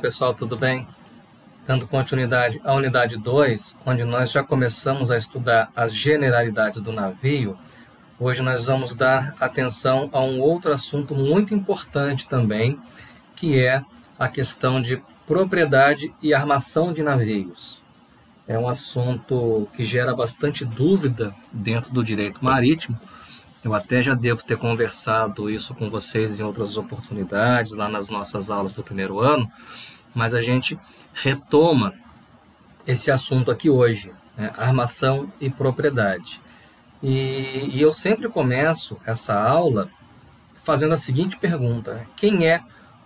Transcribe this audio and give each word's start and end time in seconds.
pessoal, 0.00 0.32
tudo 0.32 0.56
bem? 0.56 0.88
Dando 1.66 1.86
continuidade 1.86 2.58
à 2.64 2.72
unidade 2.72 3.18
2, 3.18 3.76
onde 3.84 4.02
nós 4.02 4.32
já 4.32 4.42
começamos 4.42 5.10
a 5.10 5.16
estudar 5.18 5.70
as 5.76 5.94
generalidades 5.94 6.80
do 6.80 6.90
navio, 6.90 7.56
hoje 8.18 8.42
nós 8.42 8.66
vamos 8.66 8.94
dar 8.94 9.36
atenção 9.38 10.08
a 10.10 10.20
um 10.20 10.40
outro 10.40 10.72
assunto 10.72 11.14
muito 11.14 11.54
importante 11.54 12.26
também, 12.26 12.80
que 13.36 13.60
é 13.60 13.84
a 14.18 14.26
questão 14.26 14.80
de 14.80 15.02
propriedade 15.26 16.14
e 16.22 16.32
armação 16.32 16.94
de 16.94 17.02
navios. 17.02 17.82
É 18.48 18.58
um 18.58 18.68
assunto 18.68 19.68
que 19.76 19.84
gera 19.84 20.16
bastante 20.16 20.64
dúvida 20.64 21.34
dentro 21.52 21.92
do 21.92 22.02
direito 22.02 22.42
marítimo. 22.42 22.98
Eu 23.62 23.74
até 23.74 24.02
já 24.02 24.14
devo 24.14 24.42
ter 24.42 24.56
conversado 24.56 25.50
isso 25.50 25.74
com 25.74 25.90
vocês 25.90 26.40
em 26.40 26.42
outras 26.42 26.78
oportunidades, 26.78 27.74
lá 27.74 27.88
nas 27.88 28.08
nossas 28.08 28.50
aulas 28.50 28.72
do 28.72 28.82
primeiro 28.82 29.20
ano, 29.20 29.50
mas 30.14 30.32
a 30.32 30.40
gente 30.40 30.78
retoma 31.12 31.92
esse 32.86 33.10
assunto 33.10 33.50
aqui 33.50 33.68
hoje, 33.68 34.12
né? 34.34 34.50
armação 34.56 35.30
e 35.38 35.50
propriedade. 35.50 36.40
E, 37.02 37.68
e 37.72 37.82
eu 37.82 37.92
sempre 37.92 38.28
começo 38.30 38.96
essa 39.04 39.38
aula 39.38 39.90
fazendo 40.62 40.94
a 40.94 40.98
seguinte 40.98 41.36
pergunta: 41.36 42.06
quem 42.16 42.46
é 42.46 42.62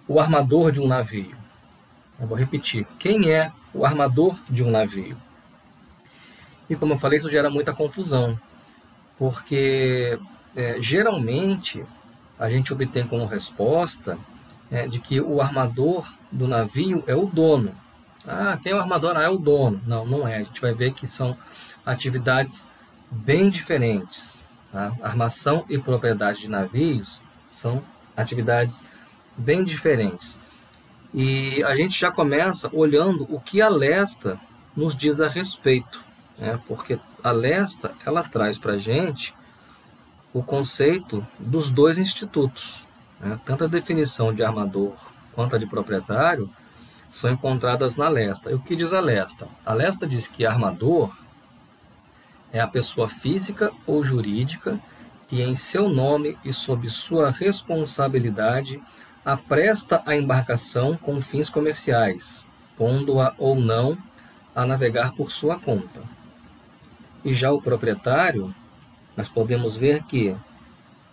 o 0.06 0.20
armador 0.20 0.70
de 0.70 0.80
um 0.80 0.86
navio? 0.86 1.36
Eu 2.20 2.28
vou 2.28 2.38
repetir: 2.38 2.86
quem 2.98 3.28
é 3.28 3.50
o 3.72 3.84
armador 3.84 4.38
de 4.48 4.62
um 4.62 4.70
navio? 4.70 5.16
E 6.70 6.76
como 6.76 6.92
eu 6.92 6.98
falei, 6.98 7.18
isso 7.18 7.30
gera 7.30 7.50
muita 7.50 7.74
confusão, 7.74 8.38
porque 9.18 10.18
é, 10.56 10.80
geralmente 10.80 11.84
a 12.38 12.50
gente 12.50 12.72
obtém 12.72 13.06
como 13.06 13.24
resposta 13.24 14.18
é, 14.70 14.86
de 14.86 15.00
que 15.00 15.20
o 15.20 15.40
armador 15.40 16.06
do 16.30 16.48
navio 16.48 17.04
é 17.06 17.14
o 17.14 17.26
dono. 17.26 17.74
Ah, 18.26 18.58
quem 18.62 18.72
é 18.72 18.74
o 18.74 18.80
armador? 18.80 19.16
Ah, 19.16 19.22
é 19.22 19.28
o 19.28 19.38
dono. 19.38 19.80
Não, 19.86 20.06
não 20.06 20.26
é. 20.26 20.36
A 20.36 20.42
gente 20.42 20.60
vai 20.60 20.72
ver 20.72 20.94
que 20.94 21.06
são 21.06 21.36
atividades 21.84 22.68
bem 23.10 23.50
diferentes. 23.50 24.44
Tá? 24.72 24.92
Armação 25.02 25.64
e 25.68 25.78
propriedade 25.78 26.40
de 26.40 26.50
navios 26.50 27.20
são 27.48 27.84
atividades 28.16 28.82
bem 29.36 29.64
diferentes. 29.64 30.38
E 31.12 31.62
a 31.62 31.76
gente 31.76 31.98
já 31.98 32.10
começa 32.10 32.68
olhando 32.72 33.26
o 33.32 33.40
que 33.40 33.62
a 33.62 33.68
Lesta 33.68 34.40
nos 34.76 34.96
diz 34.96 35.20
a 35.20 35.28
respeito, 35.28 36.02
né? 36.36 36.58
porque 36.66 36.98
a 37.22 37.30
Lesta 37.30 37.92
ela 38.04 38.24
traz 38.24 38.58
para 38.58 38.72
a 38.72 38.78
gente 38.78 39.32
o 40.34 40.42
conceito 40.42 41.24
dos 41.38 41.70
dois 41.70 41.96
institutos. 41.96 42.84
Né? 43.20 43.38
Tanto 43.46 43.64
a 43.64 43.68
definição 43.68 44.34
de 44.34 44.42
armador 44.42 44.92
quanto 45.32 45.54
a 45.54 45.58
de 45.58 45.66
proprietário 45.66 46.50
são 47.08 47.30
encontradas 47.30 47.94
na 47.94 48.08
Lesta. 48.08 48.50
E 48.50 48.54
o 48.54 48.58
que 48.58 48.74
diz 48.74 48.92
a 48.92 49.00
Lesta? 49.00 49.46
A 49.64 49.72
Lesta 49.72 50.06
diz 50.06 50.26
que 50.26 50.44
armador 50.44 51.16
é 52.52 52.58
a 52.58 52.66
pessoa 52.66 53.08
física 53.08 53.72
ou 53.86 54.02
jurídica 54.02 54.80
que, 55.28 55.40
em 55.40 55.54
seu 55.54 55.88
nome 55.88 56.36
e 56.44 56.52
sob 56.52 56.90
sua 56.90 57.30
responsabilidade, 57.30 58.82
apresta 59.24 60.02
a 60.04 60.16
embarcação 60.16 60.96
com 60.96 61.20
fins 61.20 61.48
comerciais, 61.48 62.44
pondo-a 62.76 63.34
ou 63.38 63.54
não 63.54 63.96
a 64.54 64.66
navegar 64.66 65.12
por 65.12 65.30
sua 65.30 65.58
conta. 65.58 66.02
E 67.24 67.32
já 67.32 67.52
o 67.52 67.62
proprietário, 67.62 68.54
nós 69.16 69.28
podemos 69.28 69.76
ver 69.76 70.02
que 70.04 70.34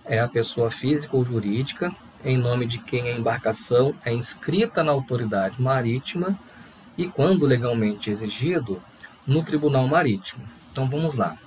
é 0.05 0.19
a 0.19 0.27
pessoa 0.27 0.71
física 0.71 1.16
ou 1.16 1.23
jurídica 1.23 1.95
em 2.23 2.38
nome 2.38 2.66
de 2.66 2.78
quem 2.79 3.09
a 3.09 3.17
embarcação 3.17 3.95
é 4.06 4.13
inscrita 4.13 4.84
na 4.84 4.91
autoridade 4.91 5.62
marítima 5.62 6.38
e, 6.97 7.07
quando 7.07 7.45
legalmente 7.45 8.09
exigido, 8.11 8.81
no 9.25 9.44
tribunal 9.44 9.88
marítimo. 9.88 10.44
Então 10.72 10.88
vamos 10.88 11.16
lá. 11.16 11.38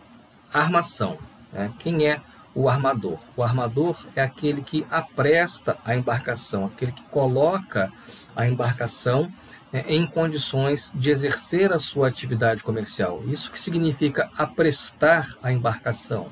Armação. 0.53 1.19
Né? 1.53 1.72
Quem 1.78 2.06
é 2.06 2.20
o 2.54 2.69
armador? 2.69 3.19
O 3.37 3.43
armador 3.43 3.97
é 4.14 4.22
aquele 4.22 4.62
que 4.62 4.87
apresta 4.91 5.76
a 5.84 5.94
embarcação, 5.94 6.66
aquele 6.66 6.93
que 6.93 7.03
coloca 7.04 7.93
a 8.34 8.47
embarcação 8.47 9.32
né, 9.72 9.84
em 9.88 10.06
condições 10.06 10.93
de 10.94 11.10
exercer 11.10 11.72
a 11.72 11.78
sua 11.78 12.09
atividade 12.09 12.62
comercial. 12.62 13.22
Isso 13.26 13.50
que 13.50 13.60
significa 13.60 14.31
aprestar 14.37 15.37
a 15.43 15.53
embarcação. 15.53 16.28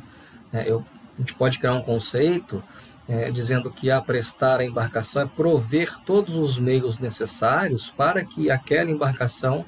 É, 0.53 0.71
eu, 0.71 0.85
a 1.17 1.21
gente 1.21 1.35
pode 1.35 1.59
criar 1.59 1.75
um 1.75 1.83
conceito 1.83 2.63
é, 3.09 3.31
dizendo 3.31 3.71
que 3.71 3.91
aprestar 3.91 4.61
a 4.61 4.65
embarcação 4.65 5.23
é 5.23 5.27
prover 5.27 5.99
todos 6.05 6.35
os 6.35 6.59
meios 6.59 6.99
necessários 6.99 7.91
para 7.91 8.25
que 8.25 8.51
aquela 8.51 8.91
embarcação 8.91 9.65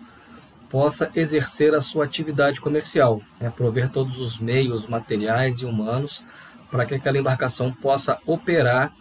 possa 0.69 1.11
exercer 1.15 1.75
a 1.75 1.81
sua 1.81 2.05
atividade 2.05 2.61
comercial, 2.61 3.21
é, 3.41 3.49
prover 3.49 3.91
todos 3.91 4.19
os 4.19 4.39
meios 4.39 4.87
materiais 4.87 5.61
e 5.61 5.65
humanos 5.65 6.25
para 6.71 6.84
que 6.84 6.94
aquela 6.94 7.19
embarcação 7.19 7.73
possa 7.73 8.19
operar 8.27 8.93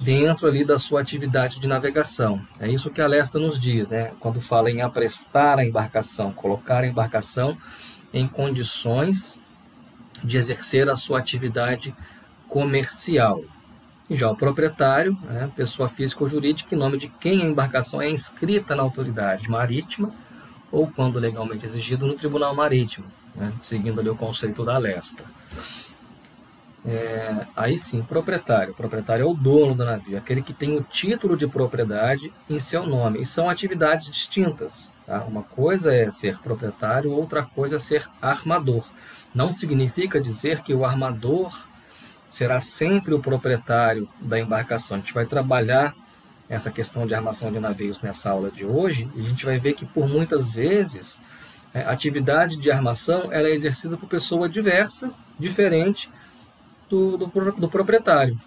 dentro 0.00 0.48
ali 0.48 0.64
da 0.64 0.78
sua 0.78 1.00
atividade 1.00 1.60
de 1.60 1.68
navegação. 1.68 2.44
É 2.58 2.68
isso 2.68 2.90
que 2.90 3.00
a 3.00 3.06
Lesta 3.06 3.38
nos 3.38 3.58
diz, 3.58 3.88
né? 3.88 4.12
Quando 4.18 4.40
fala 4.40 4.70
em 4.70 4.80
aprestar 4.80 5.58
a 5.58 5.64
embarcação, 5.64 6.32
colocar 6.32 6.82
a 6.82 6.86
embarcação 6.86 7.56
em 8.12 8.26
condições 8.26 9.38
de 10.22 10.38
exercer 10.38 10.88
a 10.88 10.96
sua 10.96 11.18
atividade 11.18 11.94
comercial. 12.48 13.42
E 14.10 14.14
já 14.14 14.30
o 14.30 14.36
proprietário, 14.36 15.16
né, 15.22 15.50
pessoa 15.56 15.88
física 15.88 16.22
ou 16.22 16.28
jurídica, 16.28 16.74
em 16.74 16.78
nome 16.78 16.98
de 16.98 17.08
quem 17.08 17.42
a 17.42 17.46
embarcação 17.46 18.00
é 18.02 18.10
inscrita 18.10 18.74
na 18.74 18.82
autoridade 18.82 19.48
marítima 19.48 20.12
ou, 20.70 20.86
quando 20.86 21.18
legalmente 21.18 21.66
exigido, 21.66 22.06
no 22.06 22.14
tribunal 22.14 22.54
marítimo, 22.54 23.06
né, 23.34 23.52
seguindo 23.60 24.00
ali 24.00 24.08
o 24.08 24.16
conceito 24.16 24.64
da 24.64 24.76
lesta. 24.78 25.24
É, 26.84 27.46
aí 27.54 27.76
sim, 27.76 28.02
proprietário. 28.02 28.72
O 28.72 28.76
proprietário 28.76 29.22
é 29.22 29.26
o 29.26 29.34
dono 29.34 29.74
do 29.74 29.84
navio, 29.84 30.18
aquele 30.18 30.42
que 30.42 30.52
tem 30.52 30.76
o 30.76 30.82
título 30.82 31.36
de 31.36 31.46
propriedade 31.46 32.32
em 32.50 32.58
seu 32.58 32.84
nome. 32.86 33.20
E 33.20 33.26
são 33.26 33.48
atividades 33.48 34.10
distintas. 34.10 34.92
Tá? 35.06 35.22
Uma 35.24 35.42
coisa 35.42 35.94
é 35.94 36.10
ser 36.10 36.38
proprietário, 36.38 37.12
outra 37.12 37.44
coisa 37.44 37.76
é 37.76 37.78
ser 37.78 38.08
armador. 38.20 38.84
Não 39.34 39.52
significa 39.52 40.20
dizer 40.20 40.62
que 40.62 40.74
o 40.74 40.84
armador 40.84 41.66
será 42.28 42.60
sempre 42.60 43.14
o 43.14 43.20
proprietário 43.20 44.08
da 44.20 44.38
embarcação. 44.38 44.96
A 44.96 45.00
gente 45.00 45.12
vai 45.12 45.26
trabalhar 45.26 45.94
essa 46.48 46.70
questão 46.70 47.06
de 47.06 47.14
armação 47.14 47.50
de 47.50 47.58
navios 47.58 48.00
nessa 48.00 48.30
aula 48.30 48.50
de 48.50 48.64
hoje 48.64 49.08
e 49.14 49.20
a 49.20 49.22
gente 49.24 49.44
vai 49.44 49.58
ver 49.58 49.72
que 49.74 49.86
por 49.86 50.08
muitas 50.08 50.50
vezes 50.50 51.20
é, 51.72 51.82
a 51.82 51.90
atividade 51.90 52.56
de 52.56 52.70
armação 52.70 53.32
ela 53.32 53.48
é 53.48 53.52
exercida 53.52 53.96
por 53.96 54.08
pessoa 54.08 54.48
diversa, 54.48 55.10
diferente 55.38 56.10
do, 56.88 57.16
do, 57.16 57.52
do 57.52 57.68
proprietário. 57.68 58.38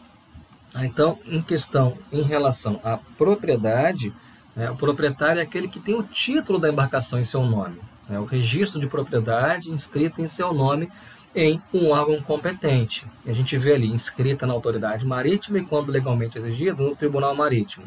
Então, 0.75 1.17
em 1.25 1.41
questão 1.41 1.97
em 2.11 2.21
relação 2.21 2.79
à 2.83 2.97
propriedade, 2.97 4.13
é, 4.55 4.69
o 4.69 4.75
proprietário 4.75 5.39
é 5.39 5.43
aquele 5.43 5.67
que 5.67 5.79
tem 5.79 5.95
o 5.95 6.03
título 6.03 6.59
da 6.59 6.69
embarcação 6.69 7.19
em 7.19 7.23
seu 7.23 7.43
nome, 7.43 7.79
é, 8.09 8.19
o 8.19 8.25
registro 8.25 8.79
de 8.79 8.87
propriedade 8.87 9.71
inscrito 9.71 10.21
em 10.21 10.27
seu 10.27 10.53
nome 10.53 10.89
em 11.35 11.61
um 11.73 11.89
órgão 11.89 12.21
competente. 12.21 13.05
A 13.25 13.33
gente 13.33 13.57
vê 13.57 13.73
ali 13.73 13.87
inscrita 13.87 14.47
na 14.47 14.53
autoridade 14.53 15.05
marítima 15.05 15.59
e, 15.59 15.65
quando 15.65 15.91
legalmente 15.91 16.37
exigido, 16.37 16.83
no 16.83 16.95
tribunal 16.95 17.35
marítimo. 17.35 17.85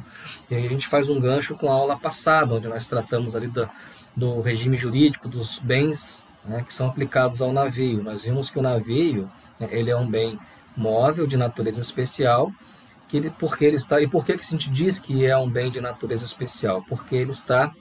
E 0.50 0.54
aí 0.54 0.66
a 0.66 0.68
gente 0.68 0.86
faz 0.86 1.08
um 1.08 1.18
gancho 1.18 1.56
com 1.56 1.70
a 1.70 1.74
aula 1.74 1.96
passada, 1.96 2.54
onde 2.54 2.68
nós 2.68 2.86
tratamos 2.86 3.34
ali 3.34 3.46
do, 3.46 3.68
do 4.14 4.40
regime 4.42 4.76
jurídico 4.76 5.28
dos 5.28 5.58
bens 5.58 6.26
né, 6.44 6.62
que 6.62 6.74
são 6.74 6.88
aplicados 6.88 7.40
ao 7.40 7.52
navio. 7.52 8.02
Nós 8.02 8.24
vimos 8.24 8.50
que 8.50 8.58
o 8.58 8.62
navio 8.62 9.30
né, 9.58 9.68
ele 9.70 9.90
é 9.90 9.96
um 9.96 10.08
bem 10.08 10.38
móvel 10.76 11.26
de 11.26 11.36
natureza 11.36 11.80
especial, 11.80 12.52
que 13.08 13.16
ele, 13.16 13.30
porque 13.30 13.64
ele 13.64 13.76
está 13.76 14.00
e 14.00 14.06
por 14.06 14.24
que, 14.24 14.36
que 14.36 14.44
a 14.44 14.50
gente 14.50 14.70
diz 14.70 14.98
que 14.98 15.24
é 15.24 15.36
um 15.36 15.48
bem 15.48 15.70
de 15.70 15.80
natureza 15.80 16.24
especial? 16.24 16.84
Porque 16.86 17.16
ele 17.16 17.30
está 17.30 17.72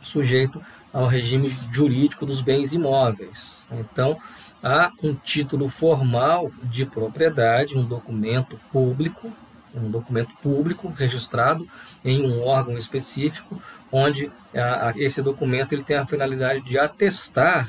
sujeito 0.00 0.62
ao 0.92 1.06
regime 1.06 1.56
jurídico 1.72 2.26
dos 2.26 2.40
bens 2.40 2.72
imóveis. 2.72 3.64
Então, 3.70 4.18
há 4.62 4.92
um 5.02 5.14
título 5.14 5.68
formal 5.68 6.50
de 6.62 6.84
propriedade, 6.84 7.76
um 7.76 7.84
documento 7.84 8.60
público, 8.70 9.32
um 9.74 9.90
documento 9.90 10.34
público 10.42 10.88
registrado 10.88 11.66
em 12.04 12.22
um 12.22 12.42
órgão 12.42 12.76
específico, 12.76 13.60
onde 13.90 14.30
a, 14.54 14.88
a, 14.88 14.92
esse 14.96 15.22
documento 15.22 15.72
ele 15.72 15.82
tem 15.82 15.96
a 15.96 16.06
finalidade 16.06 16.60
de 16.60 16.78
atestar 16.78 17.66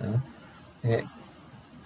né, 0.00 0.22
é, 0.84 1.04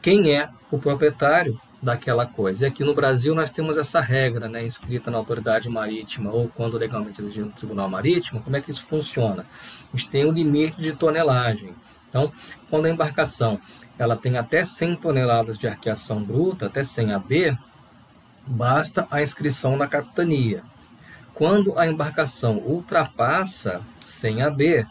quem 0.02 0.32
é 0.32 0.50
o 0.70 0.79
proprietário 0.79 1.58
daquela 1.86 2.26
coisa. 2.26 2.64
E 2.64 2.68
aqui 2.68 2.82
no 2.82 2.94
Brasil 2.94 3.32
nós 3.32 3.48
temos 3.48 3.78
essa 3.78 4.00
regra, 4.00 4.48
né, 4.48 4.66
escrita 4.66 5.08
na 5.08 5.18
autoridade 5.18 5.68
marítima 5.70 6.32
ou 6.32 6.48
quando 6.48 6.76
legalmente 6.76 7.20
exigido 7.20 7.46
no 7.46 7.52
tribunal 7.52 7.88
marítimo. 7.88 8.42
Como 8.42 8.56
é 8.56 8.60
que 8.60 8.72
isso 8.72 8.84
funciona? 8.84 9.46
A 9.94 9.96
gente 9.96 10.10
tem 10.10 10.26
um 10.26 10.32
limite 10.32 10.82
de 10.82 10.92
tonelagem. 10.92 11.74
Então, 12.08 12.32
quando 12.68 12.86
a 12.86 12.90
embarcação 12.90 13.60
ela 13.96 14.16
tem 14.16 14.36
até 14.36 14.64
100 14.64 14.96
toneladas 14.96 15.56
de 15.56 15.68
arqueação 15.68 16.22
bruta, 16.22 16.66
até 16.66 16.82
100 16.82 17.12
AB, 17.14 17.56
basta 18.44 19.06
a 19.08 19.22
inscrição 19.22 19.76
na 19.76 19.86
capitania. 19.86 20.62
quando 21.34 21.78
a 21.78 21.86
embarcação 21.86 22.56
ultrapassa 22.56 23.82
100 24.02 24.42
AB, 24.42 24.86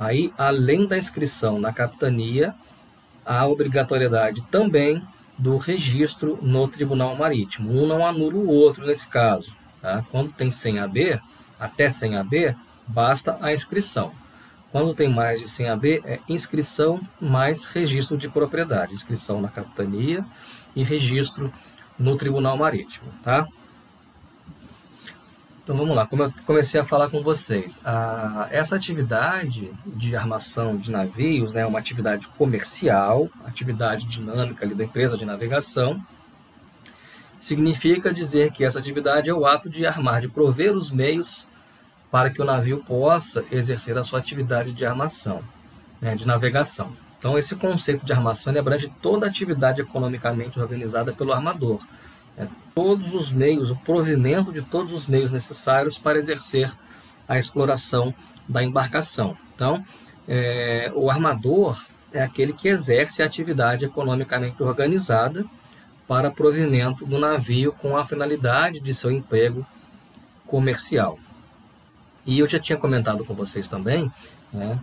aí 0.00 0.32
além 0.38 0.86
da 0.86 0.96
inscrição 0.96 1.60
na 1.60 1.70
capitania, 1.70 2.54
há 3.24 3.46
obrigatoriedade 3.46 4.42
também 4.50 5.02
do 5.38 5.56
registro 5.56 6.38
no 6.42 6.68
Tribunal 6.68 7.16
Marítimo. 7.16 7.70
Um 7.72 7.86
não 7.86 8.04
anula 8.06 8.34
o 8.34 8.48
outro 8.48 8.86
nesse 8.86 9.08
caso. 9.08 9.54
Tá? 9.80 10.04
Quando 10.10 10.32
tem 10.32 10.50
100 10.50 10.78
AB, 10.78 11.20
até 11.58 11.88
100 11.88 12.16
AB, 12.16 12.56
basta 12.86 13.36
a 13.40 13.52
inscrição. 13.52 14.12
Quando 14.70 14.94
tem 14.94 15.08
mais 15.08 15.40
de 15.40 15.48
100 15.48 15.68
AB, 15.68 16.02
é 16.04 16.20
inscrição 16.28 17.00
mais 17.20 17.66
registro 17.66 18.16
de 18.16 18.28
propriedade. 18.28 18.94
Inscrição 18.94 19.40
na 19.40 19.48
capitania 19.48 20.24
e 20.74 20.82
registro 20.82 21.52
no 21.98 22.16
Tribunal 22.16 22.56
Marítimo. 22.56 23.12
Tá? 23.22 23.46
Então 25.62 25.76
vamos 25.76 25.94
lá, 25.94 26.04
como 26.04 26.24
eu 26.24 26.32
comecei 26.44 26.80
a 26.80 26.84
falar 26.84 27.08
com 27.08 27.22
vocês, 27.22 27.80
a, 27.84 28.48
essa 28.50 28.74
atividade 28.74 29.72
de 29.86 30.16
armação 30.16 30.76
de 30.76 30.90
navios 30.90 31.52
né, 31.52 31.60
é 31.60 31.66
uma 31.66 31.78
atividade 31.78 32.26
comercial, 32.26 33.30
atividade 33.44 34.04
dinâmica 34.06 34.64
ali 34.64 34.74
da 34.74 34.82
empresa 34.82 35.16
de 35.16 35.24
navegação. 35.24 36.04
Significa 37.38 38.12
dizer 38.12 38.50
que 38.50 38.64
essa 38.64 38.80
atividade 38.80 39.30
é 39.30 39.34
o 39.34 39.46
ato 39.46 39.70
de 39.70 39.86
armar, 39.86 40.20
de 40.20 40.28
prover 40.28 40.72
os 40.72 40.90
meios 40.90 41.46
para 42.10 42.28
que 42.28 42.42
o 42.42 42.44
navio 42.44 42.82
possa 42.82 43.44
exercer 43.52 43.96
a 43.96 44.02
sua 44.02 44.18
atividade 44.18 44.72
de 44.72 44.84
armação, 44.84 45.44
né, 46.00 46.16
de 46.16 46.26
navegação. 46.26 46.92
Então 47.18 47.38
esse 47.38 47.54
conceito 47.54 48.04
de 48.04 48.12
armação 48.12 48.52
abrange 48.58 48.92
toda 49.00 49.26
a 49.26 49.28
atividade 49.28 49.80
economicamente 49.80 50.58
organizada 50.58 51.12
pelo 51.12 51.32
armador, 51.32 51.78
é, 52.42 52.48
todos 52.74 53.14
os 53.14 53.32
meios, 53.32 53.70
o 53.70 53.76
provimento 53.76 54.52
de 54.52 54.62
todos 54.62 54.92
os 54.92 55.06
meios 55.06 55.30
necessários 55.30 55.98
para 55.98 56.18
exercer 56.18 56.72
a 57.28 57.38
exploração 57.38 58.14
da 58.48 58.62
embarcação. 58.62 59.36
Então, 59.54 59.84
é, 60.26 60.90
o 60.94 61.10
armador 61.10 61.82
é 62.12 62.22
aquele 62.22 62.52
que 62.52 62.68
exerce 62.68 63.22
a 63.22 63.26
atividade 63.26 63.84
economicamente 63.84 64.62
organizada 64.62 65.44
para 66.06 66.30
provimento 66.30 67.06
do 67.06 67.18
navio 67.18 67.72
com 67.72 67.96
a 67.96 68.06
finalidade 68.06 68.80
de 68.80 68.92
seu 68.92 69.10
emprego 69.10 69.66
comercial. 70.46 71.18
E 72.26 72.38
eu 72.38 72.46
já 72.46 72.58
tinha 72.58 72.78
comentado 72.78 73.24
com 73.24 73.34
vocês 73.34 73.66
também, 73.66 74.12
né, 74.52 74.78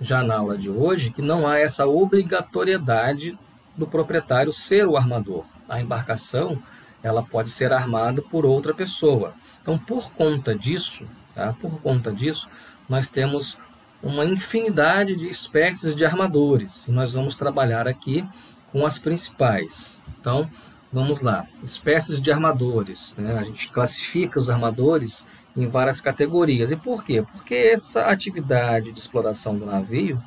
já 0.00 0.22
na 0.22 0.36
aula 0.36 0.58
de 0.58 0.68
hoje, 0.68 1.10
que 1.10 1.22
não 1.22 1.46
há 1.46 1.58
essa 1.58 1.86
obrigatoriedade 1.86 3.38
do 3.76 3.86
proprietário 3.86 4.52
ser 4.52 4.86
o 4.86 4.96
armador. 4.96 5.44
A 5.68 5.80
embarcação 5.80 6.62
ela 7.06 7.22
pode 7.22 7.52
ser 7.52 7.72
armada 7.72 8.20
por 8.20 8.44
outra 8.44 8.74
pessoa. 8.74 9.32
Então, 9.62 9.78
por 9.78 10.10
conta 10.10 10.56
disso, 10.56 11.06
tá? 11.32 11.52
por 11.52 11.80
conta 11.80 12.12
disso, 12.12 12.48
nós 12.88 13.06
temos 13.06 13.56
uma 14.02 14.24
infinidade 14.24 15.14
de 15.14 15.28
espécies 15.28 15.94
de 15.94 16.04
armadores 16.04 16.84
e 16.88 16.90
nós 16.90 17.14
vamos 17.14 17.36
trabalhar 17.36 17.86
aqui 17.86 18.28
com 18.72 18.84
as 18.84 18.98
principais. 18.98 20.02
Então, 20.18 20.50
vamos 20.92 21.20
lá, 21.20 21.46
espécies 21.62 22.20
de 22.20 22.32
armadores. 22.32 23.14
Né? 23.16 23.38
A 23.38 23.44
gente 23.44 23.70
classifica 23.70 24.40
os 24.40 24.50
armadores 24.50 25.24
em 25.56 25.68
várias 25.68 26.00
categorias. 26.00 26.72
E 26.72 26.76
por 26.76 27.04
quê? 27.04 27.22
Porque 27.22 27.54
essa 27.54 28.06
atividade 28.06 28.90
de 28.90 28.98
exploração 28.98 29.56
do 29.56 29.64
navio 29.64 30.20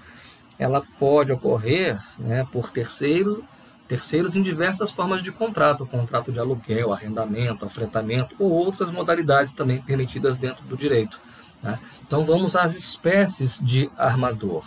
ela 0.58 0.82
pode 0.98 1.32
ocorrer 1.34 2.00
né, 2.18 2.48
por 2.54 2.70
terceiro 2.70 3.44
terceiros 3.90 4.36
em 4.36 4.44
diversas 4.44 4.92
formas 4.92 5.24
de 5.24 5.32
contrato, 5.32 5.84
contrato 5.84 6.32
de 6.32 6.40
aluguel, 6.40 6.94
arrendamento, 6.94 7.66
afretamento 7.66 8.36
ou 8.38 8.52
outras 8.52 8.92
modalidades 8.92 9.52
também 9.52 9.82
permitidas 9.82 10.38
dentro 10.38 10.64
do 10.66 10.78
direito. 10.78 11.20
Né? 11.62 11.78
Então 12.06 12.24
vamos 12.24 12.56
às 12.56 12.76
espécies 12.76 13.60
de 13.60 13.90
armador. 13.98 14.64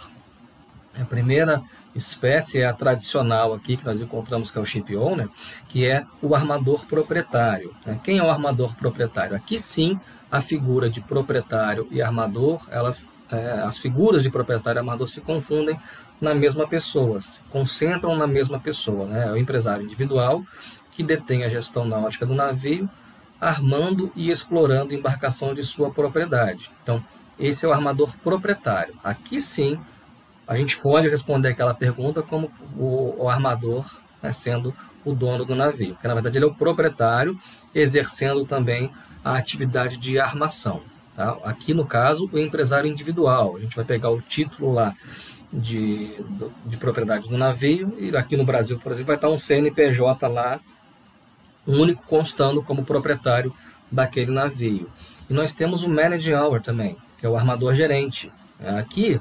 A 1.01 1.05
primeira 1.05 1.63
espécie 1.95 2.61
é 2.61 2.67
a 2.67 2.73
tradicional 2.73 3.55
aqui 3.55 3.77
que 3.77 3.85
nós 3.85 4.01
encontramos 4.01 4.51
que 4.51 4.59
é 4.59 4.61
o 4.61 4.67
ship 4.67 4.95
owner, 4.97 5.29
que 5.69 5.87
é 5.87 6.05
o 6.21 6.35
armador 6.35 6.85
proprietário. 6.85 7.73
Né? 7.87 8.01
Quem 8.03 8.19
é 8.19 8.25
o 8.25 8.29
armador 8.29 8.75
proprietário? 8.75 9.37
Aqui 9.37 9.57
sim 9.57 10.01
a 10.33 10.41
figura 10.41 10.91
de 10.91 11.01
proprietário 11.01 11.87
e 11.93 12.03
armador, 12.03 12.67
elas, 12.71 13.07
é, 13.31 13.61
as 13.61 13.79
figuras 13.79 14.23
de 14.23 14.31
proprietário 14.31 14.79
e 14.79 14.81
armador 14.81 15.07
se 15.07 15.21
confundem 15.21 15.79
na 16.23 16.37
mesma 16.37 16.69
pessoa, 16.69 17.21
se 17.21 17.41
concentram 17.51 18.15
na 18.15 18.29
mesma 18.29 18.61
pessoa. 18.61 19.07
Né? 19.07 19.27
É 19.27 19.33
o 19.33 19.37
empresário 19.37 19.85
individual 19.85 20.45
que 20.93 21.03
detém 21.03 21.43
a 21.43 21.49
gestão 21.49 21.85
náutica 21.85 22.25
do 22.25 22.33
navio, 22.33 22.89
armando 23.41 24.13
e 24.15 24.31
explorando 24.31 24.95
embarcação 24.95 25.53
de 25.53 25.65
sua 25.65 25.91
propriedade. 25.91 26.71
Então, 26.81 27.05
esse 27.37 27.67
é 27.67 27.69
o 27.69 27.73
armador 27.73 28.15
proprietário. 28.19 28.95
Aqui 29.03 29.41
sim, 29.41 29.81
a 30.47 30.57
gente 30.57 30.79
pode 30.79 31.09
responder 31.09 31.49
aquela 31.49 31.75
pergunta 31.75 32.23
como 32.23 32.53
o, 32.77 33.25
o 33.25 33.29
armador 33.29 33.85
né, 34.23 34.31
sendo 34.31 34.73
o 35.05 35.13
dono 35.13 35.45
do 35.45 35.57
navio, 35.57 35.95
porque 35.95 36.07
na 36.07 36.15
verdade 36.15 36.39
ele 36.39 36.45
é 36.45 36.49
o 36.49 36.55
proprietário, 36.55 37.37
exercendo 37.75 38.45
também 38.45 38.93
a 39.25 39.37
atividade 39.37 39.97
de 39.97 40.21
armação. 40.21 40.83
Tá? 41.17 41.37
Aqui 41.43 41.75
no 41.75 41.85
caso, 41.85 42.31
o 42.33 42.39
empresário 42.39 42.89
individual. 42.89 43.57
A 43.57 43.61
gente 43.61 43.75
vai 43.75 43.85
pegar 43.85 44.11
o 44.11 44.21
título 44.21 44.73
lá 44.73 44.95
de, 45.53 46.19
de 46.65 46.77
propriedade 46.79 47.29
do 47.29 47.37
navio, 47.37 47.95
e 47.99 48.17
aqui 48.17 48.37
no 48.37 48.45
Brasil, 48.45 48.79
por 48.79 48.91
exemplo, 48.91 49.09
vai 49.09 49.17
estar 49.17 49.29
um 49.29 49.39
CNPJ 49.39 50.27
lá, 50.29 50.59
único 51.67 52.03
constando 52.07 52.63
como 52.63 52.85
proprietário 52.85 53.53
daquele 53.91 54.33
navio. 54.33 54.91
E 55.29 55.35
nós 55.35 55.53
temos 55.53 55.85
o 55.85 55.91
Managing 55.91 56.33
Hour 56.33 56.61
também, 56.61 56.97
que 57.19 57.27
é 57.27 57.29
o 57.29 57.37
armador 57.37 57.75
gerente. 57.75 58.33
Aqui, 58.79 59.21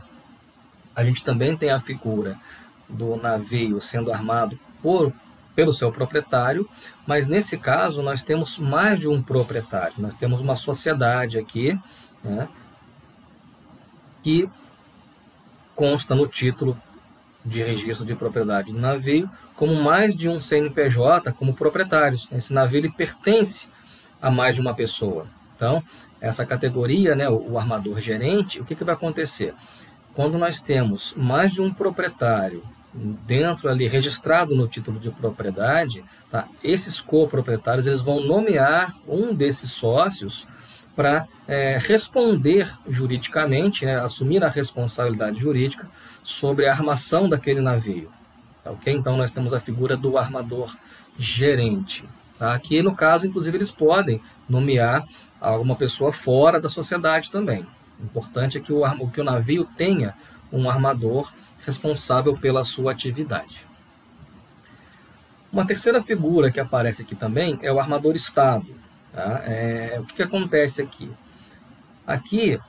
a 0.96 1.04
gente 1.04 1.24
também 1.24 1.56
tem 1.56 1.70
a 1.70 1.80
figura 1.80 2.40
do 2.88 3.16
navio 3.16 3.80
sendo 3.82 4.12
armado 4.12 4.58
por, 4.82 5.14
pelo 5.56 5.74
seu 5.74 5.92
proprietário, 5.92 6.68
mas 7.06 7.28
nesse 7.28 7.58
caso 7.58 8.02
nós 8.02 8.24
temos 8.24 8.58
mais 8.58 9.00
de 9.00 9.08
um 9.08 9.22
proprietário. 9.22 9.96
Nós 9.98 10.14
temos 10.16 10.42
uma 10.42 10.56
sociedade 10.56 11.38
aqui, 11.38 11.78
né, 12.24 12.48
que 14.24 14.50
consta 15.82 16.14
no 16.14 16.28
título 16.28 16.80
de 17.44 17.64
registro 17.64 18.06
de 18.06 18.14
propriedade 18.14 18.72
do 18.72 18.78
navio 18.78 19.28
como 19.56 19.74
mais 19.74 20.16
de 20.16 20.30
um 20.30 20.40
CNPJ 20.40 21.34
como 21.34 21.56
proprietários. 21.56 22.30
Esse 22.32 22.54
navio 22.54 22.82
ele 22.82 22.92
pertence 22.92 23.68
a 24.22 24.30
mais 24.30 24.54
de 24.54 24.62
uma 24.62 24.76
pessoa. 24.76 25.26
Então, 25.56 25.84
essa 26.20 26.46
categoria, 26.46 27.16
né, 27.16 27.28
o, 27.28 27.58
armador 27.58 28.00
gerente, 28.00 28.62
o 28.62 28.64
que, 28.64 28.76
que 28.76 28.84
vai 28.84 28.94
acontecer? 28.94 29.56
Quando 30.14 30.38
nós 30.38 30.60
temos 30.60 31.16
mais 31.18 31.52
de 31.52 31.64
um 31.64 31.74
proprietário 31.74 32.62
dentro 32.94 33.68
ali 33.68 33.88
registrado 33.88 34.56
no 34.56 34.68
título 34.68 35.00
de 35.00 35.10
propriedade, 35.10 36.06
tá? 36.30 36.48
Esses 36.64 37.02
coproprietários 37.02 37.88
eles 37.88 38.02
vão 38.02 38.24
nomear 38.24 38.96
um 39.08 39.34
desses 39.34 39.72
sócios 39.72 40.46
para 40.96 41.28
é, 41.48 41.78
responder 41.80 42.72
juridicamente, 42.88 43.86
né, 43.86 43.96
assumir 44.00 44.44
a 44.44 44.50
responsabilidade 44.50 45.40
jurídica 45.40 45.90
sobre 46.24 46.68
a 46.68 46.72
armação 46.72 47.28
daquele 47.28 47.62
navio. 47.62 48.12
Tá, 48.64 48.72
ok? 48.72 48.94
Então, 48.94 49.18
nós 49.18 49.32
temos 49.32 49.54
a 49.54 49.60
figura 49.60 49.98
do 49.98 50.18
armador 50.18 50.76
gerente. 51.18 52.04
Tá? 52.38 52.54
Aqui, 52.54 52.82
no 52.82 52.96
caso, 52.96 53.28
inclusive, 53.28 53.58
eles 53.58 53.72
podem 53.72 54.22
nomear 54.48 55.06
alguma 55.40 55.76
pessoa 55.76 56.14
fora 56.14 56.60
da 56.60 56.70
sociedade 56.70 57.32
também. 57.32 57.66
O 58.00 58.06
importante 58.06 58.58
é 58.58 58.62
que 58.62 58.72
o, 58.72 58.84
que 59.10 59.22
o 59.22 59.24
navio 59.24 59.66
tenha 59.78 60.14
um 60.52 60.70
armador 60.70 61.32
responsável 61.60 62.36
pela 62.38 62.64
sua 62.64 62.92
atividade. 62.92 63.66
Uma 65.52 65.66
terceira 65.66 66.02
figura 66.02 66.52
que 66.52 66.60
aparece 66.60 67.02
aqui 67.02 67.16
também 67.16 67.60
é 67.62 67.72
o 67.72 67.80
armador 67.80 68.16
Estado. 68.16 68.68
Tá? 69.14 69.42
É, 69.46 69.98
o 70.00 70.06
que, 70.06 70.16
que, 70.16 70.24
acontece 70.24 70.82
aqui? 70.82 71.12
Aqui, 72.08 72.60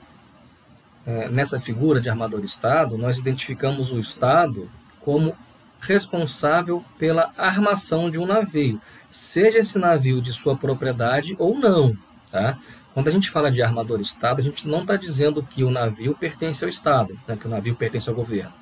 é, 1.07 1.29
nessa 1.29 1.61
figura 1.61 2.01
de 2.01 2.11
armador-estado, 2.11 2.99
nós 2.99 3.19
identificamos 3.19 3.93
o 3.93 3.99
Estado 3.99 4.71
como 5.01 5.37
responsável 5.81 6.85
pela 6.99 7.33
armação 7.37 8.11
de 8.11 8.19
um 8.19 8.27
navio, 8.27 8.81
seja 9.11 9.59
esse 9.59 9.79
navio 9.79 10.23
de 10.23 10.33
sua 10.33 10.57
propriedade 10.57 11.35
ou 11.39 11.59
não. 11.59 11.97
Tá? 12.31 12.59
Quando 12.95 13.09
a 13.09 13.11
gente 13.11 13.31
fala 13.31 13.51
de 13.51 13.63
armador-estado, 13.63 14.41
a 14.41 14.45
gente 14.45 14.69
não 14.69 14.83
está 14.83 14.97
dizendo 14.97 15.43
que 15.43 15.65
o 15.65 15.71
navio 15.71 16.15
pertence 16.15 16.65
ao 16.65 16.69
Estado, 16.69 17.19
né, 17.27 17.37
que 17.37 17.47
o 17.47 17.51
navio 17.51 17.75
pertence 17.75 18.09
ao 18.09 18.15
governo. 18.15 18.53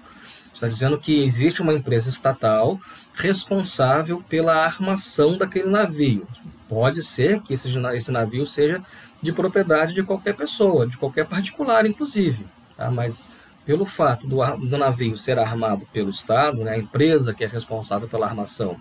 Está 0.53 0.69
dizendo 0.69 0.99
que 0.99 1.23
existe 1.23 1.63
uma 1.63 1.73
empresa 1.73 2.09
estatal 2.09 2.79
responsável 3.15 4.23
pela 4.29 4.65
armação 4.65 5.37
daquele 5.37 5.69
navio. 5.69 6.27
Pode 6.71 7.03
ser 7.03 7.43
que 7.43 7.53
esse, 7.53 7.69
navio 8.13 8.47
seja 8.47 8.81
de 9.21 9.33
propriedade 9.33 9.93
de 9.93 10.05
qualquer 10.05 10.37
pessoa, 10.37 10.87
de 10.87 10.97
qualquer 10.97 11.27
particular, 11.27 11.85
inclusive. 11.85 12.47
Tá? 12.77 12.89
Mas 12.89 13.29
pelo 13.67 13.85
fato 13.85 14.29
do, 14.29 14.37
do, 14.69 14.79
navio 14.79 15.17
ser 15.17 15.37
armado 15.37 15.85
pelo 15.93 16.11
Estado, 16.11 16.63
né, 16.63 16.75
a 16.75 16.79
empresa 16.79 17.35
que 17.35 17.43
é 17.43 17.49
responsável 17.49 18.07
pela 18.07 18.25
armação 18.25 18.77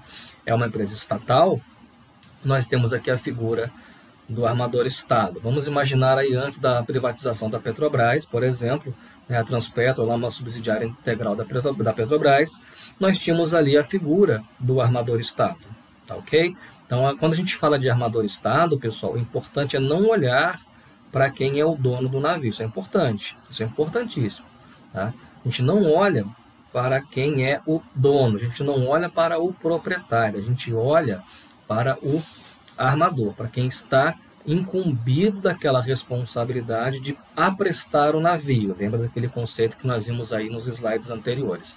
é 0.45 0.53
uma 0.53 0.67
empresa 0.67 0.93
estatal, 0.93 1.59
nós 2.45 2.67
temos 2.67 2.93
aqui 2.93 3.09
a 3.09 3.17
figura 3.17 3.71
do 4.29 4.45
armador 4.45 4.85
Estado. 4.85 5.39
Vamos 5.41 5.65
imaginar 5.65 6.15
aí 6.19 6.35
antes 6.35 6.59
da 6.59 6.83
privatização 6.83 7.49
da 7.49 7.59
Petrobras, 7.59 8.23
por 8.23 8.43
exemplo, 8.43 8.93
né, 9.27 9.39
a 9.39 9.43
Transpetro, 9.43 10.05
lá 10.05 10.13
uma 10.13 10.29
subsidiária 10.29 10.85
integral 10.85 11.35
da 11.35 11.43
Petrobras, 11.43 12.61
nós 12.99 13.17
tínhamos 13.17 13.55
ali 13.55 13.75
a 13.75 13.83
figura 13.83 14.43
do 14.59 14.79
armador 14.79 15.19
Estado, 15.19 15.65
tá 16.05 16.15
ok? 16.15 16.55
Então, 16.89 17.15
quando 17.17 17.33
a 17.33 17.35
gente 17.35 17.55
fala 17.55 17.77
de 17.77 17.87
armador 17.87 18.25
Estado, 18.25 18.79
pessoal, 18.79 19.13
o 19.13 19.17
importante 19.19 19.77
é 19.77 19.79
não 19.79 20.07
olhar 20.07 20.59
para 21.11 21.29
quem 21.29 21.59
é 21.59 21.63
o 21.63 21.75
dono 21.75 22.09
do 22.09 22.19
navio, 22.19 22.49
isso 22.49 22.63
é 22.63 22.65
importante, 22.65 23.37
isso 23.47 23.61
é 23.61 23.65
importantíssimo, 23.67 24.47
tá? 24.91 25.13
A 25.13 25.47
gente 25.47 25.61
não 25.61 25.93
olha 25.93 26.25
para 26.73 26.99
quem 26.99 27.45
é 27.45 27.61
o 27.67 27.79
dono, 27.93 28.37
a 28.37 28.39
gente 28.39 28.63
não 28.63 28.87
olha 28.87 29.07
para 29.07 29.37
o 29.37 29.53
proprietário, 29.53 30.39
a 30.39 30.41
gente 30.41 30.73
olha 30.73 31.21
para 31.67 31.95
o 32.01 32.23
armador, 32.75 33.33
para 33.35 33.47
quem 33.47 33.67
está 33.67 34.15
incumbido 34.51 35.39
daquela 35.39 35.79
responsabilidade 35.79 36.99
de 36.99 37.15
aprestar 37.35 38.15
o 38.15 38.19
navio. 38.19 38.75
Lembra 38.77 38.99
daquele 38.99 39.27
conceito 39.27 39.77
que 39.77 39.85
nós 39.85 40.07
vimos 40.07 40.33
aí 40.33 40.49
nos 40.49 40.67
slides 40.67 41.11
anteriores. 41.11 41.75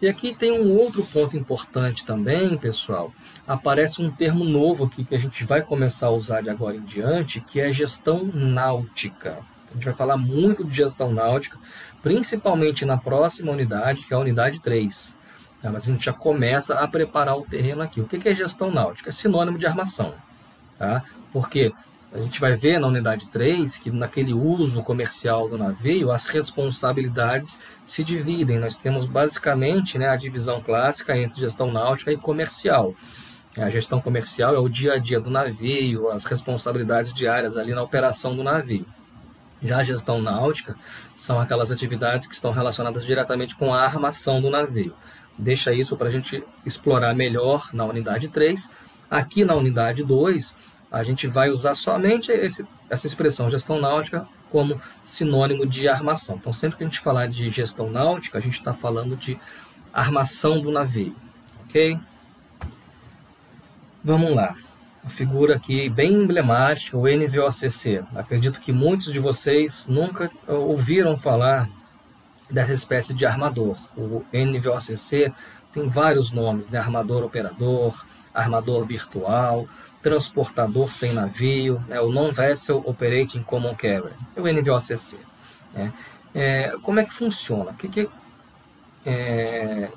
E 0.00 0.08
aqui 0.08 0.32
tem 0.32 0.52
um 0.52 0.72
outro 0.76 1.04
ponto 1.04 1.36
importante 1.36 2.04
também, 2.04 2.56
pessoal. 2.56 3.12
Aparece 3.46 4.00
um 4.00 4.10
termo 4.10 4.44
novo 4.44 4.84
aqui 4.84 5.04
que 5.04 5.16
a 5.16 5.18
gente 5.18 5.44
vai 5.44 5.62
começar 5.62 6.06
a 6.06 6.12
usar 6.12 6.42
de 6.42 6.50
agora 6.50 6.76
em 6.76 6.82
diante, 6.82 7.40
que 7.40 7.60
é 7.60 7.72
gestão 7.72 8.24
náutica. 8.24 9.40
A 9.70 9.74
gente 9.74 9.84
vai 9.84 9.94
falar 9.94 10.16
muito 10.16 10.64
de 10.64 10.76
gestão 10.76 11.12
náutica, 11.12 11.58
principalmente 12.02 12.84
na 12.84 12.98
próxima 12.98 13.50
unidade, 13.50 14.06
que 14.06 14.14
é 14.14 14.16
a 14.16 14.20
unidade 14.20 14.60
3. 14.60 15.16
Tá? 15.60 15.72
Mas 15.72 15.82
a 15.82 15.92
gente 15.92 16.04
já 16.04 16.12
começa 16.12 16.74
a 16.74 16.86
preparar 16.86 17.36
o 17.36 17.42
terreno 17.42 17.82
aqui. 17.82 18.00
O 18.00 18.06
que 18.06 18.28
é 18.28 18.34
gestão 18.34 18.70
náutica? 18.70 19.08
É 19.08 19.12
sinônimo 19.12 19.58
de 19.58 19.66
armação. 19.66 20.14
Tá? 20.78 21.02
Porque 21.32 21.72
a 22.14 22.20
gente 22.20 22.38
vai 22.40 22.52
ver 22.52 22.78
na 22.78 22.86
unidade 22.86 23.28
3 23.28 23.78
que 23.78 23.90
naquele 23.90 24.34
uso 24.34 24.82
comercial 24.82 25.48
do 25.48 25.56
navio 25.56 26.10
as 26.10 26.24
responsabilidades 26.24 27.58
se 27.84 28.04
dividem. 28.04 28.58
Nós 28.58 28.76
temos 28.76 29.06
basicamente 29.06 29.98
né, 29.98 30.08
a 30.08 30.16
divisão 30.16 30.60
clássica 30.60 31.16
entre 31.16 31.40
gestão 31.40 31.72
náutica 31.72 32.12
e 32.12 32.18
comercial. 32.18 32.94
A 33.56 33.70
gestão 33.70 34.00
comercial 34.00 34.54
é 34.54 34.58
o 34.58 34.68
dia 34.68 34.94
a 34.94 34.98
dia 34.98 35.20
do 35.20 35.30
navio, 35.30 36.10
as 36.10 36.24
responsabilidades 36.24 37.14
diárias 37.14 37.56
ali 37.56 37.74
na 37.74 37.82
operação 37.82 38.36
do 38.36 38.42
navio. 38.42 38.86
Já 39.62 39.78
a 39.78 39.84
gestão 39.84 40.20
náutica 40.20 40.76
são 41.14 41.38
aquelas 41.38 41.70
atividades 41.70 42.26
que 42.26 42.34
estão 42.34 42.50
relacionadas 42.50 43.06
diretamente 43.06 43.56
com 43.56 43.72
a 43.72 43.82
armação 43.82 44.40
do 44.40 44.50
navio. 44.50 44.94
Deixa 45.38 45.72
isso 45.72 45.96
para 45.96 46.08
a 46.08 46.10
gente 46.10 46.44
explorar 46.66 47.14
melhor 47.14 47.70
na 47.72 47.84
unidade 47.84 48.28
3. 48.28 48.70
Aqui 49.10 49.44
na 49.44 49.54
unidade 49.54 50.02
2, 50.02 50.54
a 50.92 51.02
gente 51.02 51.26
vai 51.26 51.48
usar 51.48 51.74
somente 51.74 52.30
esse, 52.30 52.66
essa 52.90 53.06
expressão 53.06 53.48
gestão 53.48 53.80
náutica 53.80 54.28
como 54.50 54.78
sinônimo 55.02 55.64
de 55.64 55.88
armação. 55.88 56.36
Então, 56.36 56.52
sempre 56.52 56.76
que 56.76 56.84
a 56.84 56.86
gente 56.86 57.00
falar 57.00 57.26
de 57.26 57.48
gestão 57.48 57.90
náutica, 57.90 58.36
a 58.36 58.40
gente 58.42 58.54
está 58.54 58.74
falando 58.74 59.16
de 59.16 59.38
armação 59.90 60.60
do 60.60 60.70
navio, 60.70 61.16
ok? 61.64 61.98
Vamos 64.04 64.34
lá. 64.34 64.54
A 65.02 65.08
figura 65.08 65.56
aqui 65.56 65.88
bem 65.88 66.12
emblemática, 66.12 66.96
o 66.96 67.08
NVOCC. 67.08 68.04
Acredito 68.14 68.60
que 68.60 68.70
muitos 68.70 69.10
de 69.10 69.18
vocês 69.18 69.86
nunca 69.88 70.30
ouviram 70.46 71.16
falar 71.16 71.68
dessa 72.50 72.72
espécie 72.72 73.14
de 73.14 73.24
armador. 73.24 73.78
O 73.96 74.24
NVOCC 74.32 75.32
tem 75.72 75.88
vários 75.88 76.30
nomes, 76.30 76.68
né? 76.68 76.78
armador 76.78 77.24
operador, 77.24 78.04
armador 78.34 78.84
virtual, 78.84 79.66
transportador 80.02 80.90
sem 80.90 81.12
navio, 81.12 81.82
né, 81.86 82.00
o 82.00 82.10
Non-Vessel 82.10 82.82
Operating 82.84 83.42
Common 83.42 83.74
Carrier, 83.74 84.12
é 84.34 84.40
o 84.40 84.52
NVOCC. 84.52 85.18
Né. 85.72 85.92
É, 86.34 86.74
como 86.82 86.98
é 86.98 87.04
que 87.04 87.14
funciona? 87.14 87.70
O 87.70 87.74
que, 87.74 87.88
que, 87.88 88.08
é, 89.06 89.90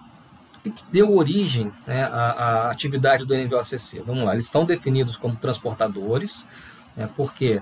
que 0.63 0.83
deu 0.91 1.15
origem 1.15 1.74
né, 1.88 2.03
à, 2.03 2.07
à, 2.07 2.71
atividade 2.71 3.25
do 3.25 3.35
NVOCC? 3.35 4.01
Vamos 4.05 4.24
lá, 4.24 4.33
eles 4.33 4.47
são 4.47 4.63
definidos 4.63 5.17
como 5.17 5.35
transportadores, 5.35 6.45
né, 6.95 7.09
porque 7.15 7.62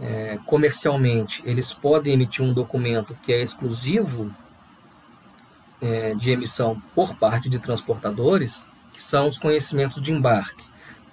é, 0.00 0.38
comercialmente 0.46 1.42
eles 1.44 1.72
podem 1.72 2.14
emitir 2.14 2.44
um 2.44 2.52
documento 2.52 3.16
que 3.22 3.32
é 3.32 3.42
exclusivo 3.42 4.34
é, 5.82 6.14
de 6.14 6.32
emissão 6.32 6.80
por 6.94 7.14
parte 7.14 7.48
de 7.48 7.58
transportadores, 7.58 8.64
que 8.92 9.02
são 9.02 9.28
os 9.28 9.36
conhecimentos 9.36 10.00
de 10.00 10.12
embarque. 10.12 10.64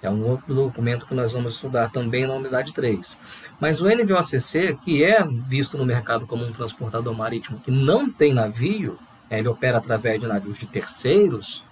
É 0.02 0.10
um 0.10 0.28
outro 0.28 0.52
documento 0.52 1.06
que 1.06 1.14
nós 1.14 1.32
vamos 1.32 1.54
estudar 1.54 1.88
também 1.90 2.26
na 2.26 2.34
unidade 2.34 2.74
3. 2.74 3.16
Mas 3.60 3.80
o 3.80 3.86
NVOCC, 3.86 4.76
que 4.84 5.04
é 5.04 5.24
visto 5.46 5.78
no 5.78 5.86
mercado 5.86 6.26
como 6.26 6.44
um 6.44 6.52
transportador 6.52 7.14
marítimo 7.14 7.60
que 7.60 7.70
não 7.70 8.10
tem 8.10 8.34
navio, 8.34 8.98
ele 9.30 9.48
opera 9.48 9.78
através 9.78 10.20
de 10.20 10.26
navios 10.26 10.58
de 10.58 10.66
terceiros, 10.66 11.62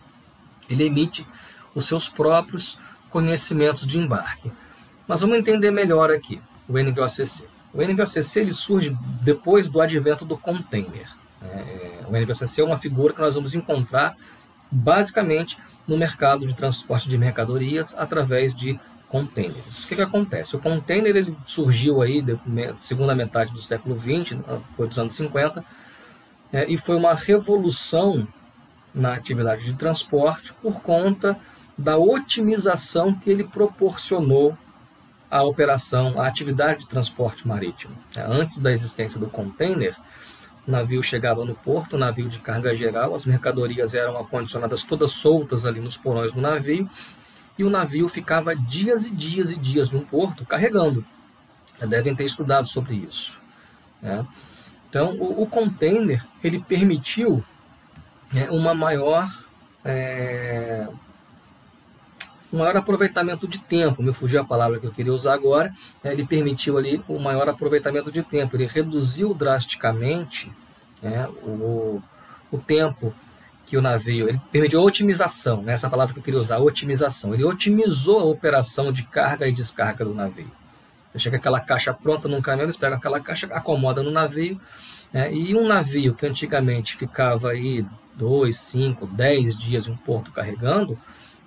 ele 0.68 0.84
emite 0.84 1.26
os 1.74 1.86
seus 1.86 2.08
próprios 2.08 2.78
conhecimentos 3.10 3.86
de 3.86 3.98
embarque. 3.98 4.50
Mas 5.08 5.20
vamos 5.22 5.36
entender 5.36 5.72
melhor 5.72 6.10
aqui 6.10 6.40
o 6.68 6.78
NVOCC. 6.78 7.44
O 7.74 7.82
NVOCC 7.82 8.38
ele 8.38 8.52
surge 8.52 8.96
depois 9.22 9.68
do 9.68 9.80
advento 9.80 10.24
do 10.24 10.38
container. 10.38 11.08
É, 11.42 12.04
o 12.08 12.12
NVOCC 12.12 12.60
é 12.60 12.64
uma 12.64 12.76
figura 12.76 13.12
que 13.12 13.20
nós 13.20 13.34
vamos 13.34 13.54
encontrar 13.54 14.16
basicamente 14.70 15.58
no 15.86 15.96
mercado 15.96 16.46
de 16.46 16.54
transporte 16.54 17.08
de 17.08 17.18
mercadorias 17.18 17.94
através 17.96 18.54
de 18.54 18.78
containers. 19.08 19.84
O 19.84 19.88
que, 19.88 19.96
que 19.96 20.02
acontece? 20.02 20.54
O 20.54 20.60
container 20.60 21.16
ele 21.16 21.36
surgiu 21.44 22.00
aí 22.00 22.24
segunda 22.78 23.14
metade 23.14 23.52
do 23.52 23.60
século 23.60 23.98
XX, 23.98 24.38
dos 24.78 24.98
anos 24.98 25.14
50, 25.14 25.64
é, 26.52 26.70
e 26.70 26.76
foi 26.76 26.96
uma 26.96 27.14
revolução 27.14 28.26
na 28.94 29.14
atividade 29.14 29.64
de 29.64 29.72
transporte 29.74 30.52
por 30.54 30.80
conta 30.80 31.36
da 31.76 31.96
otimização 31.96 33.14
que 33.14 33.30
ele 33.30 33.44
proporcionou 33.44 34.56
à 35.30 35.42
operação, 35.42 36.20
à 36.20 36.26
atividade 36.26 36.80
de 36.80 36.86
transporte 36.86 37.46
marítimo. 37.46 37.96
É, 38.16 38.20
antes 38.22 38.58
da 38.58 38.70
existência 38.70 39.18
do 39.18 39.28
container, 39.28 39.96
o 40.66 40.70
navio 40.70 41.02
chegava 41.02 41.44
no 41.44 41.54
porto, 41.54 41.96
navio 41.98 42.28
de 42.28 42.38
carga 42.38 42.74
geral, 42.74 43.14
as 43.14 43.24
mercadorias 43.24 43.94
eram 43.94 44.16
acondicionadas 44.16 44.82
todas 44.82 45.12
soltas 45.12 45.64
ali 45.64 45.80
nos 45.80 45.96
porões 45.96 46.32
do 46.32 46.40
navio, 46.40 46.88
e 47.58 47.64
o 47.64 47.70
navio 47.70 48.08
ficava 48.08 48.54
dias 48.54 49.04
e 49.04 49.10
dias 49.10 49.50
e 49.50 49.56
dias 49.56 49.90
no 49.90 50.00
porto 50.00 50.44
carregando. 50.46 51.04
Devem 51.88 52.14
ter 52.14 52.24
estudado 52.24 52.68
sobre 52.68 52.94
isso. 52.94 53.40
Né? 54.00 54.26
Então, 54.88 55.16
o, 55.18 55.42
o, 55.42 55.46
container 55.46 56.24
ele 56.42 56.60
permitiu 56.60 57.44
né, 58.32 58.50
uma 58.50 58.74
maior 58.74 59.28
é, 59.84 60.88
um 62.52 62.58
maior 62.58 62.76
aproveitamento 62.76 63.46
de 63.46 63.58
tempo, 63.58 64.02
me 64.02 64.12
fugiu 64.12 64.40
a 64.40 64.44
palavra 64.44 64.78
que 64.80 64.86
eu 64.86 64.90
queria 64.90 65.12
usar 65.12 65.34
agora, 65.34 65.72
né, 66.02 66.12
ele 66.12 66.26
permitiu 66.26 66.76
ali 66.76 67.02
o 67.06 67.14
um 67.14 67.18
maior 67.18 67.48
aproveitamento 67.48 68.10
de 68.10 68.22
tempo, 68.22 68.56
ele 68.56 68.66
reduziu 68.66 69.32
drasticamente 69.32 70.50
né, 71.02 71.28
o, 71.42 72.02
o 72.50 72.58
tempo 72.58 73.14
que 73.64 73.76
o 73.76 73.82
navio, 73.82 74.28
ele 74.28 74.40
permitiu 74.50 74.80
a 74.80 74.82
otimização, 74.82 75.62
né, 75.62 75.74
essa 75.74 75.88
palavra 75.88 76.12
que 76.12 76.18
eu 76.18 76.24
queria 76.24 76.40
usar, 76.40 76.58
otimização, 76.58 77.32
ele 77.32 77.44
otimizou 77.44 78.18
a 78.18 78.24
operação 78.24 78.90
de 78.90 79.04
carga 79.04 79.46
e 79.46 79.52
descarga 79.52 80.04
do 80.04 80.14
navio. 80.14 80.50
Chega 81.16 81.36
aquela 81.36 81.60
caixa 81.60 81.92
pronta 81.92 82.28
num 82.28 82.40
caminhão, 82.40 82.66
eles 82.66 82.76
pegam 82.76 82.96
aquela 82.96 83.20
caixa, 83.20 83.46
acomoda 83.46 84.02
no 84.02 84.10
navio, 84.10 84.60
né, 85.12 85.32
e 85.32 85.54
um 85.54 85.66
navio 85.66 86.14
que 86.14 86.26
antigamente 86.26 86.96
ficava 86.96 87.50
aí 87.50 87.84
dois, 88.16 88.58
cinco, 88.58 89.06
dez 89.06 89.56
dias 89.56 89.86
em 89.86 89.92
um 89.92 89.96
porto 89.96 90.32
carregando, 90.32 90.98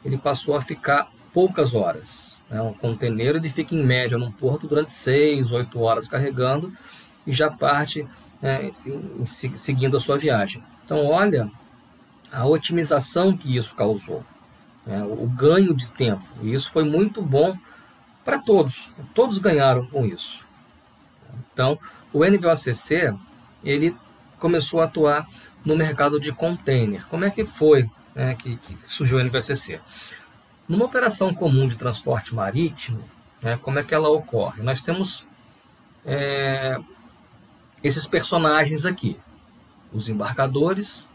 ele 0.03 0.17
passou 0.17 0.55
a 0.55 0.62
ficar 0.62 1.10
poucas 1.33 1.74
horas. 1.74 2.41
Né? 2.50 2.62
Um 2.62 2.74
conteneiro 2.74 3.38
ele 3.38 3.50
fica 3.50 3.74
em 3.74 3.83
média 3.83 4.17
num 4.17 4.31
porto 4.31 4.67
durante 4.67 4.91
6, 4.91 5.51
8 5.51 5.79
horas 5.79 6.07
carregando 6.07 6.74
e 7.25 7.31
já 7.31 7.50
parte 7.50 8.07
né, 8.41 8.72
seguindo 9.55 9.98
a 9.98 10.00
sua 10.00 10.17
viagem. 10.17 10.63
Então, 10.86 11.05
olha 11.05 11.50
a 12.31 12.45
otimização 12.45 13.36
que 13.38 13.55
isso 13.55 13.75
causou, 13.75 14.24
né? 14.86 15.03
o 15.03 15.27
ganho 15.27 15.74
de 15.74 15.88
tempo. 15.88 16.25
E 16.41 16.53
isso 16.53 16.69
foi 16.72 16.83
muito 16.83 17.22
bom 17.22 17.57
para 18.25 18.39
todos. 18.39 18.89
Todos 19.13 19.38
ganharam 19.38 19.86
com 19.86 20.05
isso. 20.05 20.45
Então, 21.51 21.79
o 22.12 22.25
NVOCC 22.25 23.13
ele 23.63 23.95
começou 24.39 24.81
a 24.81 24.86
atuar 24.86 25.27
no 25.63 25.75
mercado 25.75 26.19
de 26.19 26.31
container. 26.31 27.05
Como 27.07 27.24
é 27.24 27.29
que 27.29 27.45
foi 27.45 27.89
né, 28.15 28.36
que, 28.36 28.58
que, 28.58 28.77
surgiu 28.88 29.17
o 29.17 29.24
NVCC. 29.24 29.79
Numa 30.67 30.86
operação 30.86 31.34
comum 31.34 31.67
de 31.67 31.75
transporte 31.75 32.34
marítimo, 32.34 33.03
né, 33.41 33.58
como 33.62 33.79
é 33.79 33.84
que 33.84 33.93
ela 33.93 34.10
ocorre? 34.10 34.62
Nós 34.62 34.82
temos 34.82 35.25
é, 36.05 36.79
esses 37.84 38.08
personagens 38.08 38.86
aqui, 38.86 39.17
os 39.91 40.10
embarcadores, 40.10 41.08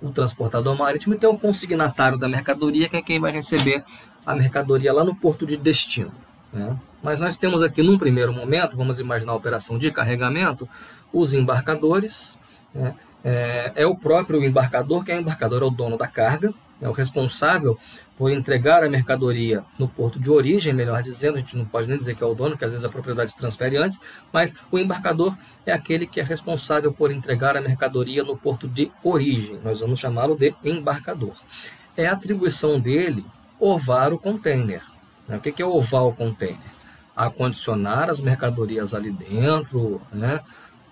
o 0.00 0.10
transportador 0.10 0.76
marítimo 0.76 1.14
e 1.14 1.18
tem 1.18 1.28
o 1.28 1.38
consignatário 1.38 2.18
da 2.18 2.28
mercadoria, 2.28 2.88
que 2.88 2.96
é 2.96 3.02
quem 3.02 3.20
vai 3.20 3.32
receber 3.32 3.84
a 4.24 4.34
mercadoria 4.34 4.92
lá 4.92 5.04
no 5.04 5.14
porto 5.14 5.46
de 5.46 5.56
destino. 5.56 6.12
Né? 6.52 6.76
Mas 7.02 7.20
nós 7.20 7.36
temos 7.36 7.62
aqui, 7.62 7.82
num 7.82 7.98
primeiro 7.98 8.32
momento, 8.32 8.76
vamos 8.76 8.98
imaginar 8.98 9.32
a 9.32 9.36
operação 9.36 9.78
de 9.78 9.90
carregamento, 9.90 10.68
os 11.12 11.32
embarcadores. 11.32 12.38
Né? 12.74 12.94
É, 13.24 13.72
é, 13.74 13.86
o 13.86 13.96
próprio 13.96 14.44
embarcador, 14.44 15.04
que 15.04 15.10
é 15.10 15.16
o 15.16 15.20
embarcador, 15.20 15.62
é 15.62 15.66
o 15.66 15.70
dono 15.70 15.96
da 15.96 16.06
carga, 16.06 16.54
é 16.80 16.88
o 16.88 16.92
responsável 16.92 17.78
por 18.16 18.30
entregar 18.30 18.82
a 18.82 18.88
mercadoria 18.88 19.64
no 19.78 19.88
porto 19.88 20.18
de 20.18 20.30
origem, 20.30 20.72
melhor 20.72 21.02
dizendo, 21.02 21.36
a 21.36 21.40
gente 21.40 21.56
não 21.56 21.64
pode 21.64 21.88
nem 21.88 21.98
dizer 21.98 22.14
que 22.14 22.22
é 22.22 22.26
o 22.26 22.34
dono, 22.34 22.56
que 22.56 22.64
às 22.64 22.72
vezes 22.72 22.84
a 22.84 22.88
propriedade 22.88 23.30
se 23.30 23.36
transfere 23.36 23.76
antes, 23.76 24.00
mas 24.32 24.54
o 24.70 24.78
embarcador 24.78 25.36
é 25.64 25.72
aquele 25.72 26.06
que 26.06 26.20
é 26.20 26.22
responsável 26.22 26.92
por 26.92 27.10
entregar 27.10 27.56
a 27.56 27.60
mercadoria 27.60 28.22
no 28.22 28.36
porto 28.36 28.68
de 28.68 28.90
origem. 29.02 29.58
Nós 29.62 29.80
vamos 29.80 29.98
chamá-lo 29.98 30.36
de 30.36 30.54
embarcador. 30.64 31.34
É 31.96 32.06
a 32.06 32.12
atribuição 32.12 32.78
dele 32.78 33.24
ovar 33.58 34.12
o 34.12 34.18
container. 34.18 34.82
Né? 35.26 35.36
O 35.36 35.40
que 35.40 35.62
é 35.62 35.66
ovar 35.66 36.02
o 36.02 36.12
container? 36.12 36.58
Acondicionar 37.14 38.10
as 38.10 38.20
mercadorias 38.20 38.94
ali 38.94 39.10
dentro, 39.10 40.00
né? 40.12 40.40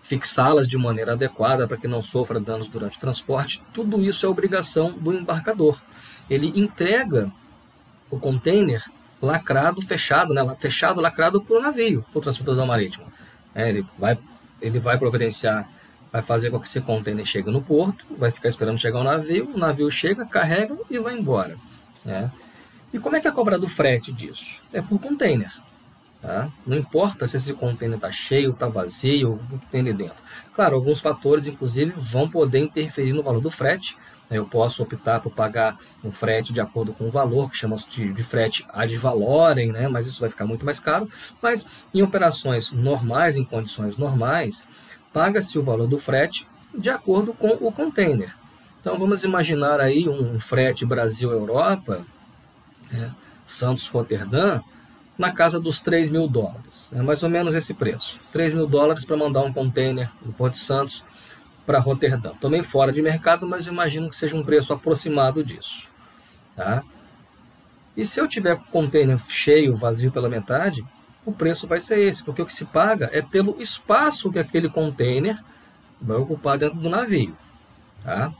Fixá-las 0.04 0.68
de 0.68 0.76
maneira 0.76 1.12
adequada 1.12 1.66
para 1.66 1.78
que 1.78 1.88
não 1.88 2.02
sofra 2.02 2.38
danos 2.38 2.68
durante 2.68 2.98
o 2.98 3.00
transporte, 3.00 3.62
tudo 3.72 4.02
isso 4.02 4.26
é 4.26 4.28
obrigação 4.28 4.92
do 4.92 5.14
embarcador. 5.14 5.82
Ele 6.28 6.52
entrega 6.54 7.32
o 8.10 8.18
container 8.18 8.84
lacrado, 9.20 9.80
fechado, 9.80 10.34
né, 10.34 10.42
fechado, 10.58 11.00
lacrado 11.00 11.42
para 11.42 11.56
o 11.56 11.62
navio, 11.62 12.04
para 12.12 12.18
o 12.18 12.20
transportador 12.20 12.66
marítimo. 12.66 13.06
É, 13.54 13.70
ele, 13.70 13.86
vai, 13.98 14.18
ele 14.60 14.78
vai 14.78 14.98
providenciar, 14.98 15.70
vai 16.12 16.20
fazer 16.20 16.50
com 16.50 16.60
que 16.60 16.68
esse 16.68 16.82
container 16.82 17.24
chegue 17.24 17.50
no 17.50 17.62
porto, 17.62 18.04
vai 18.18 18.30
ficar 18.30 18.50
esperando 18.50 18.78
chegar 18.78 19.00
o 19.00 19.04
navio, 19.04 19.50
o 19.54 19.58
navio 19.58 19.90
chega, 19.90 20.26
carrega 20.26 20.76
e 20.90 20.98
vai 20.98 21.16
embora. 21.16 21.56
Né? 22.04 22.30
E 22.92 22.98
como 22.98 23.16
é 23.16 23.20
que 23.20 23.26
é 23.26 23.30
cobrado 23.30 23.64
o 23.64 23.70
frete 23.70 24.12
disso? 24.12 24.62
É 24.70 24.82
por 24.82 25.00
container. 25.00 25.50
Tá? 26.24 26.50
Não 26.66 26.74
importa 26.74 27.28
se 27.28 27.36
esse 27.36 27.52
container 27.52 27.96
está 27.96 28.10
cheio, 28.10 28.52
está 28.52 28.66
vazio, 28.66 29.38
o 29.52 29.58
que 29.58 29.66
tem 29.66 29.82
ali 29.82 29.92
dentro. 29.92 30.16
Claro, 30.54 30.74
alguns 30.74 31.02
fatores, 31.02 31.46
inclusive, 31.46 31.92
vão 31.94 32.30
poder 32.30 32.60
interferir 32.60 33.12
no 33.12 33.22
valor 33.22 33.42
do 33.42 33.50
frete. 33.50 33.94
Né? 34.30 34.38
Eu 34.38 34.46
posso 34.46 34.82
optar 34.82 35.20
por 35.20 35.30
pagar 35.30 35.78
um 36.02 36.10
frete 36.10 36.50
de 36.50 36.62
acordo 36.62 36.94
com 36.94 37.04
o 37.04 37.10
valor, 37.10 37.50
que 37.50 37.58
chamamos 37.58 37.84
de, 37.84 38.10
de 38.10 38.22
frete 38.22 38.64
ad 38.70 38.96
valorem, 38.96 39.70
né? 39.70 39.86
mas 39.86 40.06
isso 40.06 40.18
vai 40.18 40.30
ficar 40.30 40.46
muito 40.46 40.64
mais 40.64 40.80
caro. 40.80 41.10
Mas 41.42 41.66
em 41.92 42.00
operações 42.00 42.72
normais, 42.72 43.36
em 43.36 43.44
condições 43.44 43.98
normais, 43.98 44.66
paga-se 45.12 45.58
o 45.58 45.62
valor 45.62 45.86
do 45.86 45.98
frete 45.98 46.48
de 46.74 46.88
acordo 46.88 47.34
com 47.34 47.48
o 47.48 47.70
container. 47.70 48.34
Então 48.80 48.98
vamos 48.98 49.24
imaginar 49.24 49.78
aí 49.78 50.08
um 50.08 50.40
frete 50.40 50.86
Brasil-Europa, 50.86 52.06
né? 52.90 53.14
Santos-Roterdã, 53.44 54.62
na 55.18 55.30
casa 55.30 55.60
dos 55.60 55.80
3 55.80 56.10
mil 56.10 56.26
dólares. 56.26 56.90
É 56.92 57.02
mais 57.02 57.22
ou 57.22 57.30
menos 57.30 57.54
esse 57.54 57.74
preço. 57.74 58.18
3 58.32 58.52
mil 58.52 58.66
dólares 58.66 59.04
para 59.04 59.16
mandar 59.16 59.42
um 59.42 59.52
container 59.52 60.10
do 60.20 60.32
Porto 60.32 60.54
de 60.54 60.60
Santos 60.60 61.04
para 61.64 61.78
Roterdã. 61.78 62.32
Também 62.40 62.62
fora 62.62 62.92
de 62.92 63.00
mercado, 63.00 63.46
mas 63.46 63.66
imagino 63.66 64.10
que 64.10 64.16
seja 64.16 64.36
um 64.36 64.44
preço 64.44 64.72
aproximado 64.72 65.44
disso. 65.44 65.88
Tá? 66.56 66.82
E 67.96 68.04
se 68.04 68.20
eu 68.20 68.26
tiver 68.26 68.58
container 68.70 69.18
cheio, 69.28 69.74
vazio 69.74 70.10
pela 70.10 70.28
metade, 70.28 70.84
o 71.24 71.32
preço 71.32 71.66
vai 71.66 71.80
ser 71.80 72.00
esse, 72.00 72.22
porque 72.22 72.42
o 72.42 72.46
que 72.46 72.52
se 72.52 72.64
paga 72.64 73.08
é 73.12 73.22
pelo 73.22 73.60
espaço 73.60 74.30
que 74.30 74.38
aquele 74.38 74.68
container 74.68 75.40
vai 76.00 76.16
ocupar 76.16 76.58
dentro 76.58 76.78
do 76.78 76.90
navio. 76.90 77.36
Tá? 78.02 78.32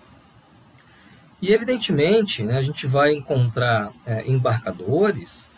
E 1.40 1.52
evidentemente, 1.52 2.42
né, 2.42 2.58
a 2.58 2.62
gente 2.62 2.86
vai 2.86 3.12
encontrar 3.12 3.92
é, 4.04 4.28
embarcadores 4.28 5.48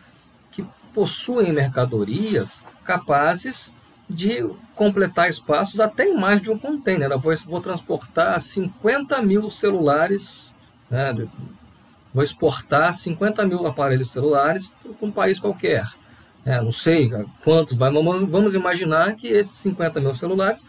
possuem 0.97 1.53
mercadorias 1.53 2.65
capazes 2.83 3.71
de 4.09 4.43
completar 4.75 5.29
espaços 5.29 5.79
até 5.79 6.07
em 6.07 6.17
mais 6.17 6.41
de 6.41 6.51
um 6.51 6.59
container. 6.59 7.11
Eu 7.11 7.21
vou, 7.21 7.37
vou 7.45 7.61
transportar 7.61 8.41
50 8.41 9.21
mil 9.21 9.51
celulares, 9.51 10.51
né, 10.91 11.15
vou 12.15 12.25
exportar 12.25 12.95
50 12.95 13.45
mil 13.45 13.67
aparelhos 13.67 14.11
celulares 14.11 14.75
para 14.83 15.07
um 15.07 15.13
país 15.13 15.39
qualquer. 15.39 15.85
É, 16.47 16.63
não 16.63 16.73
sei 16.73 17.11
quantos, 17.45 17.77
vamos, 17.77 18.23
vamos 18.23 18.55
imaginar 18.55 19.17
que 19.17 19.27
esses 19.27 19.59
50 19.59 20.01
mil 20.01 20.15
celulares 20.15 20.67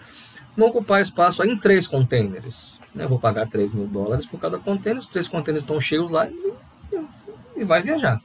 vão 0.57 0.67
ocupar 0.67 0.99
espaço 0.99 1.41
em 1.45 1.57
três 1.57 1.87
containers. 1.87 2.77
Né? 2.93 3.07
Vou 3.07 3.17
pagar 3.17 3.47
3 3.47 3.71
mil 3.71 3.87
dólares 3.87 4.25
por 4.25 4.41
cada 4.41 4.59
container, 4.59 4.99
os 4.99 5.07
três 5.07 5.25
containers 5.25 5.63
estão 5.63 5.79
cheios 5.79 6.11
lá 6.11 6.27
e, 6.27 6.53
e 7.55 7.63
vai 7.63 7.81
viajar. 7.81 8.19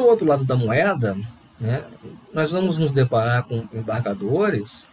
O 0.00 0.06
outro 0.06 0.26
lado 0.26 0.44
da 0.44 0.56
moeda, 0.56 1.16
né, 1.60 1.84
nós 2.32 2.52
vamos 2.52 2.78
nos 2.78 2.90
deparar 2.90 3.44
com 3.44 3.68
embargadores 3.72 4.88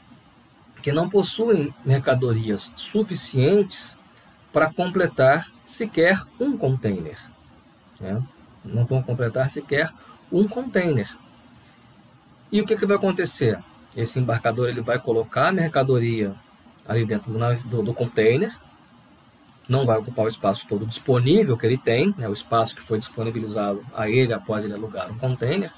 que 0.82 0.92
não 0.92 1.10
possuem 1.10 1.74
mercadorias 1.86 2.72
suficientes 2.76 3.98
para 4.54 4.72
completar 4.72 5.52
sequer 5.66 6.22
um 6.40 6.58
container. 6.58 7.18
Né? 8.00 8.22
Não 8.64 8.86
vão 8.86 9.02
completar 9.02 9.50
sequer 9.50 9.92
um 10.32 10.48
container. 10.48 11.10
E 12.52 12.62
o 12.62 12.66
que, 12.66 12.76
que 12.76 12.86
vai 12.86 12.98
acontecer? 12.98 13.60
Esse 13.96 14.20
embarcador 14.20 14.70
ele 14.70 14.82
vai 14.82 15.00
colocar 15.00 15.50
a 15.50 15.54
mercadoria 15.54 16.36
ali 16.88 17.06
dentro 17.06 17.32
do, 17.32 17.70
do, 17.70 17.84
do 17.84 17.94
container, 17.94 18.54
não 19.72 19.86
vai 19.86 19.98
ocupar 19.98 20.26
o 20.26 20.28
espaço 20.28 20.68
todo 20.68 20.86
disponível 20.86 21.58
que 21.58 21.66
ele 21.66 21.78
tem, 21.78 22.14
né, 22.18 22.28
o 22.28 22.34
espaço 22.34 22.76
que 22.76 22.82
foi 22.82 23.00
disponibilizado 23.00 23.84
a 23.96 24.10
ele 24.10 24.34
após 24.34 24.66
ele 24.66 24.74
alugar 24.74 25.10
um 25.10 25.18
container. 25.18 25.72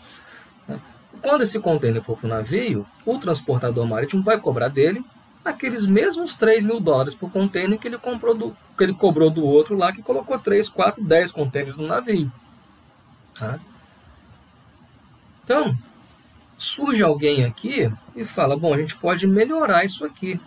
Né. 0.68 0.82
Quando 1.22 1.44
esse 1.44 1.60
container 1.60 2.02
for 2.02 2.18
para 2.18 2.26
o 2.26 2.30
navio, 2.30 2.86
o 3.06 3.20
transportador 3.20 3.86
marítimo 3.86 4.24
vai 4.24 4.40
cobrar 4.40 4.68
dele 4.68 5.06
aqueles 5.46 5.86
mesmos 5.86 6.36
3 6.36 6.64
mil 6.64 6.80
dólares 6.80 7.14
por 7.14 7.30
container 7.32 7.78
que 7.78 7.88
ele, 7.88 7.98
comprou 8.00 8.34
do, 8.34 8.58
que 8.76 8.84
ele 8.84 8.94
cobrou 8.94 9.30
do 9.30 9.46
outro 9.46 9.76
lá, 9.76 9.94
que 9.94 10.02
colocou 10.02 10.40
3, 10.40 10.68
4, 10.70 11.04
10 11.04 11.32
containers 11.32 11.78
no 11.78 11.86
navio. 11.86 12.32
Tá? 13.36 13.60
Então, 15.44 15.78
surge 16.58 17.04
alguém 17.04 17.44
aqui 17.44 17.92
e 18.16 18.24
fala: 18.24 18.58
bom, 18.58 18.74
a 18.74 18.78
gente 18.78 18.96
pode 18.96 19.28
melhorar 19.28 19.86
isso 19.86 20.04
aqui. 20.06 20.40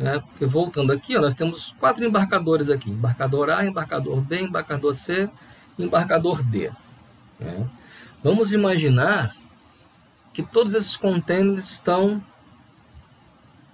Né? 0.00 0.18
Porque 0.18 0.46
voltando 0.46 0.92
aqui, 0.92 1.14
ó, 1.14 1.20
nós 1.20 1.34
temos 1.34 1.74
quatro 1.78 2.02
embarcadores 2.02 2.70
aqui: 2.70 2.88
embarcador 2.88 3.50
A, 3.50 3.66
embarcador 3.66 4.22
B, 4.22 4.40
embarcador 4.40 4.94
C, 4.94 5.28
embarcador 5.78 6.42
D. 6.42 6.72
Né? 7.38 7.68
Vamos 8.24 8.54
imaginar 8.54 9.30
que 10.32 10.42
todos 10.42 10.72
esses 10.72 10.96
contêineres 10.96 11.70
estão 11.70 12.24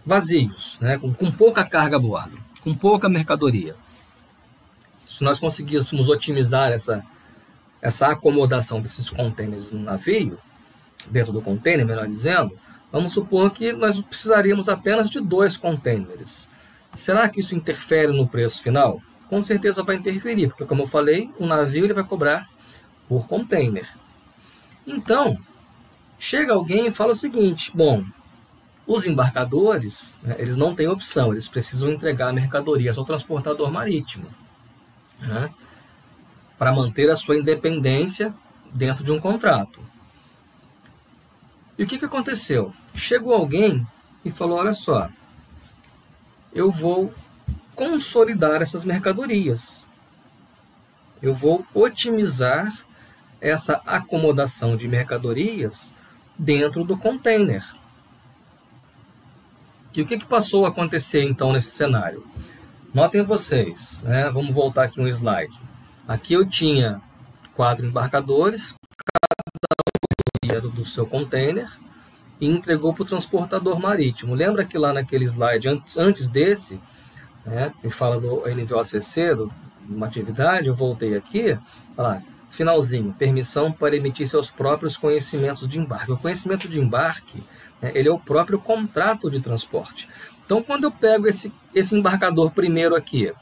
vazios, 0.05 0.77
né? 0.81 0.99
com, 0.99 1.15
com 1.15 1.31
pouca 1.31 1.65
carga 1.65 1.97
a 1.97 2.01
bordo, 2.01 2.37
com 2.61 2.75
pouca 2.75 3.09
mercadoria. 3.09 3.77
Se 4.97 5.23
nós 5.23 5.39
conseguíssemos 5.39 6.09
otimizar 6.09 6.73
essa, 6.73 7.05
essa 7.81 8.09
acomodação 8.09 8.81
desses 8.81 9.09
contêineres 9.09 9.71
no 9.71 9.79
navio, 9.79 10.39
dentro 11.09 11.33
do 11.33 11.41
container, 11.41 11.87
melhor 11.87 12.09
dizendo, 12.09 12.59
Vamos 12.97 13.13
supor 13.13 13.51
que 13.51 13.75
nós 13.75 14.01
precisaríamos 14.01 14.71
apenas 14.71 15.11
de 15.11 15.21
dois 15.21 15.59
containers. 15.59 16.49
Será 16.95 17.29
que 17.29 17.41
isso 17.41 17.55
interfere 17.55 18.11
no 18.11 18.27
preço 18.27 18.63
final? 18.63 19.03
Com 19.29 19.43
certeza 19.43 19.83
vai 19.83 19.97
interferir, 19.97 20.49
porque 20.49 20.65
como 20.65 20.85
eu 20.85 20.87
falei, 20.87 21.31
o 21.39 21.45
navio 21.45 21.85
ele 21.85 21.93
vai 21.93 22.05
cobrar 22.05 22.49
por 23.07 23.29
container. 23.29 23.87
Então, 24.87 25.39
chega 26.19 26.55
alguém 26.55 26.87
e 26.87 26.91
fala 26.91 27.13
o 27.13 27.15
seguinte: 27.15 27.71
bom, 27.77 28.03
os 28.87 29.07
embarcadores 29.07 30.19
né, 30.23 30.37
eles 30.39 30.57
não 30.57 30.75
têm 30.75 30.89
opção, 30.89 31.33
eles 31.33 31.49
precisam 31.49 31.91
entregar 31.91 32.33
mercadorias 32.33 32.97
ao 32.97 33.05
transportador 33.05 33.71
marítimo 33.71 34.27
né, 35.21 35.53
para 36.57 36.73
manter 36.73 37.11
a 37.11 37.17
sua 37.17 37.37
independência 37.37 38.35
dentro 38.73 39.05
de 39.05 39.13
um 39.13 39.21
contrato. 39.21 39.83
E 41.79 41.85
o 41.85 41.87
que, 41.87 41.99
que 41.99 42.07
aconteceu? 42.07 42.73
Chegou 42.97 43.35
alguém 43.35 43.87
e 44.25 44.31
falou: 44.31 44.59
olha 44.59 44.73
só, 44.73 45.09
eu 46.53 46.71
vou 46.71 47.13
consolidar 47.75 48.63
essas 48.63 48.85
mercadorias. 48.85 49.87
Eu 51.21 51.35
vou 51.35 51.65
otimizar 51.75 52.73
essa 53.41 53.83
acomodação 53.87 54.77
de 54.77 54.89
mercadorias 54.89 55.95
dentro 56.39 56.85
do 56.85 56.97
container. 56.97 57.65
E 59.95 60.03
o 60.03 60.07
que, 60.07 60.19
que 60.19 60.27
passou 60.27 60.67
a 60.67 60.69
acontecer 60.69 61.23
então 61.23 61.53
nesse 61.53 61.71
cenário? 61.71 62.27
Notem 62.93 63.23
vocês, 63.23 64.03
né? 64.03 64.31
vamos 64.31 64.55
voltar 64.55 64.85
aqui 64.85 65.01
um 65.01 65.09
slide. 65.09 65.59
Aqui 66.09 66.35
eu 66.35 66.49
tinha 66.49 67.01
quatro 67.55 67.85
embarcadores, 67.85 68.75
cada 70.51 70.67
um 70.67 70.71
do 70.71 70.85
seu 70.85 71.07
container, 71.07 71.69
e 72.41 72.47
entregou 72.47 72.93
para 72.93 73.03
o 73.03 73.07
transportador 73.07 73.81
marítimo. 73.81 74.35
Lembra 74.35 74.65
que 74.65 74.77
lá 74.77 74.93
naquele 74.93 75.25
slide 75.25 75.69
antes, 75.69 75.97
antes 75.97 76.29
desse, 76.29 76.81
né, 77.45 77.73
fala 77.91 78.21
do 78.21 78.43
NVOCC, 78.47 79.35
do, 79.35 79.53
uma 79.89 80.07
atividade, 80.07 80.69
eu 80.69 80.75
voltei 80.75 81.17
aqui, 81.17 81.59
lá, 81.97 82.23
finalzinho, 82.51 83.15
permissão 83.19 83.71
para 83.71 83.97
emitir 83.97 84.29
seus 84.29 84.51
próprios 84.51 84.97
conhecimentos 84.97 85.69
de 85.69 85.79
embarque. 85.79 86.13
O 86.13 86.19
conhecimento 86.19 86.69
de 86.69 86.81
embarque, 86.81 87.43
né, 87.81 87.93
ele 87.95 88.09
é 88.09 88.13
o 88.13 88.19
próprio 88.19 88.59
contrato 88.59 89.31
de 89.31 89.41
transporte. 89.41 90.09
Então, 90.45 90.63
quando 90.63 90.85
eu 90.85 90.93
pego 90.93 91.27
esse, 91.27 91.53
esse 91.75 91.97
embarcador 91.97 92.51
primeiro 92.53 92.95
aqui 92.95 93.33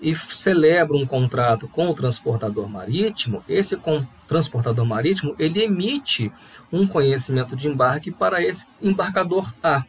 e 0.00 0.14
celebro 0.14 0.96
um 0.96 1.06
contrato 1.06 1.68
com 1.68 1.88
o 1.88 1.94
transportador 1.94 2.68
marítimo, 2.68 3.42
esse 3.48 3.78
transportador 4.26 4.84
marítimo 4.84 5.34
ele 5.38 5.62
emite 5.62 6.32
um 6.72 6.86
conhecimento 6.86 7.56
de 7.56 7.68
embarque 7.68 8.10
para 8.10 8.42
esse 8.42 8.66
embarcador 8.80 9.52
A. 9.62 9.84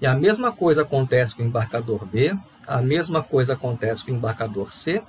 E 0.00 0.06
a 0.06 0.14
mesma 0.14 0.50
coisa 0.50 0.82
acontece 0.82 1.36
com 1.36 1.42
o 1.42 1.46
embarcador 1.46 2.04
B, 2.06 2.36
a 2.66 2.80
mesma 2.80 3.22
coisa 3.22 3.52
acontece 3.52 4.04
com 4.04 4.12
o 4.12 4.14
embarcador 4.14 4.72
C, 4.72 5.02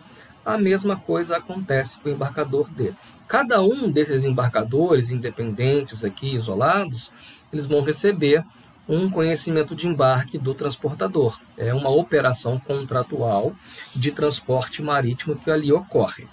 a 0.46 0.58
mesma 0.58 0.96
coisa 0.96 1.38
acontece 1.38 1.98
com 2.00 2.10
o 2.10 2.12
embarcador 2.12 2.70
D. 2.70 2.94
Cada 3.28 3.62
um 3.62 3.90
desses 3.90 4.24
embarcadores 4.24 5.10
independentes 5.10 6.04
aqui, 6.04 6.36
isolados, 6.36 7.12
eles 7.52 7.66
vão 7.66 7.82
receber 7.82 8.44
um 8.88 9.10
conhecimento 9.10 9.76
de 9.76 9.88
embarque 9.88 10.38
do 10.38 10.54
transportador. 10.54 11.40
É 11.58 11.74
uma 11.74 11.90
operação 11.90 12.60
contratual 12.60 13.56
de 13.96 14.12
transporte 14.12 14.82
marítimo 14.82 15.36
que 15.36 15.50
ali 15.50 15.72
ocorre. 15.72 16.28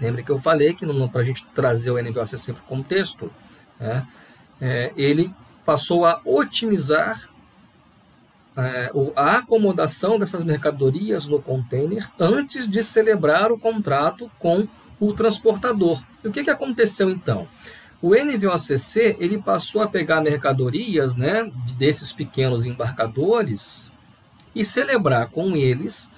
Lembre 0.00 0.22
que 0.22 0.30
eu 0.30 0.38
falei 0.38 0.74
que 0.74 0.86
para 1.08 1.20
a 1.20 1.24
gente 1.24 1.44
trazer 1.46 1.90
o 1.90 2.00
NVOCC 2.00 2.52
para 2.52 2.62
o 2.62 2.66
contexto, 2.66 3.30
né, 3.80 4.06
é, 4.60 4.92
ele 4.96 5.32
passou 5.64 6.04
a 6.04 6.20
otimizar 6.24 7.28
é, 8.56 8.90
a 9.14 9.36
acomodação 9.36 10.18
dessas 10.18 10.44
mercadorias 10.44 11.26
no 11.26 11.42
container 11.42 12.08
antes 12.18 12.68
de 12.68 12.82
celebrar 12.82 13.50
o 13.50 13.58
contrato 13.58 14.30
com 14.38 14.68
o 15.00 15.12
transportador. 15.12 16.02
E 16.24 16.28
o 16.28 16.32
que, 16.32 16.42
que 16.42 16.50
aconteceu 16.50 17.10
então? 17.10 17.46
O 18.00 18.14
NVOCC 18.14 19.16
ele 19.18 19.38
passou 19.38 19.82
a 19.82 19.88
pegar 19.88 20.20
mercadorias 20.20 21.16
né, 21.16 21.50
desses 21.76 22.12
pequenos 22.12 22.64
embarcadores 22.64 23.90
e 24.54 24.64
celebrar 24.64 25.28
com 25.30 25.56
eles 25.56 26.08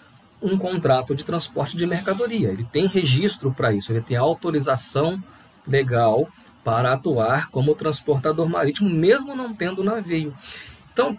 um 0.42 0.58
contrato 0.58 1.14
de 1.14 1.24
transporte 1.24 1.76
de 1.76 1.86
mercadoria. 1.86 2.48
Ele 2.48 2.66
tem 2.70 2.86
registro 2.86 3.52
para 3.52 3.72
isso, 3.72 3.92
ele 3.92 4.02
tem 4.02 4.16
autorização 4.16 5.22
legal 5.66 6.28
para 6.62 6.92
atuar 6.92 7.50
como 7.50 7.74
transportador 7.74 8.48
marítimo, 8.48 8.90
mesmo 8.90 9.34
não 9.34 9.54
tendo 9.54 9.84
navio. 9.84 10.34
Então, 10.92 11.18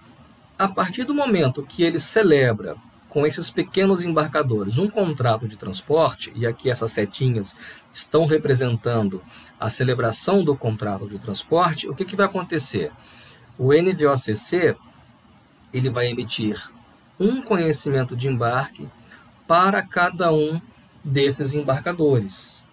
a 0.57 0.67
partir 0.67 1.03
do 1.03 1.13
momento 1.13 1.63
que 1.63 1.83
ele 1.83 1.99
celebra 1.99 2.75
com 3.09 3.25
esses 3.25 3.49
pequenos 3.49 4.05
embarcadores 4.05 4.77
um 4.77 4.89
contrato 4.89 5.47
de 5.47 5.57
transporte, 5.57 6.31
e 6.35 6.45
aqui 6.45 6.69
essas 6.69 6.91
setinhas 6.91 7.55
estão 7.91 8.25
representando 8.25 9.21
a 9.61 9.69
celebração 9.69 10.43
do 10.43 10.55
contrato 10.55 11.07
de 11.07 11.19
transporte, 11.19 11.87
o 11.87 11.93
que, 11.93 12.03
que 12.03 12.15
vai 12.15 12.25
acontecer? 12.25 12.91
O 13.59 13.71
NVOCC 13.71 14.75
ele 15.71 15.87
vai 15.87 16.07
emitir 16.07 16.59
um 17.19 17.43
conhecimento 17.43 18.15
de 18.15 18.27
embarque 18.27 18.89
para 19.47 19.83
cada 19.83 20.33
um 20.33 20.59
desses 21.05 21.53
embarcadores. 21.53 22.65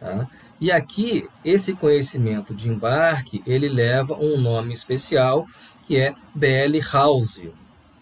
Tá? 0.00 0.28
E 0.60 0.72
aqui, 0.72 1.28
esse 1.44 1.72
conhecimento 1.72 2.52
de 2.52 2.68
embarque, 2.68 3.40
ele 3.46 3.68
leva 3.68 4.14
um 4.14 4.36
nome 4.36 4.74
especial 4.74 5.46
que 5.86 5.96
é 5.96 6.16
BL 6.34 6.80
House. 6.92 7.44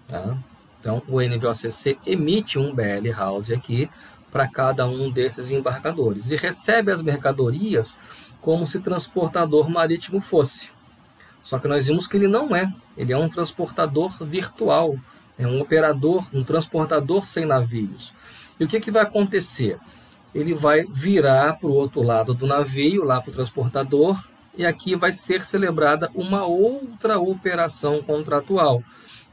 Tá? 0.09 0.38
Então, 0.81 1.03
o 1.07 1.21
NVOCC 1.21 1.99
emite 2.07 2.59
um 2.59 2.75
BL 2.75 3.11
House 3.14 3.51
aqui 3.51 3.90
para 4.33 4.49
cada 4.49 4.87
um 4.87 5.11
desses 5.11 5.51
embarcadores 5.51 6.31
e 6.31 6.37
recebe 6.37 6.90
as 6.90 7.03
mercadorias 7.03 7.99
como 8.40 8.66
se 8.66 8.81
transportador 8.81 9.68
marítimo 9.68 10.21
fosse. 10.21 10.71
Só 11.42 11.59
que 11.59 11.68
nós 11.68 11.87
vimos 11.87 12.07
que 12.07 12.16
ele 12.16 12.27
não 12.27 12.57
é, 12.57 12.73
ele 12.97 13.12
é 13.12 13.16
um 13.16 13.29
transportador 13.29 14.12
virtual, 14.25 14.97
é 15.38 15.47
um 15.47 15.61
operador, 15.61 16.27
um 16.33 16.42
transportador 16.42 17.27
sem 17.27 17.45
navios. 17.45 18.12
E 18.59 18.64
o 18.64 18.68
que, 18.68 18.81
que 18.81 18.90
vai 18.90 19.03
acontecer? 19.03 19.79
Ele 20.35 20.55
vai 20.55 20.85
virar 20.85 21.59
para 21.59 21.68
o 21.68 21.75
outro 21.75 22.03
lado 22.03 22.33
do 22.33 22.47
navio, 22.47 23.05
lá 23.05 23.21
para 23.21 23.31
o 23.31 23.35
transportador, 23.35 24.18
e 24.57 24.64
aqui 24.64 24.95
vai 24.95 25.12
ser 25.12 25.45
celebrada 25.45 26.11
uma 26.14 26.45
outra 26.45 27.18
operação 27.18 28.03
contratual, 28.03 28.83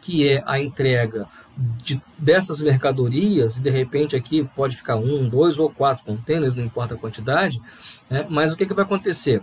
que 0.02 0.28
é 0.28 0.44
a 0.46 0.60
entrega 0.60 1.28
de, 1.58 2.02
dessas 2.18 2.62
mercadorias, 2.62 3.58
e 3.58 3.62
de 3.62 3.70
repente 3.70 4.16
aqui 4.16 4.48
pode 4.56 4.78
ficar 4.78 4.96
um, 4.96 5.28
dois 5.28 5.60
ou 5.60 5.70
quatro 5.70 6.06
contêineres, 6.06 6.56
não 6.56 6.64
importa 6.64 6.96
a 6.96 6.98
quantidade, 6.98 7.62
né? 8.10 8.26
mas 8.30 8.52
o 8.52 8.58
que, 8.58 8.66
que 8.66 8.74
vai 8.74 8.86
acontecer? 8.86 9.42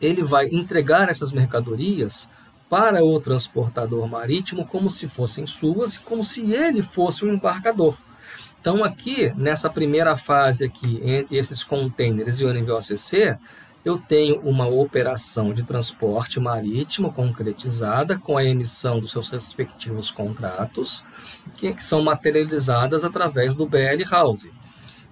Ele 0.00 0.22
vai 0.22 0.48
entregar 0.48 1.08
essas 1.08 1.30
mercadorias 1.32 2.28
para 2.68 3.04
o 3.04 3.20
transportador 3.20 4.08
marítimo 4.08 4.66
como 4.66 4.88
se 4.88 5.06
fossem 5.06 5.46
suas 5.46 5.98
como 5.98 6.24
se 6.24 6.40
ele 6.52 6.82
fosse 6.82 7.24
o 7.24 7.28
um 7.28 7.34
embarcador. 7.34 7.96
Então 8.60 8.82
aqui, 8.82 9.32
nessa 9.36 9.68
primeira 9.68 10.16
fase 10.16 10.64
aqui, 10.64 11.00
entre 11.04 11.36
esses 11.36 11.62
contêineres 11.62 12.40
e 12.40 12.44
o 12.44 12.54
NVOCC, 12.54 13.36
eu 13.84 13.98
tenho 13.98 14.40
uma 14.40 14.66
operação 14.66 15.52
de 15.52 15.64
transporte 15.64 16.38
marítimo 16.38 17.12
concretizada 17.12 18.18
com 18.18 18.36
a 18.36 18.44
emissão 18.44 19.00
dos 19.00 19.10
seus 19.10 19.28
respectivos 19.28 20.10
contratos, 20.10 21.04
que, 21.56 21.72
que 21.74 21.82
são 21.82 22.02
materializadas 22.02 23.04
através 23.04 23.54
do 23.54 23.66
BL 23.66 24.04
House. 24.08 24.48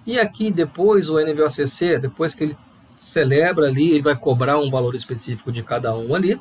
E 0.05 0.17
aqui 0.17 0.51
depois 0.51 1.09
o 1.09 1.19
NVOCC, 1.19 1.99
depois 1.99 2.33
que 2.33 2.45
ele 2.45 2.57
celebra 2.95 3.67
ali, 3.67 3.91
ele 3.91 4.01
vai 4.01 4.15
cobrar 4.15 4.57
um 4.57 4.71
valor 4.71 4.95
específico 4.95 5.51
de 5.51 5.63
cada 5.63 5.93
um 5.95 6.15
ali, 6.15 6.39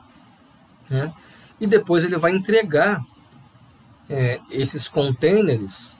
né? 0.88 1.12
e 1.61 1.66
depois 1.66 2.05
ele 2.05 2.16
vai 2.16 2.33
entregar 2.33 3.05
é, 4.09 4.40
esses 4.51 4.87
containers, 4.87 5.97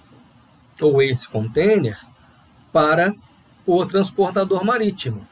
ou 0.81 1.03
esse 1.03 1.29
container, 1.29 1.99
para 2.73 3.15
o 3.67 3.85
transportador 3.85 4.65
marítimo. 4.65 5.27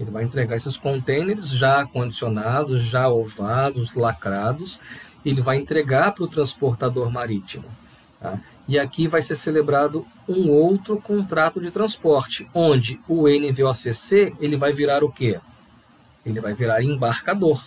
Ele 0.00 0.10
vai 0.10 0.24
entregar 0.24 0.56
esses 0.56 0.78
contêineres 0.78 1.50
já 1.50 1.86
condicionados, 1.86 2.82
já 2.82 3.06
ovados, 3.10 3.94
lacrados. 3.94 4.80
Ele 5.22 5.42
vai 5.42 5.58
entregar 5.58 6.12
para 6.12 6.24
o 6.24 6.28
transportador 6.28 7.10
marítimo. 7.12 7.66
Tá? 8.18 8.40
E 8.66 8.78
aqui 8.78 9.06
vai 9.06 9.20
ser 9.20 9.36
celebrado 9.36 10.06
um 10.26 10.48
outro 10.48 10.98
contrato 10.98 11.60
de 11.60 11.70
transporte, 11.70 12.48
onde 12.54 12.98
o 13.06 13.28
NVOCC 13.28 14.34
ele 14.40 14.56
vai 14.56 14.72
virar 14.72 15.04
o 15.04 15.12
quê? 15.12 15.38
Ele 16.24 16.40
vai 16.40 16.54
virar 16.54 16.82
embarcador. 16.82 17.62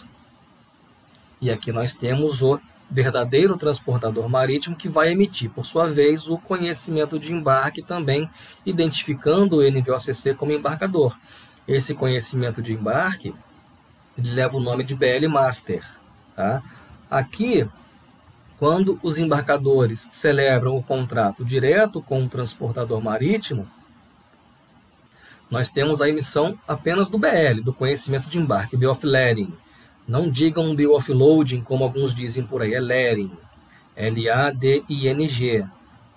E 1.40 1.52
aqui 1.52 1.72
nós 1.72 1.94
temos 1.94 2.42
o 2.42 2.60
verdadeiro 2.90 3.58
transportador 3.58 4.28
marítimo 4.28 4.76
que 4.76 4.90
vai 4.90 5.12
emitir, 5.12 5.52
por 5.52 5.66
sua 5.66 5.88
vez, 5.88 6.28
o 6.28 6.38
conhecimento 6.38 7.20
de 7.20 7.32
embarque 7.32 7.84
também, 7.84 8.28
identificando 8.66 9.58
o 9.58 9.70
NVOCC 9.70 10.34
como 10.36 10.52
embarcador. 10.52 11.16
Esse 11.68 11.94
conhecimento 11.94 12.62
de 12.62 12.74
embarque 12.74 13.34
leva 14.18 14.58
o 14.58 14.62
nome 14.62 14.84
de 14.84 14.96
BL 14.96 15.28
Master. 15.30 15.84
Tá? 16.36 16.62
Aqui, 17.10 17.70
quando 18.60 19.00
os 19.02 19.18
embarcadores 19.18 20.08
celebram 20.12 20.78
o 20.78 20.84
contrato 20.84 21.44
direto 21.44 22.02
com 22.02 22.24
o 22.24 22.30
transportador 22.30 23.02
marítimo, 23.02 23.68
nós 25.50 25.70
temos 25.70 26.02
a 26.02 26.10
emissão 26.10 26.58
apenas 26.68 27.08
do 27.08 27.18
BL, 27.18 27.62
do 27.64 27.74
conhecimento 27.74 28.30
de 28.30 28.40
embarque, 28.40 28.76
Bill 28.76 28.92
of 28.92 29.06
Lading. 29.06 29.54
Não 30.08 30.30
digam 30.30 30.76
Bill 30.76 30.96
of 30.96 31.12
Loading, 31.14 31.62
como 31.62 31.84
alguns 31.84 32.14
dizem 32.14 32.44
por 32.44 32.62
aí, 32.62 32.74
é 32.74 32.80
Lading. 32.80 33.32
L-A-D-I-N-G. 33.96 35.66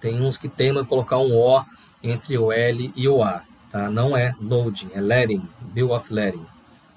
Tem 0.00 0.20
uns 0.20 0.38
que 0.38 0.48
temem 0.48 0.84
colocar 0.84 1.18
um 1.18 1.36
O 1.36 1.64
entre 2.02 2.38
o 2.38 2.50
L 2.50 2.92
e 2.96 3.08
o 3.08 3.22
A. 3.22 3.42
Tá? 3.76 3.90
Não 3.90 4.16
é 4.16 4.34
loading, 4.40 4.88
é 4.94 5.00
letting, 5.02 5.46
bill 5.60 5.90
of 5.90 6.10
letting. 6.10 6.46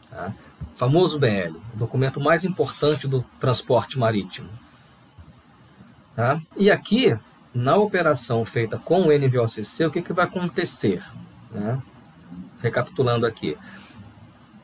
Tá? 0.09 0.33
Famoso 0.73 1.19
BL, 1.19 1.57
o 1.73 1.77
documento 1.77 2.21
mais 2.21 2.45
importante 2.45 3.05
do 3.05 3.21
transporte 3.37 3.99
marítimo. 3.99 4.49
Tá? 6.15 6.41
E 6.55 6.71
aqui, 6.71 7.19
na 7.53 7.75
operação 7.75 8.45
feita 8.45 8.79
com 8.79 9.01
o 9.01 9.11
NVOCC, 9.11 9.85
o 9.85 9.91
que, 9.91 10.01
que 10.01 10.13
vai 10.13 10.23
acontecer? 10.23 11.03
Né? 11.51 11.81
Recapitulando 12.61 13.25
aqui, 13.25 13.57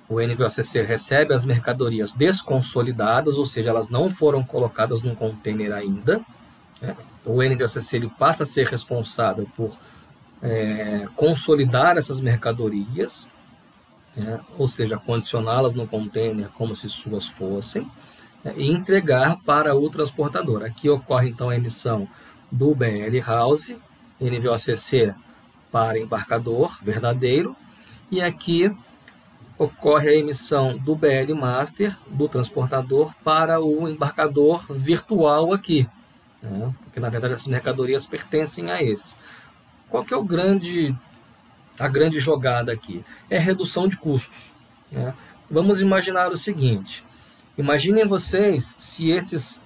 o 0.07 0.21
NVOCC 0.21 0.83
recebe 0.83 1.33
as 1.33 1.43
mercadorias 1.43 2.13
desconsolidadas, 2.13 3.37
ou 3.37 3.45
seja, 3.45 3.71
elas 3.71 3.89
não 3.89 4.09
foram 4.09 4.41
colocadas 4.41 5.01
num 5.01 5.15
container 5.15 5.73
ainda. 5.73 6.21
Né? 6.81 6.95
O 7.25 7.43
NVOCC 7.43 7.97
ele 7.97 8.09
passa 8.17 8.43
a 8.43 8.47
ser 8.47 8.67
responsável 8.67 9.45
por 9.57 9.77
é, 10.41 11.07
consolidar 11.15 11.97
essas 11.97 12.19
mercadorias, 12.19 13.31
né, 14.15 14.39
ou 14.57 14.67
seja, 14.67 14.97
condicioná-las 14.97 15.73
no 15.73 15.87
container 15.87 16.49
como 16.49 16.75
se 16.75 16.89
suas 16.89 17.27
fossem, 17.27 17.89
né, 18.43 18.53
e 18.55 18.69
entregar 18.69 19.37
para 19.45 19.75
o 19.75 19.89
transportador. 19.89 20.63
Aqui 20.63 20.89
ocorre 20.89 21.29
então 21.29 21.49
a 21.49 21.55
emissão 21.55 22.07
do 22.51 22.73
BL 22.75 23.19
House, 23.25 23.75
NVOCC 24.19 25.13
para 25.71 25.99
embarcador 25.99 26.79
verdadeiro, 26.81 27.55
e 28.09 28.21
aqui 28.21 28.71
ocorre 29.57 30.09
a 30.09 30.15
emissão 30.15 30.77
do 30.77 30.95
BL 30.95 31.33
Master, 31.33 31.97
do 32.07 32.27
transportador, 32.27 33.13
para 33.23 33.61
o 33.61 33.87
embarcador 33.87 34.65
virtual 34.69 35.53
aqui. 35.53 35.87
Né? 36.41 36.73
Porque, 36.83 36.99
na 36.99 37.09
verdade, 37.09 37.33
essas 37.33 37.47
mercadorias 37.47 38.05
pertencem 38.05 38.69
a 38.69 38.81
esses. 38.81 39.17
Qual 39.89 40.03
que 40.03 40.13
é 40.13 40.17
o 40.17 40.23
grande, 40.23 40.95
a 41.79 41.87
grande 41.87 42.19
jogada 42.19 42.71
aqui? 42.71 43.03
É 43.29 43.37
redução 43.37 43.87
de 43.87 43.97
custos. 43.97 44.51
Né? 44.91 45.13
Vamos 45.49 45.81
imaginar 45.81 46.31
o 46.31 46.37
seguinte. 46.37 47.05
Imaginem 47.57 48.05
vocês 48.05 48.75
se 48.79 49.09
esses 49.09 49.61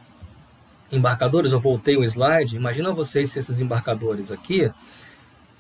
embarcadores, 0.92 1.52
eu 1.52 1.60
voltei 1.60 1.98
o 1.98 2.04
slide, 2.04 2.56
imagina 2.56 2.94
vocês 2.94 3.32
se 3.32 3.40
esses 3.40 3.62
embarcadores 3.62 4.32
aqui 4.32 4.72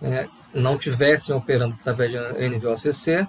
é, 0.01 0.27
não 0.53 0.77
tivessem 0.77 1.35
operando 1.35 1.75
através 1.79 2.11
de 2.11 2.17
NVOCC, 2.17 3.27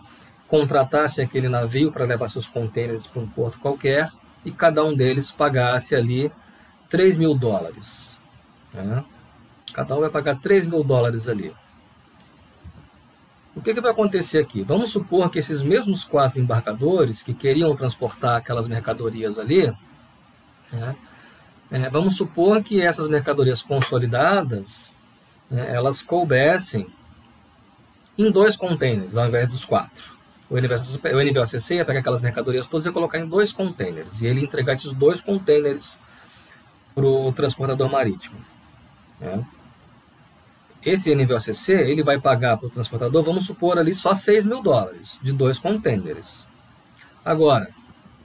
contratassem 0.49 1.25
aquele 1.25 1.49
navio 1.49 1.93
para 1.93 2.05
levar 2.05 2.29
seus 2.29 2.49
contêineres 2.49 3.07
para 3.07 3.23
um 3.23 3.29
porto 3.29 3.59
qualquer 3.59 4.11
e 4.45 4.51
cada 4.51 4.85
um 4.85 4.95
deles 4.95 5.31
pagasse 5.31 5.95
ali 5.95 6.33
3 6.89 7.17
mil 7.17 7.35
dólares. 7.35 8.17
Né? 8.73 9.05
Cada 9.73 9.97
um 9.97 10.01
vai 10.01 10.11
pagar 10.11 10.41
3 10.41 10.67
mil 10.67 10.83
dólares 10.83 11.29
ali. 11.29 11.55
O 13.55 13.61
que, 13.61 13.75
que 13.75 13.81
vai 13.81 13.91
acontecer 13.91 14.39
aqui? 14.39 14.63
Vamos 14.63 14.91
supor 14.91 15.31
que 15.31 15.39
esses 15.39 15.61
mesmos 15.61 16.05
quatro 16.05 16.41
embarcadores 16.41 17.23
que 17.23 17.35
queriam 17.35 17.75
transportar 17.75 18.37
aquelas 18.37 18.69
mercadorias 18.69 19.39
ali, 19.39 19.67
né, 20.73 20.97
é, 21.71 21.89
vamos 21.89 22.17
supor 22.17 22.63
que 22.63 22.81
essas 22.81 23.09
mercadorias 23.09 23.63
consolidadas, 23.63 24.99
né, 25.49 25.75
elas 25.75 26.03
coubessem 26.03 26.87
em 28.19 28.31
dois 28.31 28.57
containers 28.57 29.17
ao 29.17 29.27
invés 29.27 29.49
dos 29.49 29.65
quatro. 29.65 30.19
O 30.51 30.57
NVOCC 30.59 31.75
ia 31.77 31.85
pegar 31.85 32.01
aquelas 32.01 32.21
mercadorias 32.21 32.67
todas 32.67 32.85
e 32.87 32.91
colocar 32.91 33.19
em 33.19 33.27
dois 33.27 33.53
containers. 33.53 34.21
E 34.21 34.27
ele 34.27 34.43
entregar 34.43 34.73
esses 34.73 34.93
dois 34.93 35.21
containers 35.21 35.99
para 36.93 37.05
o 37.05 37.33
transportador 37.33 37.89
marítimo. 37.89 38.37
Né? 39.21 39.47
Esse 40.85 41.15
NVOCC 41.15 41.73
ele 41.73 42.03
vai 42.03 42.21
pagar 42.21 42.57
para 42.57 42.67
o 42.67 42.71
transportador, 42.71 43.23
vamos 43.23 43.47
supor 43.47 43.79
ali, 43.79 43.95
só 43.95 44.15
6 44.15 44.47
mil 44.47 44.63
dólares 44.63 45.19
de 45.23 45.33
dois 45.33 45.59
containers. 45.59 46.45
Agora, 47.25 47.69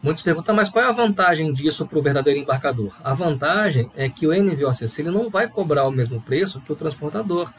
Muitos 0.06 0.22
perguntam, 0.22 0.54
mas 0.54 0.70
qual 0.70 0.86
é 0.86 0.88
a 0.88 0.92
vantagem 0.92 1.52
disso 1.52 1.84
para 1.88 1.98
o 1.98 2.02
verdadeiro 2.02 2.40
embarcador? 2.40 2.96
A 3.04 3.16
vantagem 3.16 3.90
é 3.96 4.08
que 4.08 4.28
o 4.28 4.32
NVOCC 4.32 5.02
ele 5.02 5.10
não 5.10 5.32
vai 5.32 5.48
cobrar 5.48 5.88
o 5.88 5.92
mesmo 5.92 6.22
preço 6.22 6.62
que 6.62 6.72
o 6.72 6.76
transportador. 6.76 7.52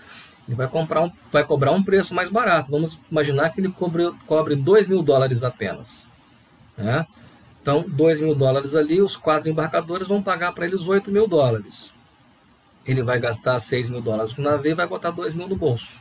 Ele 0.47 0.57
vai, 0.57 0.69
comprar 0.69 1.03
um, 1.03 1.11
vai 1.29 1.43
cobrar 1.43 1.73
um 1.73 1.83
preço 1.83 2.15
mais 2.15 2.29
barato. 2.29 2.71
Vamos 2.71 3.01
imaginar 3.11 3.51
que 3.51 3.61
ele 3.61 3.73
cobre, 3.73 4.13
cobre 4.29 4.55
2 4.55 4.87
mil 4.87 5.03
dólares 5.03 5.43
apenas. 5.43 6.09
Né? 6.79 7.05
Então, 7.61 7.85
2 7.89 8.21
mil 8.21 8.33
dólares 8.33 8.77
ali, 8.77 9.03
os 9.03 9.17
quatro 9.17 9.51
embarcadores 9.51 10.07
vão 10.07 10.23
pagar 10.23 10.53
para 10.53 10.67
ele 10.67 10.77
os 10.77 10.87
8 10.87 11.11
mil 11.11 11.27
dólares. 11.27 11.93
Ele 12.87 13.03
vai 13.03 13.19
gastar 13.19 13.59
6 13.59 13.91
mil 13.91 14.01
dólares 14.01 14.35
no 14.37 14.45
navio 14.45 14.73
e 14.73 14.75
vai 14.75 14.87
botar 14.87 15.11
2 15.11 15.35
mil 15.35 15.49
no 15.49 15.57
bolso. 15.57 15.99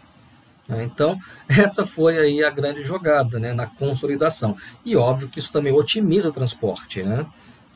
Né? 0.67 0.83
Então, 0.83 1.17
essa 1.47 1.85
foi 1.85 2.17
aí 2.17 2.43
a 2.43 2.49
grande 2.49 2.83
jogada 2.83 3.39
né, 3.39 3.53
na 3.53 3.67
consolidação. 3.67 4.55
E 4.83 4.95
óbvio 4.95 5.29
que 5.29 5.39
isso 5.39 5.51
também 5.51 5.73
otimiza 5.73 6.29
o 6.29 6.31
transporte, 6.31 7.03
né? 7.03 7.25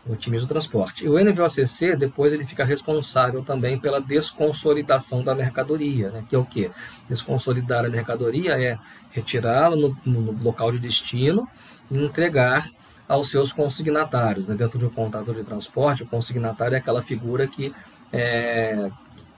Otimiza 0.08 0.46
o 0.46 0.48
transporte. 0.48 1.06
E 1.06 1.10
o 1.10 1.20
NVOCC, 1.20 1.96
depois, 1.96 2.34
ele 2.34 2.46
fica 2.46 2.64
responsável 2.64 3.44
também 3.44 3.78
pela 3.78 4.00
desconsolidação 4.00 5.24
da 5.24 5.36
mercadoria, 5.36 6.10
né? 6.10 6.26
que 6.28 6.36
é 6.36 6.40
o 6.40 6.46
quê? 6.46 6.72
Desconsolidar 7.08 7.86
a 7.86 7.90
mercadoria 7.90 8.60
é 8.60 8.78
retirá-la 9.12 9.76
no, 9.76 9.96
no, 10.06 10.44
local 10.44 10.72
de 10.72 10.80
destino 10.80 11.48
e 11.92 11.98
entregar 11.98 12.68
aos 13.08 13.30
seus 13.30 13.52
consignatários. 13.54 14.48
Né? 14.48 14.56
Dentro 14.56 14.80
de 14.80 14.86
um 14.86 14.90
contrato 14.90 15.34
de 15.34 15.44
transporte, 15.44 16.04
o 16.04 16.08
consignatário 16.08 16.76
é 16.76 16.80
aquela 16.80 17.02
figura 17.02 17.46
que 17.46 17.74
é, 18.12 18.90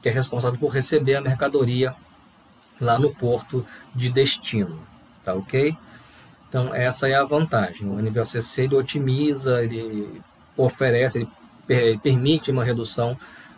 que 0.01 0.09
é 0.09 0.11
responsável 0.11 0.59
por 0.59 0.69
receber 0.69 1.15
a 1.15 1.21
mercadoria 1.21 1.95
lá 2.79 2.97
no 2.97 3.13
porto 3.13 3.65
de 3.93 4.09
destino, 4.09 4.81
tá 5.23 5.33
ok? 5.33 5.77
Então 6.49 6.73
essa 6.73 7.07
é 7.07 7.15
a 7.15 7.23
vantagem. 7.23 7.87
O 7.87 8.01
NVOCC 8.01 8.63
ele 8.63 8.75
otimiza, 8.75 9.63
ele 9.63 10.21
oferece, 10.57 11.27
ele 11.69 11.97
permite 11.99 12.51
uma 12.51 12.63
redução 12.63 13.17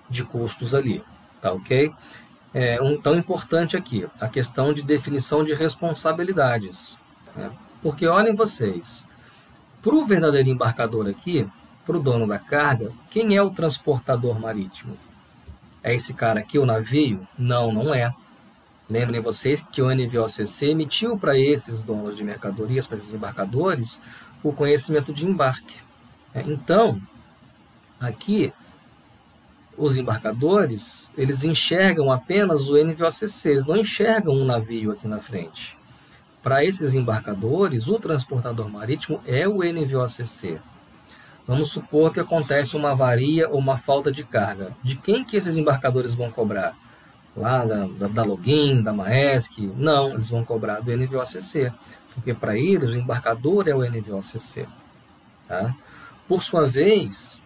de 0.09 0.23
custos 0.23 0.75
ali, 0.75 1.03
tá 1.41 1.51
ok? 1.53 1.91
É 2.53 2.81
um 2.81 3.01
tão 3.01 3.15
importante 3.15 3.75
aqui 3.75 4.07
a 4.19 4.27
questão 4.27 4.73
de 4.73 4.83
definição 4.83 5.43
de 5.43 5.53
responsabilidades, 5.53 6.97
né? 7.35 7.49
porque 7.81 8.05
olhem 8.05 8.35
vocês, 8.35 9.07
para 9.81 9.95
o 9.95 10.05
verdadeiro 10.05 10.49
embarcador 10.49 11.07
aqui, 11.07 11.49
para 11.85 11.97
o 11.97 11.99
dono 11.99 12.27
da 12.27 12.37
carga, 12.37 12.91
quem 13.09 13.35
é 13.35 13.41
o 13.41 13.49
transportador 13.49 14.39
marítimo? 14.39 14.97
É 15.83 15.93
esse 15.93 16.13
cara 16.13 16.39
aqui, 16.39 16.57
o 16.57 16.65
navio? 16.65 17.27
Não, 17.37 17.71
não 17.71 17.93
é. 17.93 18.13
Lembrem 18.89 19.21
vocês 19.21 19.61
que 19.61 19.81
o 19.81 19.93
NVOCC 19.93 20.67
emitiu 20.67 21.17
para 21.17 21.37
esses 21.37 21.83
donos 21.83 22.15
de 22.15 22.23
mercadorias, 22.23 22.87
para 22.87 22.97
esses 22.97 23.13
embarcadores, 23.13 23.99
o 24.41 24.53
conhecimento 24.53 25.11
de 25.13 25.25
embarque. 25.25 25.75
É, 26.33 26.41
então, 26.41 27.01
aqui, 27.99 28.53
os 29.77 29.97
embarcadores, 29.97 31.11
eles 31.17 31.43
enxergam 31.43 32.11
apenas 32.11 32.69
o 32.69 32.75
NVOCC, 32.75 33.49
eles 33.49 33.65
não 33.65 33.77
enxergam 33.77 34.33
um 34.33 34.45
navio 34.45 34.91
aqui 34.91 35.07
na 35.07 35.19
frente. 35.19 35.77
Para 36.41 36.63
esses 36.63 36.93
embarcadores, 36.93 37.87
o 37.87 37.97
transportador 37.97 38.69
marítimo 38.69 39.21
é 39.25 39.47
o 39.47 39.59
NVOCC. 39.63 40.59
Vamos 41.45 41.71
supor 41.71 42.13
que 42.13 42.19
acontece 42.19 42.75
uma 42.77 42.91
avaria 42.91 43.49
ou 43.49 43.57
uma 43.57 43.77
falta 43.77 44.11
de 44.11 44.23
carga. 44.23 44.75
De 44.81 44.95
quem 44.95 45.23
que 45.23 45.35
esses 45.35 45.57
embarcadores 45.57 46.13
vão 46.13 46.31
cobrar? 46.31 46.75
lá 47.35 47.65
da, 47.65 47.85
da, 47.85 48.07
da 48.07 48.23
Login, 48.23 48.81
da 48.81 48.93
Maersk. 48.93 49.57
Não, 49.75 50.13
eles 50.13 50.29
vão 50.29 50.45
cobrar 50.45 50.79
do 50.79 50.95
NVOCC, 50.95 51.71
porque 52.13 52.33
para 52.33 52.57
eles 52.57 52.91
o 52.91 52.97
embarcador 52.97 53.67
é 53.67 53.75
o 53.75 53.83
NVOCC. 53.83 54.67
Tá? 55.47 55.75
Por 56.27 56.43
sua 56.43 56.65
vez, 56.65 57.41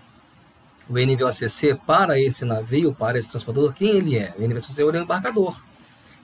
o 0.89 0.93
NVOCC 0.93 1.79
para 1.85 2.19
esse 2.19 2.45
navio, 2.45 2.93
para 2.93 3.17
esse 3.17 3.29
transportador, 3.29 3.73
quem 3.73 3.97
ele 3.97 4.17
é? 4.17 4.33
O 4.37 4.47
NVOCC 4.47 4.81
é 4.81 4.85
o 4.85 4.95
embarcador. 4.95 5.59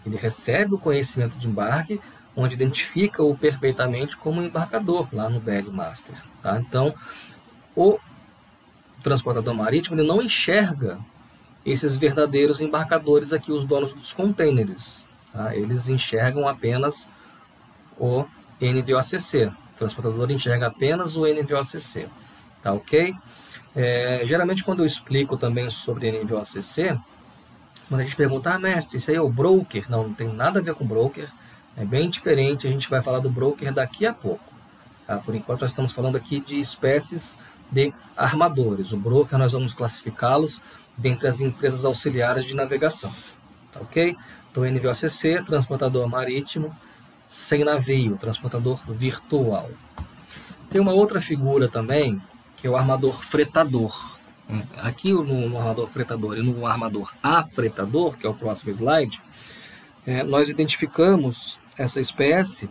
Ele 0.05 0.17
recebe 0.17 0.75
o 0.75 0.77
conhecimento 0.77 1.37
de 1.37 1.47
embarque, 1.47 1.99
onde 2.35 2.55
identifica-o 2.55 3.37
perfeitamente 3.37 4.17
como 4.17 4.41
embarcador 4.41 5.07
lá 5.13 5.29
no 5.29 5.39
BL 5.39 5.71
Master. 5.71 6.15
Tá? 6.41 6.59
Então, 6.59 6.93
o 7.75 7.99
transportador 9.01 9.53
marítimo 9.53 9.99
ele 9.99 10.07
não 10.07 10.21
enxerga 10.21 10.99
esses 11.65 11.95
verdadeiros 11.95 12.61
embarcadores 12.61 13.33
aqui, 13.33 13.51
os 13.51 13.63
donos 13.63 13.93
dos 13.93 14.13
containers. 14.13 15.05
Tá? 15.31 15.55
Eles 15.55 15.89
enxergam 15.89 16.47
apenas 16.47 17.09
o 17.97 18.25
NVOCC. 18.61 19.45
O 19.45 19.75
transportador 19.75 20.31
enxerga 20.31 20.67
apenas 20.67 21.15
o 21.15 21.25
NVOCC. 21.25 22.07
Tá 22.61 22.73
ok? 22.73 23.13
É, 23.75 24.21
geralmente, 24.25 24.63
quando 24.63 24.79
eu 24.79 24.85
explico 24.85 25.37
também 25.37 25.69
sobre 25.69 26.11
NVOCC, 26.11 26.99
quando 27.89 28.01
a 28.01 28.03
gente 28.03 28.15
pergunta, 28.15 28.53
ah, 28.53 28.59
mestre, 28.59 28.97
isso 28.97 29.09
aí 29.09 29.17
é 29.17 29.21
o 29.21 29.29
broker? 29.29 29.89
Não, 29.89 30.07
não 30.07 30.13
tem 30.13 30.27
nada 30.27 30.59
a 30.59 30.63
ver 30.63 30.73
com 30.75 30.85
broker. 30.85 31.29
É 31.75 31.83
bem 31.83 32.09
diferente. 32.09 32.67
A 32.67 32.71
gente 32.71 32.89
vai 32.89 33.01
falar 33.01 33.19
do 33.19 33.29
broker 33.29 33.73
daqui 33.73 34.05
a 34.05 34.13
pouco. 34.13 34.53
Tá? 35.07 35.17
Por 35.17 35.33
enquanto, 35.33 35.61
nós 35.61 35.71
estamos 35.71 35.91
falando 35.91 36.15
aqui 36.15 36.39
de 36.39 36.59
espécies 36.59 37.39
de 37.73 37.93
armadores. 38.15 38.93
O 38.93 38.97
broker, 38.97 39.37
nós 39.37 39.51
vamos 39.51 39.73
classificá-los 39.73 40.61
dentre 40.97 41.27
as 41.27 41.41
empresas 41.41 41.83
auxiliares 41.83 42.45
de 42.45 42.55
navegação. 42.55 43.13
Tá 43.71 43.81
ok? 43.81 44.15
Então, 44.51 44.63
NVOCC, 44.63 45.43
transportador 45.43 46.07
marítimo, 46.07 46.75
sem 47.27 47.63
navio, 47.63 48.15
transportador 48.17 48.79
virtual. 48.87 49.71
Tem 50.69 50.79
uma 50.79 50.93
outra 50.93 51.19
figura 51.19 51.67
também, 51.67 52.21
que 52.55 52.67
é 52.67 52.69
o 52.69 52.75
armador 52.75 53.15
fretador. 53.15 54.17
Aqui 54.77 55.11
no, 55.11 55.49
no 55.49 55.57
armador 55.57 55.87
fretador 55.87 56.37
e 56.37 56.43
no 56.43 56.67
armador 56.67 57.11
afretador, 57.23 58.17
que 58.17 58.27
é 58.27 58.29
o 58.29 58.33
próximo 58.35 58.71
slide, 58.71 59.19
é, 60.05 60.21
nós 60.23 60.49
identificamos 60.49 61.57
essa 61.77 61.99
espécie 61.99 62.69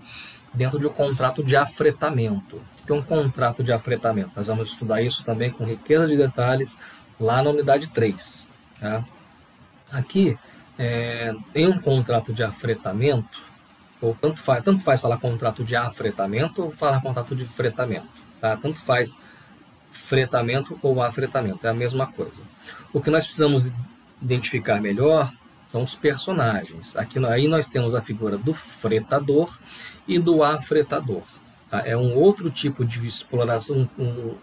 dentro 0.55 0.79
de 0.79 0.87
um 0.87 0.93
contrato 0.93 1.43
de 1.43 1.57
afretamento. 1.57 2.57
O 2.57 2.87
que 2.87 2.93
é 2.93 2.95
um 2.95 3.03
contrato 3.03 3.63
de 3.63 3.73
afretamento? 3.73 4.33
Nós 4.37 4.47
vamos 4.47 4.71
estudar 4.71 5.03
isso 5.03 5.25
também 5.25 5.51
com 5.51 5.65
riqueza 5.65 6.07
de 6.07 6.17
detalhes 6.17 6.79
lá 7.19 7.43
na 7.43 7.51
unidade 7.51 7.89
3. 7.89 8.51
Tá? 8.81 9.05
Aqui, 9.91 10.39
é, 10.79 11.35
em 11.55 11.67
um 11.67 11.81
contrato 11.81 12.33
de 12.33 12.43
afretamento, 12.43 13.41
ou 14.01 14.15
tanto 14.15 14.41
faz, 14.41 14.65
tanto 14.65 14.83
faz 14.83 15.01
falar 15.01 15.19
contrato 15.19 15.63
de 15.65 15.77
afretamento 15.77 16.65
ou 16.65 16.71
falar 16.71 17.01
contrato 17.01 17.37
de 17.37 17.47
fretamento. 17.47 18.09
Tá? 18.41 18.57
Tanto 18.57 18.81
faz 18.81 19.17
fretamento 19.91 20.79
ou 20.83 21.01
afretamento, 21.01 21.67
é 21.67 21.71
a 21.71 21.75
mesma 21.75 22.07
coisa. 22.07 22.43
O 22.93 23.01
que 23.01 23.11
nós 23.11 23.25
precisamos 23.25 23.73
identificar 24.21 24.81
melhor 24.81 25.33
São 25.73 25.83
os 25.83 25.95
personagens. 25.95 26.95
Aqui 26.97 27.19
aí 27.25 27.49
nós 27.49 27.67
temos 27.67 27.95
a 27.95 28.03
figura 28.03 28.37
do 28.37 28.53
fretador 28.53 29.59
e 30.07 30.19
do 30.19 30.45
afretador. 30.45 31.23
Tá? 31.71 31.83
É 31.87 31.97
um 31.97 32.15
outro 32.15 32.51
tipo 32.51 32.85
de 32.85 33.07
exploração, 33.07 33.89
um, 33.99 34.35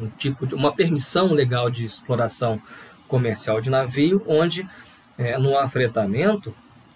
um 0.00 0.08
tipo 0.18 0.44
de 0.44 0.56
uma 0.56 0.74
permissão 0.74 1.32
legal 1.32 1.70
de 1.70 1.84
exploração 1.84 2.60
comercial 3.06 3.60
de 3.60 3.70
navio, 3.70 4.24
onde 4.26 4.68
é, 5.16 5.38
no 5.38 5.56
afretamento 5.56 6.52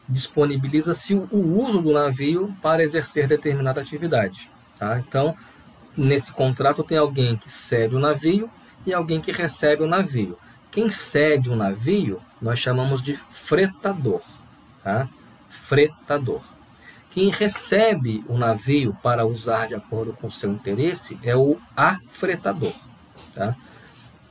disponibiliza-se 0.08 1.14
o 1.14 1.62
uso 1.62 1.80
do 1.80 1.92
navio 1.92 2.52
para 2.60 2.82
exercer 2.82 3.28
determinada 3.28 3.80
atividade. 3.80 4.50
Tá? 4.76 4.98
Então, 4.98 5.36
nesse 5.96 6.32
contrato 6.32 6.82
tem 6.82 6.98
alguém 6.98 7.36
que 7.36 7.48
cede 7.48 7.94
o 7.94 8.00
navio 8.00 8.50
e 8.84 8.92
alguém 8.92 9.20
que 9.20 9.30
recebe 9.30 9.84
o 9.84 9.86
navio. 9.86 10.36
Quem 10.70 10.90
cede 10.90 11.50
o 11.50 11.56
navio 11.56 12.20
nós 12.40 12.58
chamamos 12.58 13.02
de 13.02 13.14
fretador. 13.14 14.22
Tá? 14.82 15.08
Fretador. 15.48 16.42
Quem 17.10 17.30
recebe 17.30 18.24
o 18.28 18.36
navio 18.36 18.96
para 19.02 19.26
usar 19.26 19.68
de 19.68 19.74
acordo 19.74 20.12
com 20.12 20.30
seu 20.30 20.52
interesse 20.52 21.18
é 21.22 21.34
o 21.34 21.56
afretador. 21.76 22.74
Tá? 23.34 23.56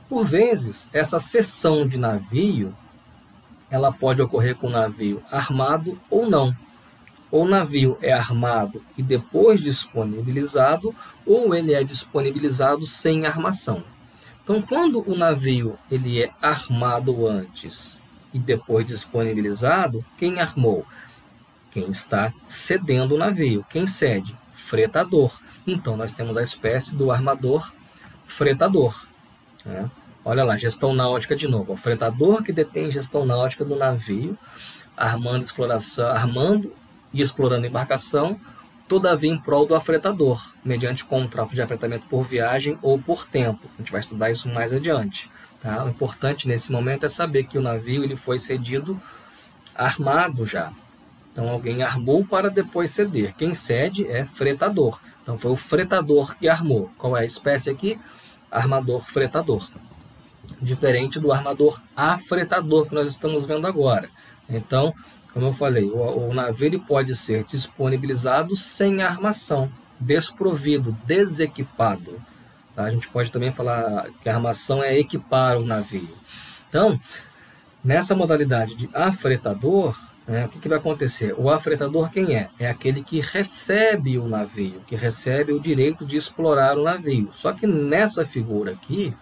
Por 0.08 0.24
vezes, 0.24 0.88
essa 0.92 1.18
cessão 1.18 1.86
de 1.86 1.98
navio 1.98 2.74
ela 3.70 3.92
pode 3.92 4.22
ocorrer 4.22 4.56
com 4.56 4.68
o 4.68 4.70
navio 4.70 5.22
armado 5.30 6.00
ou 6.08 6.28
não. 6.28 6.56
Ou 7.30 7.44
o 7.44 7.48
navio 7.48 7.98
é 8.00 8.12
armado 8.12 8.82
e 8.96 9.02
depois 9.02 9.60
disponibilizado, 9.60 10.94
ou 11.26 11.54
ele 11.54 11.74
é 11.74 11.84
disponibilizado 11.84 12.86
sem 12.86 13.26
armação. 13.26 13.84
Então, 14.48 14.62
quando 14.62 15.04
o 15.06 15.14
navio 15.14 15.78
ele 15.90 16.22
é 16.22 16.30
armado 16.40 17.26
antes 17.28 18.00
e 18.32 18.38
depois 18.38 18.86
disponibilizado, 18.86 20.02
quem 20.16 20.40
armou? 20.40 20.86
Quem 21.70 21.90
está 21.90 22.32
cedendo 22.48 23.14
o 23.14 23.18
navio. 23.18 23.62
Quem 23.68 23.86
cede? 23.86 24.34
Fretador. 24.54 25.38
Então, 25.66 25.98
nós 25.98 26.14
temos 26.14 26.34
a 26.38 26.42
espécie 26.42 26.96
do 26.96 27.10
armador 27.10 27.74
fretador. 28.26 29.06
Né? 29.66 29.90
Olha 30.24 30.44
lá, 30.44 30.56
gestão 30.56 30.94
náutica 30.94 31.36
de 31.36 31.46
novo. 31.46 31.74
O 31.74 31.76
fretador 31.76 32.42
que 32.42 32.50
detém 32.50 32.90
gestão 32.90 33.26
náutica 33.26 33.66
do 33.66 33.76
navio, 33.76 34.34
armando, 34.96 35.44
exploração, 35.44 36.06
armando 36.06 36.72
e 37.12 37.20
explorando 37.20 37.66
embarcação, 37.66 38.40
todavia 38.88 39.30
em 39.30 39.38
prol 39.38 39.66
do 39.66 39.74
afretador, 39.74 40.42
mediante 40.64 41.04
contrato 41.04 41.54
de 41.54 41.62
afretamento 41.62 42.06
por 42.06 42.24
viagem 42.24 42.78
ou 42.82 42.98
por 42.98 43.26
tempo. 43.26 43.68
A 43.74 43.82
gente 43.82 43.92
vai 43.92 44.00
estudar 44.00 44.30
isso 44.30 44.48
mais 44.48 44.72
adiante. 44.72 45.30
Tá? 45.60 45.84
O 45.84 45.88
importante 45.88 46.48
nesse 46.48 46.72
momento 46.72 47.04
é 47.04 47.08
saber 47.08 47.44
que 47.44 47.58
o 47.58 47.62
navio 47.62 48.02
ele 48.02 48.16
foi 48.16 48.38
cedido 48.38 49.00
armado 49.74 50.44
já. 50.44 50.72
Então 51.32 51.48
alguém 51.48 51.82
armou 51.82 52.24
para 52.24 52.50
depois 52.50 52.90
ceder. 52.90 53.34
Quem 53.36 53.54
cede 53.54 54.06
é 54.08 54.24
fretador. 54.24 54.98
Então 55.22 55.36
foi 55.36 55.52
o 55.52 55.56
fretador 55.56 56.34
que 56.36 56.48
armou. 56.48 56.90
Qual 56.96 57.16
é 57.16 57.20
a 57.20 57.24
espécie 57.24 57.70
aqui? 57.70 58.00
Armador 58.50 59.00
fretador 59.00 59.68
diferente 60.60 61.20
do 61.20 61.32
armador 61.32 61.80
afretador 61.96 62.86
que 62.86 62.94
nós 62.94 63.08
estamos 63.08 63.44
vendo 63.44 63.66
agora. 63.66 64.08
Então, 64.48 64.94
como 65.38 65.50
eu 65.50 65.52
falei, 65.52 65.84
o, 65.84 66.30
o 66.30 66.34
navio 66.34 66.66
ele 66.66 66.80
pode 66.80 67.14
ser 67.14 67.44
disponibilizado 67.44 68.56
sem 68.56 69.02
armação, 69.02 69.70
desprovido, 70.00 70.98
desequipado. 71.06 72.20
Tá? 72.74 72.82
A 72.82 72.90
gente 72.90 73.08
pode 73.08 73.30
também 73.30 73.52
falar 73.52 74.08
que 74.20 74.28
a 74.28 74.34
armação 74.34 74.82
é 74.82 74.98
equipar 74.98 75.56
o 75.56 75.64
navio. 75.64 76.10
Então, 76.68 77.00
nessa 77.84 78.16
modalidade 78.16 78.74
de 78.74 78.90
afretador, 78.92 79.96
né, 80.26 80.46
o 80.46 80.48
que, 80.48 80.58
que 80.58 80.68
vai 80.68 80.78
acontecer? 80.78 81.32
O 81.38 81.48
afretador 81.48 82.10
quem 82.10 82.34
é? 82.34 82.50
É 82.58 82.68
aquele 82.68 83.04
que 83.04 83.20
recebe 83.20 84.18
o 84.18 84.26
navio, 84.26 84.82
que 84.88 84.96
recebe 84.96 85.52
o 85.52 85.60
direito 85.60 86.04
de 86.04 86.16
explorar 86.16 86.76
o 86.76 86.82
navio. 86.82 87.30
Só 87.32 87.52
que 87.52 87.64
nessa 87.64 88.26
figura 88.26 88.72
aqui, 88.72 89.14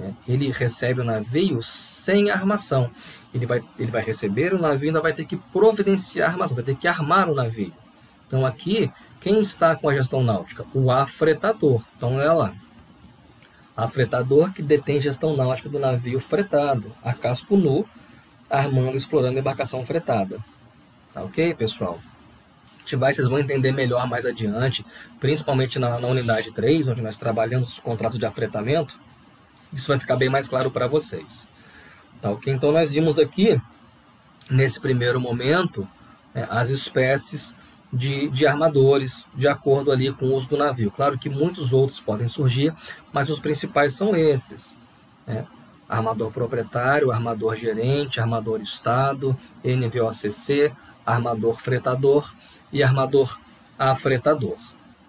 é, 0.00 0.12
ele 0.26 0.50
recebe 0.50 1.02
o 1.02 1.04
navio 1.04 1.60
sem 1.60 2.30
armação. 2.30 2.90
Ele 3.32 3.46
vai, 3.46 3.62
ele 3.78 3.90
vai 3.90 4.02
receber 4.02 4.54
o 4.54 4.58
navio 4.58 4.88
ainda 4.88 5.00
vai 5.00 5.12
ter 5.12 5.24
que 5.24 5.36
providenciar 5.36 6.30
armação, 6.30 6.54
vai 6.54 6.64
ter 6.64 6.76
que 6.76 6.88
armar 6.88 7.30
o 7.30 7.34
navio. 7.34 7.72
Então 8.26 8.44
aqui, 8.44 8.90
quem 9.20 9.40
está 9.40 9.76
com 9.76 9.88
a 9.88 9.94
gestão 9.94 10.22
náutica? 10.22 10.64
O 10.74 10.90
afretador. 10.90 11.82
Então 11.96 12.16
olha 12.16 12.32
lá. 12.32 12.54
Afretador 13.76 14.52
que 14.52 14.62
detém 14.62 15.00
gestão 15.00 15.36
náutica 15.36 15.68
do 15.68 15.78
navio 15.78 16.18
fretado, 16.18 16.92
a 17.02 17.12
casco 17.12 17.56
nu, 17.56 17.86
armando 18.50 18.94
e 18.94 18.96
explorando 18.96 19.36
a 19.36 19.40
embarcação 19.40 19.84
fretada. 19.84 20.38
Tá 21.12 21.22
ok, 21.22 21.54
pessoal? 21.54 22.00
Vai, 22.96 23.12
vocês 23.12 23.28
vão 23.28 23.38
entender 23.38 23.70
melhor 23.70 24.08
mais 24.08 24.24
adiante, 24.24 24.84
principalmente 25.20 25.78
na, 25.78 26.00
na 26.00 26.08
unidade 26.08 26.50
3, 26.52 26.88
onde 26.88 27.02
nós 27.02 27.18
trabalhamos 27.18 27.68
os 27.68 27.78
contratos 27.78 28.18
de 28.18 28.24
afretamento 28.24 28.98
isso 29.72 29.88
vai 29.88 29.98
ficar 29.98 30.16
bem 30.16 30.28
mais 30.28 30.48
claro 30.48 30.70
para 30.70 30.86
vocês. 30.86 31.48
Tá, 32.20 32.30
ok? 32.30 32.52
Então, 32.52 32.72
nós 32.72 32.92
vimos 32.92 33.18
aqui, 33.18 33.60
nesse 34.50 34.80
primeiro 34.80 35.20
momento, 35.20 35.88
é, 36.34 36.46
as 36.50 36.70
espécies 36.70 37.54
de, 37.92 38.28
de 38.28 38.46
armadores, 38.46 39.30
de 39.34 39.48
acordo 39.48 39.90
ali 39.90 40.12
com 40.12 40.26
o 40.26 40.34
uso 40.34 40.48
do 40.48 40.56
navio. 40.56 40.90
Claro 40.90 41.18
que 41.18 41.30
muitos 41.30 41.72
outros 41.72 42.00
podem 42.00 42.28
surgir, 42.28 42.74
mas 43.12 43.30
os 43.30 43.38
principais 43.40 43.94
são 43.94 44.14
esses. 44.14 44.76
Né? 45.26 45.46
Armador 45.88 46.30
proprietário, 46.32 47.10
armador 47.10 47.56
gerente, 47.56 48.20
armador 48.20 48.60
estado, 48.60 49.38
NVOCC, 49.64 50.74
armador 51.06 51.54
fretador 51.54 52.34
e 52.72 52.82
armador 52.82 53.38
afretador. 53.78 54.58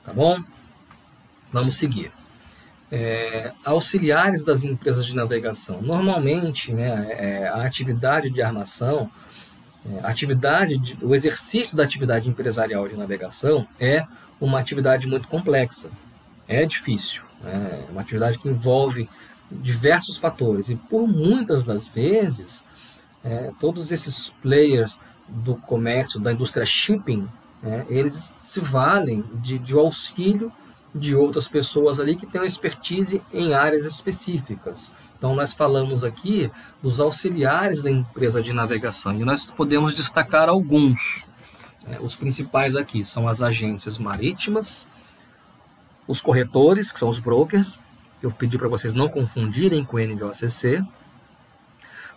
Tá 0.05 0.13
bom? 0.13 0.41
Vamos 1.51 1.75
seguir 1.75 2.18
é, 2.91 3.51
auxiliares 3.63 4.43
das 4.43 4.63
empresas 4.63 5.05
de 5.05 5.15
navegação. 5.15 5.81
Normalmente, 5.81 6.73
né, 6.73 7.07
é, 7.11 7.47
a 7.47 7.63
atividade 7.63 8.29
de 8.29 8.41
armação, 8.41 9.09
é, 9.85 10.05
atividade 10.05 10.77
de, 10.77 10.97
o 11.03 11.13
exercício 11.13 11.77
da 11.77 11.83
atividade 11.83 12.27
empresarial 12.27 12.87
de 12.87 12.95
navegação 12.95 13.67
é 13.79 14.05
uma 14.39 14.59
atividade 14.59 15.07
muito 15.07 15.27
complexa, 15.27 15.89
é 16.47 16.65
difícil, 16.65 17.23
né, 17.41 17.85
é 17.87 17.91
uma 17.91 18.01
atividade 18.01 18.39
que 18.39 18.49
envolve 18.49 19.09
diversos 19.51 20.17
fatores 20.17 20.69
e 20.69 20.75
por 20.75 21.07
muitas 21.07 21.63
das 21.63 21.87
vezes 21.87 22.63
é, 23.23 23.51
todos 23.59 23.91
esses 23.91 24.29
players 24.41 24.99
do 25.27 25.55
comércio, 25.55 26.19
da 26.19 26.31
indústria 26.31 26.65
shipping, 26.65 27.27
é, 27.63 27.85
eles 27.89 28.35
se 28.41 28.59
valem 28.59 29.23
de, 29.33 29.59
de 29.59 29.73
auxílio 29.73 30.51
de 30.93 31.15
outras 31.15 31.47
pessoas 31.47 31.99
ali 31.99 32.15
que 32.15 32.25
têm 32.25 32.43
expertise 32.43 33.21
em 33.31 33.53
áreas 33.53 33.85
específicas. 33.85 34.91
Então, 35.17 35.35
nós 35.35 35.53
falamos 35.53 36.03
aqui 36.03 36.51
dos 36.81 36.99
auxiliares 36.99 37.81
da 37.83 37.91
empresa 37.91 38.41
de 38.41 38.53
navegação 38.53 39.13
e 39.15 39.23
nós 39.23 39.51
podemos 39.51 39.95
destacar 39.95 40.49
alguns. 40.49 41.25
É, 41.85 41.99
os 41.99 42.15
principais 42.15 42.75
aqui 42.75 43.03
são 43.05 43.27
as 43.27 43.41
agências 43.41 43.97
marítimas, 43.97 44.87
os 46.07 46.21
corretores, 46.21 46.91
que 46.91 46.99
são 46.99 47.09
os 47.09 47.19
brokers, 47.19 47.79
eu 48.21 48.31
pedi 48.31 48.57
para 48.57 48.67
vocês 48.67 48.93
não 48.93 49.07
confundirem 49.07 49.83
com 49.83 49.95
o 49.95 49.99
NVOCC. 49.99 50.83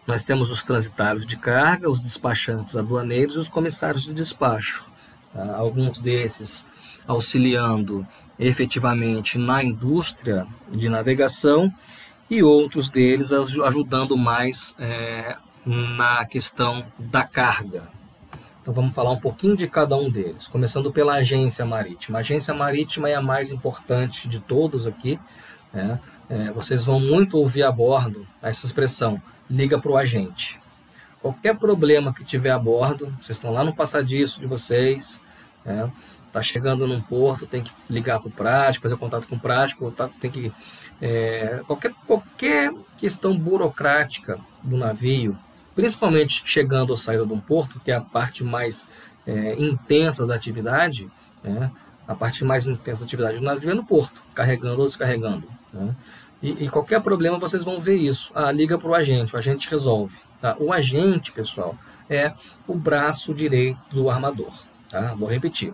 Nós 0.05 0.25
temos 0.25 0.51
os 0.51 0.65
transitários 0.65 1.25
de 1.25 1.37
carga, 1.37 1.89
os 1.89 2.01
despachantes 2.01 2.77
aduaneiros 2.77 3.37
e 3.37 3.39
os 3.39 3.49
comissários 3.49 4.03
de 4.03 4.13
despacho. 4.13 4.91
Ah, 5.33 5.57
alguns 5.59 6.01
desses 6.01 6.67
auxiliando 7.07 8.07
efetivamente 8.39 9.39
na 9.39 9.63
indústria 9.63 10.47
de 10.71 10.89
navegação 10.89 11.73
e 12.29 12.43
outros 12.43 12.91
deles 12.91 13.33
ajudando 13.33 14.17
mais 14.17 14.75
é, 14.79 15.37
na 15.67 16.25
questão 16.25 16.85
da 16.99 17.25
carga. 17.25 17.89
Então 18.61 18.73
vamos 18.73 18.95
falar 18.95 19.11
um 19.11 19.19
pouquinho 19.19 19.57
de 19.57 19.67
cada 19.67 19.97
um 19.97 20.09
deles, 20.09 20.47
começando 20.47 20.93
pela 20.93 21.15
agência 21.15 21.65
marítima. 21.65 22.19
A 22.19 22.21
agência 22.21 22.55
marítima 22.55 23.09
é 23.09 23.15
a 23.15 23.23
mais 23.23 23.51
importante 23.51 24.29
de 24.29 24.39
todos 24.39 24.87
aqui. 24.87 25.19
Né? 25.73 26.01
É, 26.31 26.51
vocês 26.53 26.85
vão 26.85 27.01
muito 27.01 27.37
ouvir 27.37 27.65
a 27.65 27.73
bordo 27.73 28.27
essa 28.41 28.65
expressão: 28.65 29.21
liga 29.51 29.81
para 29.81 29.91
o 29.91 29.97
agente. 29.97 30.61
Qualquer 31.21 31.57
problema 31.57 32.13
que 32.13 32.25
tiver 32.25 32.51
a 32.51 32.59
bordo, 32.59 33.07
vocês 33.21 33.37
estão 33.37 33.53
lá 33.53 33.63
no 33.63 33.75
passadiço 33.75 34.41
de 34.41 34.47
vocês, 34.47 35.23
né? 35.65 35.91
Tá 36.33 36.41
chegando 36.41 36.87
num 36.87 37.01
porto, 37.01 37.47
tem 37.47 37.63
que 37.63 37.71
ligar 37.91 38.19
para 38.19 38.29
o 38.29 38.33
prático, 38.33 38.85
fazer 38.85 38.97
contato 38.97 39.29
com 39.29 39.37
o 39.37 39.41
prático, 39.41 39.91
tá, 39.91 40.09
tem 40.21 40.31
que 40.31 40.53
é, 41.01 41.61
qualquer 41.67 41.93
qualquer 42.07 42.73
questão 42.97 43.37
burocrática 43.37 44.39
do 44.63 44.77
navio, 44.77 45.37
principalmente 45.75 46.43
chegando 46.45 46.91
ou 46.91 46.97
saindo 46.97 47.27
de 47.27 47.33
um 47.33 47.41
porto, 47.41 47.81
que 47.81 47.91
é 47.91 47.95
a 47.97 48.01
parte 48.01 48.43
mais 48.43 48.89
é, 49.27 49.55
intensa 49.61 50.27
da 50.27 50.35
atividade, 50.35 51.11
né? 51.43 51.71
a 52.07 52.15
parte 52.15 52.45
mais 52.45 52.67
intensa 52.67 53.01
da 53.01 53.05
atividade 53.05 53.39
do 53.39 53.45
navio 53.45 53.71
é 53.71 53.75
no 53.75 53.85
porto, 53.85 54.23
carregando 54.35 54.81
ou 54.81 54.87
descarregando. 54.87 55.47
Né? 55.73 55.95
E, 56.43 56.65
e, 56.65 56.69
qualquer 56.69 57.01
problema 57.01 57.39
vocês 57.39 57.63
vão 57.63 57.79
ver 57.79 57.97
isso. 57.97 58.33
Ah, 58.35 58.51
liga 58.51 58.77
para 58.77 58.89
o 58.89 58.95
agente, 58.95 59.35
o 59.35 59.39
agente 59.39 59.71
resolve. 59.71 60.19
Tá? 60.41 60.57
O 60.59 60.73
agente, 60.73 61.31
pessoal, 61.31 61.77
é 62.11 62.33
o 62.67 62.75
braço 62.75 63.33
direito 63.33 63.79
do 63.91 64.11
armador. 64.11 64.53
Tá? 64.89 65.15
Vou 65.15 65.29
repetir. 65.29 65.73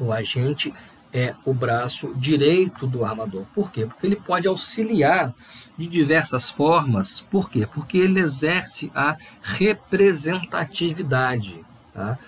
O 0.00 0.12
agente 0.12 0.72
é 1.12 1.34
o 1.44 1.52
braço 1.52 2.14
direito 2.14 2.86
do 2.86 3.04
armador. 3.04 3.44
Por 3.54 3.70
quê? 3.70 3.84
Porque 3.84 4.06
ele 4.06 4.16
pode 4.16 4.48
auxiliar 4.48 5.34
de 5.76 5.86
diversas 5.86 6.50
formas. 6.50 7.20
Por 7.20 7.50
quê? 7.50 7.66
Porque 7.66 7.98
ele 7.98 8.20
exerce 8.20 8.90
a 8.94 9.18
representatividade. 9.42 11.62
Tá? 11.92 12.18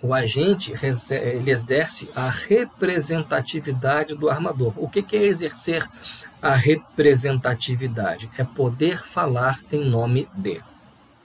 O 0.00 0.14
agente 0.14 0.72
ele 1.10 1.50
exerce 1.50 2.08
a 2.14 2.28
representatividade 2.28 4.14
do 4.14 4.30
armador. 4.30 4.72
O 4.76 4.88
que 4.88 5.04
é 5.16 5.24
exercer 5.24 5.84
a 6.40 6.54
representatividade? 6.54 8.30
É 8.38 8.44
poder 8.44 9.04
falar 9.04 9.58
em 9.72 9.84
nome 9.84 10.28
de. 10.34 10.62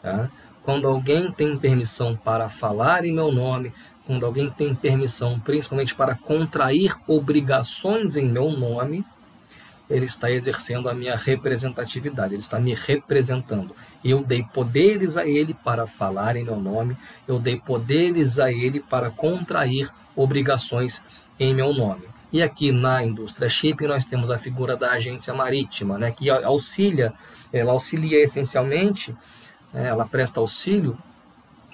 Tá? 0.02 0.32
Quando 0.64 0.88
alguém 0.88 1.32
tem 1.32 1.58
permissão 1.58 2.16
para 2.16 2.48
falar 2.48 3.04
em 3.04 3.12
meu 3.12 3.32
nome, 3.32 3.74
quando 4.12 4.26
alguém 4.26 4.49
tem 4.49 4.76
permissão, 4.76 5.39
principalmente 5.39 5.95
para 5.95 6.16
contrair 6.16 6.93
obrigações 7.07 8.18
em 8.18 8.30
meu 8.30 8.51
nome, 8.51 9.05
ele 9.89 10.03
está 10.03 10.30
exercendo 10.30 10.89
a 10.89 10.93
minha 10.93 11.16
representatividade, 11.16 12.34
ele 12.34 12.41
está 12.41 12.59
me 12.59 12.74
representando. 12.74 13.74
Eu 14.03 14.20
dei 14.20 14.43
poderes 14.43 15.16
a 15.16 15.26
ele 15.26 15.53
para 15.53 15.88
falar 15.88 16.36
em 16.36 16.43
meu 16.43 16.59
nome, 16.59 16.97
eu 17.26 17.39
dei 17.39 17.57
poderes 17.57 18.38
a 18.38 18.51
ele 18.51 18.82
para 18.82 19.09
contrair 19.09 19.89
obrigações 20.14 21.01
em 21.39 21.55
meu 21.55 21.74
nome. 21.74 22.03
E 22.34 22.43
aqui 22.43 22.74
na 22.74 23.01
indústria 23.01 23.47
shipping 23.47 23.88
nós 23.88 24.05
temos 24.05 24.30
a 24.30 24.38
figura 24.38 24.76
da 24.76 24.91
agência 24.91 25.34
marítima, 25.34 25.97
né, 25.97 26.12
que 26.12 26.30
auxilia, 26.30 27.14
ela 27.53 27.72
auxilia 27.72 28.22
essencialmente, 28.22 29.16
né, 29.72 29.88
ela 29.88 30.05
presta 30.05 30.41
auxílio 30.41 30.97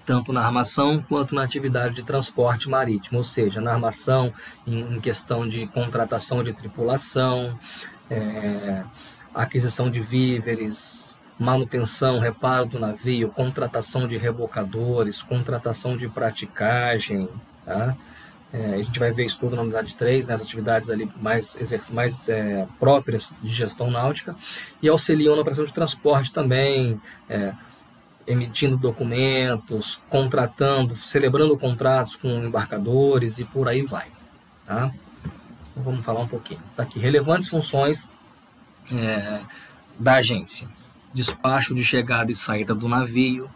tanto 0.08 0.32
na 0.32 0.42
armação 0.42 1.02
quanto 1.02 1.36
na 1.36 1.44
atividade 1.44 1.96
de 1.96 2.04
transporte 2.04 2.70
marítimo, 2.70 3.18
ou 3.18 3.24
seja, 3.26 3.60
na 3.60 3.74
armação 3.74 4.34
em 4.66 5.02
questão 5.02 5.46
de 5.46 5.68
contratação 5.68 6.42
de 6.42 6.54
tripulação, 6.54 7.60
é, 8.10 8.84
aquisição 9.36 9.92
de 9.92 10.00
víveres, 10.00 11.20
manutenção, 11.38 12.20
reparo 12.20 12.66
do 12.66 12.80
navio, 12.80 13.30
contratação 13.30 14.08
de 14.08 14.18
rebocadores, 14.18 15.22
contratação 15.22 15.98
de 15.98 16.08
praticagem, 16.08 17.28
tá? 17.66 17.96
É, 18.54 18.76
a 18.76 18.78
gente 18.78 18.98
vai 18.98 19.12
ver 19.12 19.26
isso 19.26 19.38
tudo 19.38 19.58
na 19.58 19.62
unidade 19.62 19.94
3, 19.94 20.30
né, 20.30 20.36
atividades 20.36 20.90
ali 20.90 21.12
mais, 21.22 21.58
mais 21.92 22.30
é, 22.30 22.66
próprias 22.80 23.34
de 23.44 23.54
gestão 23.54 23.92
náutica, 23.92 24.38
e 24.82 24.88
auxiliam 24.88 25.36
na 25.36 25.42
operação 25.42 25.66
de 25.66 25.74
transporte 25.74 26.32
também, 26.32 27.00
é, 27.28 27.54
emitindo 28.28 28.76
documentos, 28.76 30.02
contratando, 30.10 30.96
celebrando 30.96 31.58
contratos 31.58 32.16
com 32.16 32.28
embarcadores 32.44 33.40
e 33.40 33.46
por 33.46 33.70
aí 33.70 33.82
vai. 33.82 34.08
Tá? 34.66 34.92
Então, 35.72 35.84
vamos 35.84 36.06
falar 36.06 36.20
um 36.20 36.28
pouquinho. 36.28 36.62
Tá 36.76 36.84
aqui, 36.84 37.00
relevantes 37.00 37.48
funções 37.48 38.12
é, 38.92 39.40
da 39.98 40.16
agência. 40.16 40.68
Despacho 41.14 41.74
de 41.74 41.86
chegada 41.86 42.32
e 42.32 42.36
saída 42.36 42.76
do 42.76 42.90
navio. 42.90 43.50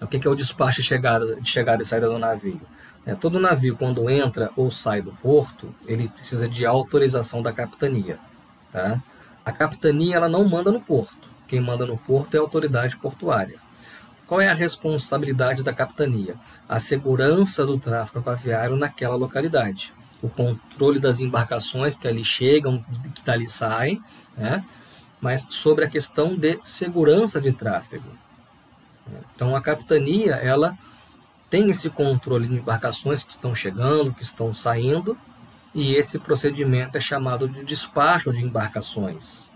O 0.00 0.06
que 0.06 0.26
é 0.26 0.30
o 0.30 0.34
despacho 0.34 0.82
de 0.82 0.86
chegada, 0.86 1.40
de 1.40 1.48
chegada 1.48 1.82
e 1.82 1.86
saída 1.86 2.08
do 2.08 2.18
navio? 2.18 2.60
É, 3.06 3.14
todo 3.14 3.40
navio, 3.40 3.76
quando 3.76 4.08
entra 4.10 4.50
ou 4.56 4.70
sai 4.70 5.00
do 5.00 5.12
porto, 5.12 5.74
ele 5.86 6.08
precisa 6.08 6.48
de 6.48 6.66
autorização 6.66 7.40
da 7.42 7.52
capitania. 7.52 8.18
Tá? 8.70 9.02
A 9.44 9.50
capitania 9.50 10.16
ela 10.16 10.28
não 10.28 10.44
manda 10.44 10.70
no 10.70 10.80
porto. 10.80 11.30
Quem 11.48 11.60
manda 11.60 11.86
no 11.86 11.96
porto 11.96 12.34
é 12.34 12.38
a 12.38 12.42
autoridade 12.42 12.96
portuária. 12.96 13.58
Qual 14.32 14.40
é 14.40 14.48
a 14.48 14.54
responsabilidade 14.54 15.62
da 15.62 15.74
capitania? 15.74 16.36
A 16.66 16.80
segurança 16.80 17.66
do 17.66 17.78
tráfego 17.78 18.30
aviário 18.30 18.76
naquela 18.76 19.14
localidade. 19.14 19.92
O 20.22 20.28
controle 20.30 20.98
das 20.98 21.20
embarcações 21.20 21.98
que 21.98 22.08
ali 22.08 22.24
chegam, 22.24 22.82
que 23.14 23.22
dali 23.22 23.46
saem, 23.46 24.02
né? 24.34 24.64
mas 25.20 25.46
sobre 25.50 25.84
a 25.84 25.86
questão 25.86 26.34
de 26.34 26.58
segurança 26.64 27.42
de 27.42 27.52
tráfego. 27.52 28.08
Então 29.34 29.54
a 29.54 29.60
capitania, 29.60 30.36
ela 30.36 30.78
tem 31.50 31.68
esse 31.68 31.90
controle 31.90 32.48
de 32.48 32.54
embarcações 32.54 33.22
que 33.22 33.32
estão 33.32 33.54
chegando, 33.54 34.14
que 34.14 34.22
estão 34.22 34.54
saindo, 34.54 35.14
e 35.74 35.94
esse 35.94 36.18
procedimento 36.18 36.96
é 36.96 37.02
chamado 37.02 37.46
de 37.46 37.62
despacho 37.66 38.32
de 38.32 38.42
embarcações. 38.42 39.51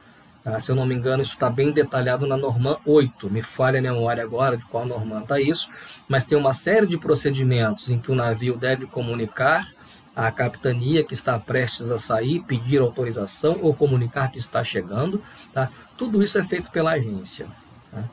Ah, 0.49 0.61
se 0.61 0.71
eu 0.71 0.77
não 0.77 0.87
me 0.87 0.95
engano, 0.95 1.21
isso 1.21 1.33
está 1.33 1.51
bem 1.51 1.73
detalhado 1.73 2.25
na 2.25 2.37
Norma 2.37 2.79
8. 2.87 3.29
Me 3.29 3.43
falha 3.43 3.81
a 3.81 3.83
memória 3.83 4.23
agora 4.23 4.57
de 4.57 4.65
qual 4.67 4.87
Norma 4.87 5.19
está 5.19 5.41
isso, 5.41 5.69
mas 6.09 6.25
tem 6.25 6.39
uma 6.39 6.53
série 6.53 6.87
de 6.87 6.97
procedimentos 6.97 7.91
em 7.91 7.99
que 7.99 8.13
o 8.13 8.15
navio 8.15 8.57
deve 8.57 8.87
comunicar 8.87 9.67
à 10.15 10.31
capitania 10.31 11.03
que 11.03 11.15
está 11.15 11.37
prestes 11.37 11.91
a 11.91 11.99
sair, 11.99 12.45
pedir 12.45 12.81
autorização 12.81 13.57
ou 13.61 13.75
comunicar 13.75 14.31
que 14.31 14.39
está 14.39 14.63
chegando. 14.63 15.21
Tá? 15.53 15.69
Tudo 15.97 16.23
isso 16.23 16.39
é 16.39 16.45
feito 16.45 16.71
pela 16.71 16.93
agência. 16.93 17.49
Tá? 17.91 18.05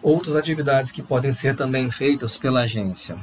Outras 0.00 0.34
atividades 0.34 0.90
que 0.90 1.02
podem 1.02 1.30
ser 1.30 1.54
também 1.54 1.90
feitas 1.90 2.38
pela 2.38 2.62
agência 2.62 3.18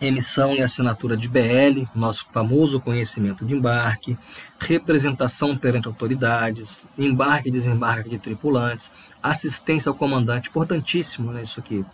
emissão 0.00 0.54
e 0.54 0.62
assinatura 0.62 1.16
de 1.16 1.28
BL, 1.28 1.86
nosso 1.94 2.26
famoso 2.30 2.80
conhecimento 2.80 3.44
de 3.44 3.54
embarque, 3.54 4.16
representação 4.60 5.56
perante 5.56 5.88
autoridades, 5.88 6.82
embarque 6.96 7.48
e 7.48 7.52
desembarque 7.52 8.08
de 8.08 8.18
tripulantes, 8.18 8.92
assistência 9.22 9.90
ao 9.90 9.96
comandante, 9.96 10.48
importantíssimo 10.48 11.32
né, 11.32 11.42
isso 11.42 11.58
aqui, 11.58 11.84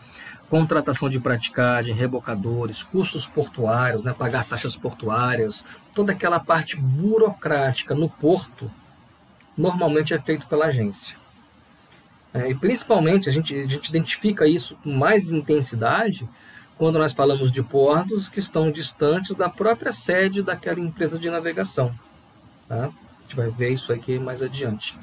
contratação 0.51 1.09
de 1.09 1.19
praticagem, 1.19 1.95
rebocadores, 1.95 2.83
custos 2.83 3.27
portuários, 3.27 4.05
né, 4.05 4.13
pagar 4.13 4.45
taxas 4.45 4.77
portuárias, 4.77 5.65
toda 5.95 6.13
aquela 6.13 6.39
parte 6.39 6.77
burocrática 6.77 7.95
no 7.95 8.09
porto, 8.09 8.71
normalmente 9.57 10.13
é 10.13 10.19
feito 10.19 10.47
pela 10.47 10.67
agência. 10.67 11.17
É, 12.33 12.51
e 12.51 12.55
principalmente 12.55 13.29
a 13.29 13.33
gente, 13.33 13.55
a 13.55 13.67
gente 13.67 13.89
identifica 13.89 14.47
isso 14.47 14.77
com 14.83 14.93
mais 14.93 15.31
intensidade 15.31 16.29
quando 16.77 16.99
nós 16.99 17.13
falamos 17.13 17.53
de 17.53 17.63
portos 17.63 18.29
que 18.29 18.41
estão 18.41 18.71
distantes 18.71 19.35
da 19.35 19.49
própria 19.49 19.93
sede 19.93 20.43
daquela 20.43 20.81
empresa 20.81 21.19
de 21.19 21.31
navegação. 21.31 21.95
Tá? 22.69 22.87
A 22.87 23.23
gente 23.23 23.37
vai 23.37 23.51
ver 23.51 23.73
isso 23.73 23.93
aqui 23.93 24.19
mais 24.19 24.43
adiante. 24.43 24.97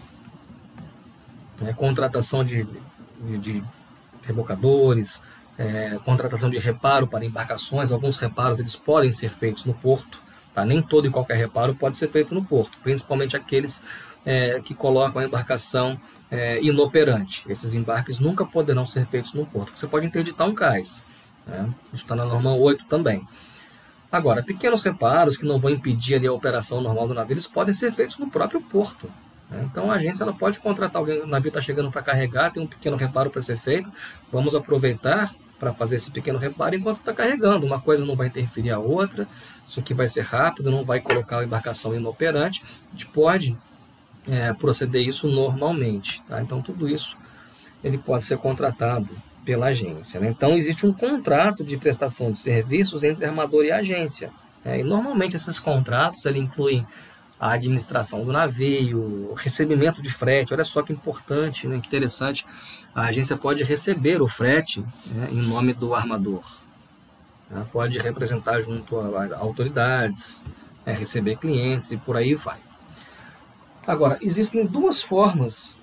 É, 1.66 1.74
contratação 1.74 2.44
de, 2.44 2.68
de, 3.20 3.38
de 3.38 3.64
rebocadores, 4.24 5.22
é, 5.58 6.00
contratação 6.04 6.50
de 6.50 6.58
reparo 6.58 7.08
para 7.08 7.24
embarcações. 7.24 7.92
Alguns 7.92 8.18
reparos 8.18 8.60
eles 8.60 8.76
podem 8.76 9.12
ser 9.12 9.30
feitos 9.30 9.66
no 9.66 9.74
porto. 9.74 10.20
Tá? 10.54 10.66
Nem 10.66 10.82
todo 10.82 11.08
e 11.08 11.10
qualquer 11.10 11.38
reparo 11.38 11.74
pode 11.74 11.98
ser 11.98 12.10
feito 12.12 12.36
no 12.36 12.44
porto, 12.44 12.78
principalmente 12.84 13.38
aqueles 13.38 13.82
é, 14.26 14.60
que 14.60 14.74
colocam 14.74 15.22
a 15.22 15.26
embarcação 15.26 16.00
é, 16.30 16.62
inoperante. 16.62 17.44
Esses 17.48 17.74
embarques 17.74 18.20
nunca 18.20 18.46
poderão 18.46 18.86
ser 18.86 19.06
feitos 19.08 19.34
no 19.34 19.46
porto. 19.46 19.78
Você 19.78 19.88
pode 19.88 20.06
interditar 20.06 20.48
um 20.48 20.54
cais, 20.54 21.04
né? 21.46 21.74
Isso 21.94 22.04
está 22.04 22.16
na 22.16 22.26
norma 22.26 22.54
8 22.54 22.86
também. 22.86 23.28
Agora, 24.12 24.44
pequenos 24.44 24.84
reparos 24.84 25.38
que 25.38 25.46
não 25.46 25.60
vão 25.60 25.72
impedir 25.72 26.16
ali, 26.16 26.28
a 26.28 26.34
operação 26.34 26.82
normal 26.82 27.08
do 27.08 27.14
navio, 27.14 27.34
eles 27.34 27.48
podem 27.48 27.74
ser 27.74 27.92
feitos 27.92 28.18
no 28.18 28.30
próprio 28.30 28.62
porto. 28.62 29.10
Né? 29.50 29.66
Então 29.72 29.90
a 29.90 29.96
agência 29.96 30.24
ela 30.24 30.34
pode 30.34 30.60
contratar 30.60 31.00
alguém, 31.00 31.22
o 31.22 31.28
navio 31.28 31.48
está 31.48 31.62
chegando 31.62 31.90
para 31.90 32.02
carregar, 32.02 32.52
tem 32.52 32.62
um 32.62 32.68
pequeno 32.68 32.98
reparo 32.98 33.30
para 33.30 33.42
ser 33.42 33.58
feito, 33.58 33.90
vamos 34.32 34.54
aproveitar 34.54 35.34
para 35.58 35.72
fazer 35.72 35.96
esse 35.96 36.12
pequeno 36.12 36.40
reparo 36.40 36.76
enquanto 36.76 36.98
está 36.98 37.14
carregando. 37.14 37.66
Uma 37.66 37.80
coisa 37.80 38.06
não 38.06 38.16
vai 38.16 38.28
interferir 38.28 38.72
a 38.72 38.80
outra, 38.80 39.28
isso 39.66 39.80
aqui 39.80 39.94
vai 39.94 40.08
ser 40.08 40.24
rápido, 40.24 40.72
não 40.72 40.84
vai 40.84 41.00
colocar 41.00 41.40
a 41.40 41.44
embarcação 41.46 41.96
inoperante. 41.96 42.64
A 42.90 42.92
gente 42.92 43.06
pode 43.08 43.56
é, 44.28 44.52
proceder 44.54 45.08
isso 45.08 45.28
normalmente. 45.28 46.22
Tá? 46.28 46.42
Então 46.42 46.62
tudo 46.62 46.90
isso 46.90 47.16
ele 47.84 47.98
pode 47.98 48.26
ser 48.26 48.38
contratado 48.38 49.08
pela 49.46 49.68
agência. 49.68 50.20
Né? 50.20 50.30
Então, 50.30 50.54
existe 50.54 50.86
um 50.86 50.94
contrato 50.94 51.64
de 51.64 51.78
prestação 51.78 52.32
de 52.32 52.40
serviços 52.40 53.04
entre 53.04 53.26
armador 53.26 53.66
e 53.66 53.72
agência. 53.72 54.32
Né? 54.64 54.80
E 54.80 54.84
normalmente 54.84 55.36
esses 55.36 55.60
contratos 55.60 56.26
ele 56.26 56.40
incluem 56.40 56.86
a 57.40 57.54
administração 57.54 58.24
do 58.24 58.32
navio, 58.32 59.34
recebimento 59.36 60.02
de 60.02 60.12
frete. 60.12 60.54
Olha 60.54 60.64
só 60.64 60.84
que 60.84 60.94
importante, 60.94 61.68
né? 61.68 61.80
que 61.80 61.88
interessante. 61.88 62.46
A 62.94 63.08
agência 63.08 63.36
pode 63.36 63.64
receber 63.64 64.22
o 64.22 64.28
frete 64.28 64.86
né? 65.08 65.30
em 65.32 65.42
nome 65.42 65.74
do 65.74 65.96
armador. 65.96 66.44
Né? 67.50 67.66
Pode 67.72 67.98
representar 67.98 68.62
junto 68.62 69.00
a, 69.00 69.38
autoridades, 69.38 70.40
né? 70.86 70.94
receber 70.94 71.38
clientes 71.38 71.92
e 71.92 71.98
por 71.98 72.16
aí 72.16 72.36
vai. 72.36 72.60
Agora, 73.88 74.20
existem 74.22 74.66
duas 74.66 75.02
formas 75.02 75.81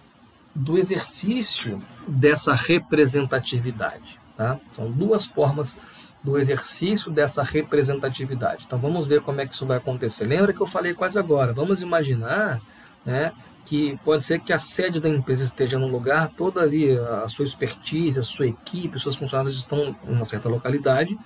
do 0.59 0.77
exercício 0.77 1.81
dessa 2.07 2.53
representatividade. 2.53 4.19
Tá? 4.37 4.59
São 4.73 4.91
duas 4.91 5.25
formas 5.25 5.79
do 6.23 6.37
exercício 6.37 7.13
dessa 7.13 7.45
representatividade. 7.45 8.65
Então 8.67 8.79
vamos 8.79 9.07
ver 9.07 9.21
como 9.21 9.41
é 9.41 9.47
que 9.47 9.55
isso 9.55 9.65
vai 9.65 9.77
acontecer. 9.77 10.27
Lembra 10.27 10.53
que 10.53 10.61
eu 10.61 10.67
falei 10.67 10.95
quase 10.95 11.17
agora? 11.17 11.53
Vamos 11.53 11.81
imaginar 11.81 12.61
né, 13.07 13.33
que 13.65 13.97
pode 14.05 14.25
ser 14.25 14.41
que 14.41 14.53
a 14.53 14.59
sede 14.59 15.01
da 15.01 15.09
empresa 15.09 15.45
esteja 15.45 15.79
num 15.79 15.91
lugar, 15.91 16.29
toda 16.37 16.61
ali 16.61 16.91
a 16.99 17.29
sua 17.29 17.45
expertise, 17.45 18.19
a 18.19 18.25
sua 18.25 18.49
equipe, 18.49 18.99
seus 18.99 19.15
funcionários 19.15 19.57
estão 19.57 19.97
em 20.05 20.13
uma 20.13 20.25
certa 20.25 20.49
localidade, 20.49 21.17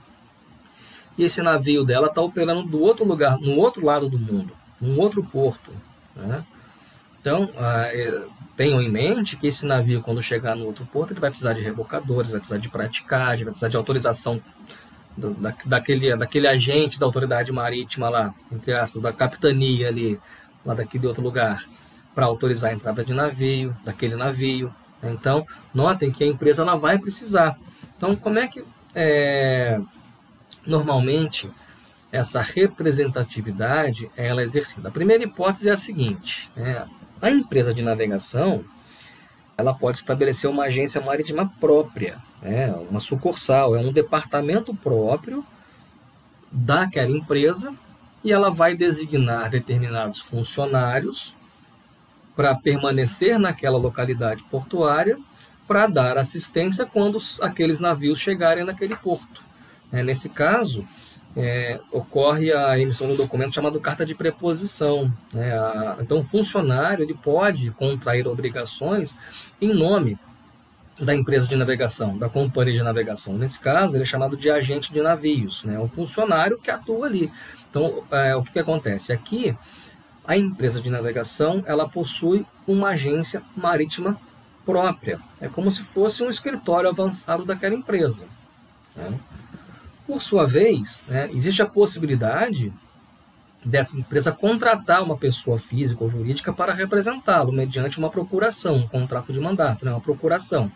e 1.16 1.24
esse 1.24 1.40
navio 1.40 1.84
dela 1.84 2.08
está 2.08 2.20
operando 2.20 2.64
do 2.64 2.80
outro 2.80 3.04
lugar, 3.04 3.38
no 3.38 3.56
outro 3.56 3.84
lado 3.84 4.08
do 4.08 4.18
mundo, 4.18 4.52
num 4.80 4.98
outro 4.98 5.22
porto. 5.24 5.72
Né? 6.14 6.44
Então, 7.20 7.50
ah, 7.56 7.86
é, 7.86 8.26
tenham 8.56 8.80
em 8.80 8.90
mente 8.90 9.36
que 9.36 9.46
esse 9.46 9.64
navio, 9.66 10.02
quando 10.02 10.22
chegar 10.22 10.54
no 10.54 10.66
outro 10.66 10.84
porto, 10.86 11.12
ele 11.12 11.20
vai 11.20 11.30
precisar 11.30 11.52
de 11.54 11.62
rebocadores, 11.62 12.30
vai 12.30 12.40
precisar 12.40 12.58
de 12.58 12.68
praticagem, 12.68 13.44
vai 13.44 13.52
precisar 13.52 13.68
de 13.68 13.76
autorização 13.76 14.42
do, 15.16 15.30
da, 15.34 15.54
daquele, 15.64 16.14
daquele 16.16 16.46
agente 16.46 16.98
da 16.98 17.06
autoridade 17.06 17.50
marítima 17.52 18.08
lá, 18.08 18.34
entre 18.50 18.72
aspas, 18.72 19.00
da 19.02 19.12
capitania 19.12 19.88
ali, 19.88 20.20
lá 20.64 20.74
daquele 20.74 21.06
outro 21.06 21.22
lugar 21.22 21.64
para 22.14 22.26
autorizar 22.26 22.70
a 22.70 22.74
entrada 22.74 23.04
de 23.04 23.14
navio, 23.14 23.76
daquele 23.84 24.16
navio. 24.16 24.72
Então, 25.02 25.46
notem 25.74 26.10
que 26.10 26.22
a 26.22 26.26
empresa 26.26 26.62
ela 26.62 26.76
vai 26.76 26.98
precisar. 26.98 27.58
Então, 27.96 28.14
como 28.14 28.38
é 28.38 28.46
que 28.46 28.64
é, 28.94 29.80
normalmente 30.66 31.50
essa 32.10 32.40
representatividade 32.40 34.10
ela 34.16 34.42
é 34.42 34.44
exercida? 34.44 34.88
A 34.88 34.92
primeira 34.92 35.24
hipótese 35.24 35.68
é 35.68 35.72
a 35.72 35.76
seguinte: 35.76 36.50
né? 36.54 36.86
A 37.22 37.30
empresa 37.30 37.72
de 37.72 37.80
navegação 37.80 38.64
ela 39.56 39.72
pode 39.72 39.98
estabelecer 39.98 40.50
uma 40.50 40.64
agência 40.64 41.00
marítima 41.00 41.50
própria, 41.60 42.20
né? 42.42 42.72
uma 42.90 42.98
sucursal, 42.98 43.76
é 43.76 43.78
um 43.78 43.92
departamento 43.92 44.74
próprio 44.74 45.46
daquela 46.50 47.10
empresa 47.10 47.72
e 48.24 48.32
ela 48.32 48.50
vai 48.50 48.76
designar 48.76 49.50
determinados 49.50 50.20
funcionários 50.20 51.36
para 52.34 52.54
permanecer 52.54 53.38
naquela 53.38 53.78
localidade 53.78 54.42
portuária 54.44 55.18
para 55.66 55.86
dar 55.86 56.18
assistência 56.18 56.84
quando 56.84 57.18
aqueles 57.40 57.78
navios 57.78 58.18
chegarem 58.18 58.64
naquele 58.64 58.96
porto. 58.96 59.42
É, 59.92 60.02
nesse 60.02 60.28
caso, 60.28 60.86
é, 61.36 61.80
ocorre 61.90 62.52
a 62.52 62.78
emissão 62.78 63.06
de 63.06 63.14
um 63.14 63.16
documento 63.16 63.54
chamado 63.54 63.80
carta 63.80 64.04
de 64.04 64.14
preposição. 64.14 65.12
Né? 65.32 65.52
A, 65.52 65.96
então, 66.00 66.18
o 66.18 66.22
funcionário 66.22 67.04
ele 67.04 67.14
pode 67.14 67.70
contrair 67.72 68.26
obrigações 68.26 69.16
em 69.60 69.72
nome 69.72 70.18
da 71.00 71.14
empresa 71.14 71.48
de 71.48 71.56
navegação, 71.56 72.18
da 72.18 72.28
companhia 72.28 72.74
de 72.74 72.82
navegação. 72.82 73.34
Nesse 73.34 73.58
caso, 73.58 73.96
ele 73.96 74.02
é 74.02 74.06
chamado 74.06 74.36
de 74.36 74.50
agente 74.50 74.92
de 74.92 75.00
navios, 75.00 75.64
né? 75.64 75.78
um 75.78 75.88
funcionário 75.88 76.58
que 76.58 76.70
atua 76.70 77.06
ali. 77.06 77.32
Então, 77.70 78.04
é, 78.10 78.36
o 78.36 78.42
que, 78.42 78.52
que 78.52 78.58
acontece? 78.58 79.12
Aqui, 79.12 79.56
a 80.24 80.36
empresa 80.36 80.80
de 80.80 80.90
navegação 80.90 81.64
ela 81.66 81.88
possui 81.88 82.46
uma 82.66 82.90
agência 82.90 83.42
marítima 83.56 84.20
própria. 84.64 85.18
É 85.40 85.48
como 85.48 85.70
se 85.70 85.82
fosse 85.82 86.22
um 86.22 86.28
escritório 86.28 86.88
avançado 86.88 87.44
daquela 87.44 87.74
empresa. 87.74 88.24
Né? 88.94 89.18
Por 90.06 90.22
sua 90.22 90.46
vez, 90.46 91.06
né, 91.08 91.30
existe 91.32 91.62
a 91.62 91.66
possibilidade 91.66 92.72
dessa 93.64 93.96
empresa 93.96 94.32
contratar 94.32 95.02
uma 95.02 95.16
pessoa 95.16 95.56
física 95.56 96.02
ou 96.02 96.10
jurídica 96.10 96.52
para 96.52 96.74
representá-lo 96.74 97.52
mediante 97.52 97.98
uma 97.98 98.10
procuração, 98.10 98.76
um 98.76 98.88
contrato 98.88 99.32
de 99.32 99.40
mandato, 99.40 99.84
né, 99.84 99.92
uma 99.92 100.00
procuração. 100.00 100.70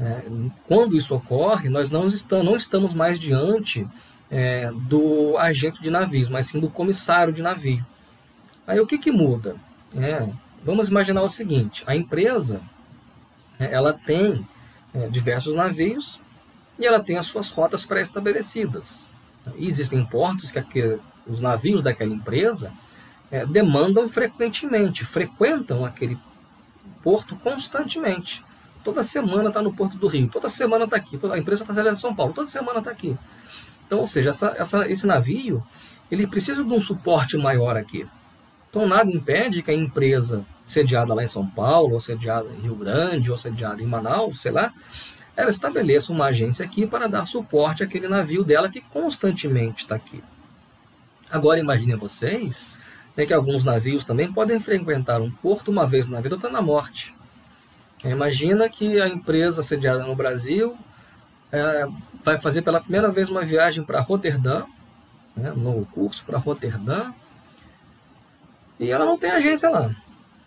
É, 0.00 0.22
quando 0.66 0.96
isso 0.96 1.14
ocorre, 1.14 1.68
nós 1.68 1.90
não 1.90 2.06
estamos, 2.06 2.44
não 2.44 2.56
estamos 2.56 2.94
mais 2.94 3.18
diante 3.18 3.86
é, 4.30 4.70
do 4.72 5.36
agente 5.38 5.82
de 5.82 5.90
navios, 5.90 6.28
mas 6.28 6.46
sim 6.46 6.60
do 6.60 6.70
comissário 6.70 7.32
de 7.32 7.42
navio. 7.42 7.84
Aí 8.66 8.78
o 8.78 8.86
que, 8.86 8.98
que 8.98 9.10
muda? 9.10 9.56
É, 9.96 10.28
vamos 10.64 10.88
imaginar 10.88 11.22
o 11.22 11.28
seguinte: 11.28 11.82
a 11.86 11.96
empresa 11.96 12.60
é, 13.58 13.72
ela 13.72 13.92
tem 13.92 14.46
é, 14.94 15.08
diversos 15.08 15.54
navios 15.54 16.20
e 16.78 16.86
ela 16.86 17.00
tem 17.00 17.16
as 17.16 17.26
suas 17.26 17.50
rotas 17.50 17.84
pré-estabelecidas. 17.84 19.08
Existem 19.56 20.04
portos 20.04 20.52
que 20.52 20.98
os 21.26 21.40
navios 21.40 21.82
daquela 21.82 22.12
empresa 22.12 22.72
é, 23.30 23.44
demandam 23.44 24.08
frequentemente, 24.08 25.04
frequentam 25.04 25.84
aquele 25.84 26.18
porto 27.02 27.36
constantemente. 27.36 28.44
Toda 28.84 29.02
semana 29.02 29.48
está 29.48 29.60
no 29.60 29.72
Porto 29.72 29.98
do 29.98 30.06
Rio, 30.06 30.28
toda 30.28 30.48
semana 30.48 30.84
está 30.84 30.96
aqui, 30.96 31.18
toda, 31.18 31.34
a 31.34 31.38
empresa 31.38 31.62
está 31.62 31.74
saindo 31.74 31.92
de 31.92 32.00
São 32.00 32.14
Paulo, 32.14 32.32
toda 32.32 32.48
semana 32.48 32.78
está 32.78 32.90
aqui. 32.90 33.16
Então, 33.86 33.98
ou 33.98 34.06
seja, 34.06 34.30
essa, 34.30 34.54
essa, 34.56 34.88
esse 34.90 35.06
navio 35.06 35.62
ele 36.10 36.26
precisa 36.26 36.64
de 36.64 36.72
um 36.72 36.80
suporte 36.80 37.36
maior 37.36 37.76
aqui. 37.76 38.06
Então, 38.70 38.86
nada 38.86 39.10
impede 39.10 39.62
que 39.62 39.70
a 39.70 39.74
empresa 39.74 40.44
sediada 40.66 41.14
lá 41.14 41.24
em 41.24 41.28
São 41.28 41.46
Paulo, 41.46 41.94
ou 41.94 42.00
sediada 42.00 42.48
em 42.50 42.62
Rio 42.62 42.74
Grande, 42.74 43.30
ou 43.30 43.36
sediada 43.36 43.82
em 43.82 43.86
Manaus, 43.86 44.40
sei 44.40 44.52
lá, 44.52 44.72
ela 45.38 45.50
estabeleça 45.50 46.12
uma 46.12 46.26
agência 46.26 46.64
aqui 46.64 46.84
para 46.84 47.06
dar 47.06 47.24
suporte 47.24 47.84
àquele 47.84 48.08
navio 48.08 48.42
dela 48.42 48.68
que 48.68 48.80
constantemente 48.80 49.84
está 49.84 49.94
aqui. 49.94 50.20
Agora, 51.30 51.60
imaginem 51.60 51.94
vocês 51.94 52.66
né, 53.16 53.24
que 53.24 53.32
alguns 53.32 53.62
navios 53.62 54.04
também 54.04 54.32
podem 54.32 54.58
frequentar 54.58 55.20
um 55.20 55.30
porto 55.30 55.70
uma 55.70 55.86
vez 55.86 56.08
na 56.08 56.20
vida 56.20 56.36
ou 56.42 56.50
na 56.50 56.60
morte. 56.60 57.14
Imagina 58.02 58.68
que 58.68 59.00
a 59.00 59.06
empresa 59.06 59.62
sediada 59.62 60.02
no 60.02 60.16
Brasil 60.16 60.76
é, 61.52 61.86
vai 62.20 62.40
fazer 62.40 62.62
pela 62.62 62.80
primeira 62.80 63.12
vez 63.12 63.28
uma 63.28 63.44
viagem 63.44 63.84
para 63.84 64.00
Roterdã, 64.00 64.64
né, 65.36 65.52
um 65.52 65.60
novo 65.60 65.86
curso 65.86 66.24
para 66.24 66.36
Roterdã, 66.36 67.12
e 68.80 68.90
ela 68.90 69.04
não 69.04 69.16
tem 69.16 69.30
agência 69.30 69.70
lá. 69.70 69.94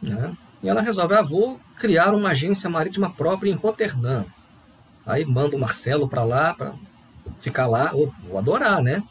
Né? 0.02 0.36
E 0.62 0.68
ela 0.68 0.82
resolve, 0.82 1.16
ah, 1.16 1.22
vou 1.22 1.62
criar 1.78 2.14
uma 2.14 2.32
agência 2.32 2.70
marítima 2.70 3.10
própria 3.10 3.50
em 3.50 3.56
Roterdã. 3.56 4.26
Aí 5.06 5.26
manda 5.26 5.56
o 5.56 5.60
Marcelo 5.60 6.08
para 6.08 6.24
lá, 6.24 6.54
para 6.54 6.74
ficar 7.40 7.68
lá. 7.68 7.92
Oh, 7.94 8.12
vou 8.28 8.38
adorar, 8.38 8.82
né? 8.82 9.04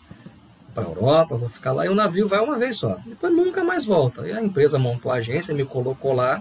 Para 0.74 0.84
Europa, 0.84 1.36
vou 1.36 1.48
ficar 1.48 1.72
lá. 1.72 1.86
E 1.86 1.88
o 1.88 1.94
navio 1.94 2.28
vai 2.28 2.40
uma 2.40 2.58
vez 2.58 2.78
só. 2.78 2.96
Depois 3.04 3.32
nunca 3.32 3.64
mais 3.64 3.84
volta. 3.84 4.26
E 4.26 4.32
a 4.32 4.42
empresa 4.42 4.78
montou 4.78 5.10
a 5.10 5.16
agência, 5.16 5.54
me 5.54 5.64
colocou 5.64 6.12
lá. 6.12 6.40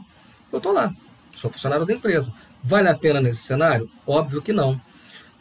Eu 0.52 0.62
tô 0.62 0.72
lá. 0.72 0.94
Sou 1.36 1.50
funcionário 1.50 1.86
da 1.86 1.94
empresa. 1.94 2.34
Vale 2.62 2.90
a 2.90 2.98
pena 2.98 3.22
nesse 3.22 3.42
cenário? 3.42 3.90
Óbvio 4.06 4.42
que 4.42 4.54
não. 4.54 4.80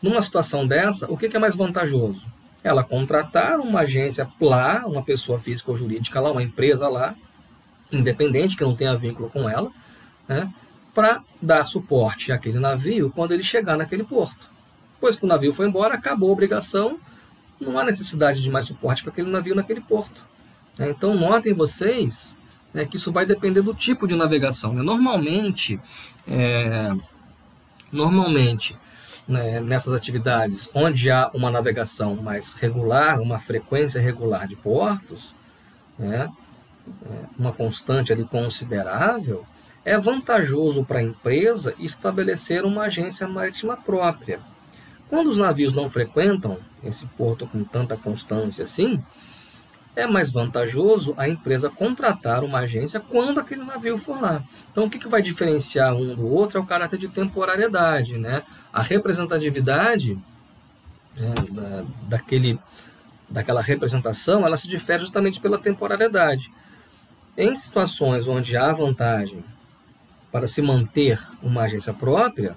Numa 0.00 0.22
situação 0.22 0.66
dessa, 0.66 1.10
o 1.10 1.16
que 1.16 1.34
é 1.36 1.40
mais 1.40 1.56
vantajoso? 1.56 2.24
Ela 2.62 2.84
contratar 2.84 3.58
uma 3.58 3.80
agência 3.80 4.28
lá, 4.40 4.84
uma 4.86 5.02
pessoa 5.02 5.38
física 5.38 5.70
ou 5.70 5.76
jurídica 5.76 6.20
lá, 6.20 6.30
uma 6.30 6.42
empresa 6.42 6.88
lá, 6.88 7.14
independente, 7.90 8.56
que 8.56 8.64
não 8.64 8.76
tenha 8.76 8.96
vínculo 8.96 9.28
com 9.30 9.48
ela, 9.48 9.70
né, 10.28 10.52
para 10.98 11.22
dar 11.40 11.64
suporte 11.64 12.32
àquele 12.32 12.58
navio 12.58 13.08
quando 13.14 13.30
ele 13.30 13.44
chegar 13.44 13.76
naquele 13.76 14.02
porto. 14.02 14.50
Pois 15.00 15.14
que 15.14 15.24
o 15.24 15.28
navio 15.28 15.52
foi 15.52 15.68
embora, 15.68 15.94
acabou 15.94 16.28
a 16.28 16.32
obrigação, 16.32 16.98
não 17.60 17.78
há 17.78 17.84
necessidade 17.84 18.42
de 18.42 18.50
mais 18.50 18.64
suporte 18.64 19.04
para 19.04 19.12
aquele 19.12 19.30
navio 19.30 19.54
naquele 19.54 19.80
porto. 19.80 20.24
Né. 20.76 20.90
Então, 20.90 21.14
notem 21.14 21.54
vocês 21.54 22.36
né, 22.74 22.84
que 22.84 22.96
isso 22.96 23.12
vai 23.12 23.24
depender 23.24 23.62
do 23.62 23.72
tipo 23.72 24.08
de 24.08 24.16
navegação. 24.16 24.72
Né. 24.74 24.82
Normalmente, 24.82 25.80
é, 26.26 26.92
normalmente 27.92 28.76
né, 29.28 29.60
nessas 29.60 29.94
atividades 29.94 30.68
onde 30.74 31.12
há 31.12 31.30
uma 31.32 31.48
navegação 31.48 32.16
mais 32.16 32.54
regular, 32.54 33.20
uma 33.20 33.38
frequência 33.38 34.00
regular 34.00 34.48
de 34.48 34.56
portos, 34.56 35.32
né, 35.96 36.28
é, 37.08 37.24
uma 37.38 37.52
constante 37.52 38.12
ali 38.12 38.24
considerável, 38.24 39.46
é 39.84 39.98
vantajoso 39.98 40.84
para 40.84 40.98
a 40.98 41.02
empresa 41.02 41.74
estabelecer 41.78 42.64
uma 42.64 42.84
agência 42.84 43.26
marítima 43.26 43.76
própria. 43.76 44.40
Quando 45.08 45.28
os 45.28 45.38
navios 45.38 45.72
não 45.72 45.88
frequentam 45.88 46.58
esse 46.84 47.06
porto 47.06 47.46
com 47.46 47.64
tanta 47.64 47.96
constância 47.96 48.64
assim, 48.64 49.02
é 49.96 50.06
mais 50.06 50.30
vantajoso 50.30 51.14
a 51.16 51.28
empresa 51.28 51.68
contratar 51.68 52.44
uma 52.44 52.60
agência 52.60 53.00
quando 53.00 53.40
aquele 53.40 53.64
navio 53.64 53.98
for 53.98 54.20
lá. 54.20 54.44
Então, 54.70 54.84
o 54.84 54.90
que, 54.90 54.98
que 54.98 55.08
vai 55.08 55.22
diferenciar 55.22 55.94
um 55.94 56.14
do 56.14 56.28
outro 56.28 56.58
é 56.58 56.60
o 56.60 56.66
caráter 56.66 56.98
de 56.98 57.08
temporariedade. 57.08 58.16
Né? 58.16 58.42
A 58.72 58.82
representatividade 58.82 60.16
é, 61.16 61.84
daquele, 62.02 62.60
daquela 63.28 63.60
representação 63.60 64.46
ela 64.46 64.56
se 64.56 64.68
difere 64.68 65.00
justamente 65.00 65.40
pela 65.40 65.58
temporariedade. 65.58 66.52
Em 67.36 67.56
situações 67.56 68.28
onde 68.28 68.56
há 68.56 68.72
vantagem 68.72 69.42
para 70.30 70.46
se 70.46 70.60
manter 70.62 71.18
uma 71.42 71.62
agência 71.62 71.92
própria, 71.92 72.54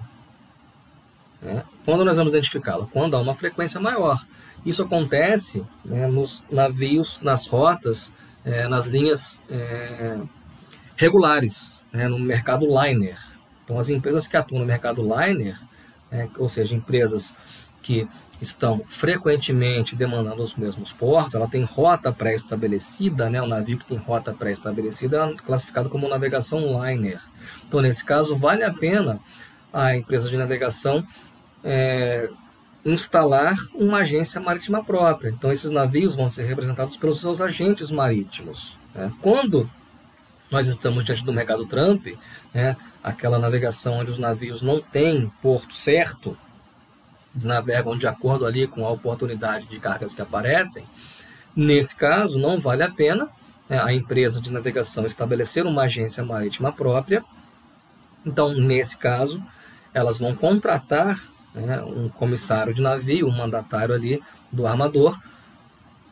né, 1.40 1.64
quando 1.84 2.04
nós 2.04 2.16
vamos 2.16 2.32
identificá-la? 2.32 2.86
Quando 2.86 3.16
há 3.16 3.20
uma 3.20 3.34
frequência 3.34 3.80
maior. 3.80 4.24
Isso 4.64 4.82
acontece 4.82 5.64
né, 5.84 6.06
nos 6.06 6.44
navios, 6.50 7.20
nas 7.20 7.46
rotas, 7.46 8.12
é, 8.44 8.68
nas 8.68 8.86
linhas 8.86 9.42
é, 9.50 10.20
regulares, 10.96 11.84
né, 11.92 12.06
no 12.08 12.18
mercado 12.18 12.66
liner. 12.66 13.18
Então, 13.64 13.78
as 13.78 13.88
empresas 13.88 14.28
que 14.28 14.36
atuam 14.36 14.60
no 14.60 14.66
mercado 14.66 15.02
liner, 15.02 15.58
é, 16.10 16.28
ou 16.38 16.48
seja, 16.48 16.74
empresas 16.74 17.34
que 17.82 18.08
estão 18.40 18.82
frequentemente 18.86 19.94
demandando 19.94 20.42
os 20.42 20.56
mesmos 20.56 20.92
portos, 20.92 21.34
ela 21.34 21.48
tem 21.48 21.62
rota 21.62 22.12
pré-estabelecida, 22.12 23.30
né? 23.30 23.40
o 23.40 23.46
navio 23.46 23.78
que 23.78 23.84
tem 23.84 23.96
rota 23.96 24.32
pré-estabelecida 24.32 25.24
é 25.24 25.34
classificado 25.34 25.88
como 25.88 26.08
navegação 26.08 26.60
liner. 26.60 27.20
Então, 27.66 27.80
nesse 27.80 28.04
caso, 28.04 28.34
vale 28.34 28.64
a 28.64 28.72
pena 28.72 29.20
a 29.72 29.96
empresa 29.96 30.28
de 30.28 30.36
navegação 30.36 31.06
é, 31.62 32.28
instalar 32.84 33.54
uma 33.74 33.98
agência 33.98 34.40
marítima 34.40 34.84
própria. 34.84 35.30
Então, 35.30 35.52
esses 35.52 35.70
navios 35.70 36.14
vão 36.14 36.28
ser 36.28 36.42
representados 36.42 36.96
pelos 36.96 37.20
seus 37.20 37.40
agentes 37.40 37.90
marítimos. 37.90 38.76
Né? 38.94 39.12
Quando 39.22 39.70
nós 40.50 40.66
estamos 40.66 41.04
diante 41.04 41.24
do 41.24 41.32
mercado 41.32 41.64
Trump, 41.66 42.08
né, 42.52 42.76
aquela 43.02 43.38
navegação 43.38 43.94
onde 43.94 44.10
os 44.10 44.18
navios 44.18 44.60
não 44.60 44.80
têm 44.80 45.32
porto 45.40 45.74
certo, 45.74 46.36
eles 47.34 47.44
navegam 47.44 47.96
de 47.96 48.06
acordo 48.06 48.46
ali 48.46 48.66
com 48.66 48.86
a 48.86 48.90
oportunidade 48.90 49.66
de 49.66 49.78
cargas 49.78 50.14
que 50.14 50.22
aparecem. 50.22 50.86
Nesse 51.54 51.94
caso, 51.94 52.38
não 52.38 52.60
vale 52.60 52.82
a 52.82 52.90
pena 52.90 53.28
né, 53.68 53.80
a 53.82 53.92
empresa 53.92 54.40
de 54.40 54.50
navegação 54.50 55.06
estabelecer 55.06 55.66
uma 55.66 55.82
agência 55.82 56.24
marítima 56.24 56.72
própria. 56.72 57.24
Então, 58.24 58.52
nesse 58.54 58.96
caso, 58.96 59.42
elas 59.94 60.18
vão 60.18 60.34
contratar 60.34 61.18
né, 61.54 61.82
um 61.82 62.08
comissário 62.08 62.74
de 62.74 62.82
navio, 62.82 63.26
um 63.26 63.36
mandatário 63.36 63.94
ali 63.94 64.22
do 64.50 64.66
armador, 64.66 65.18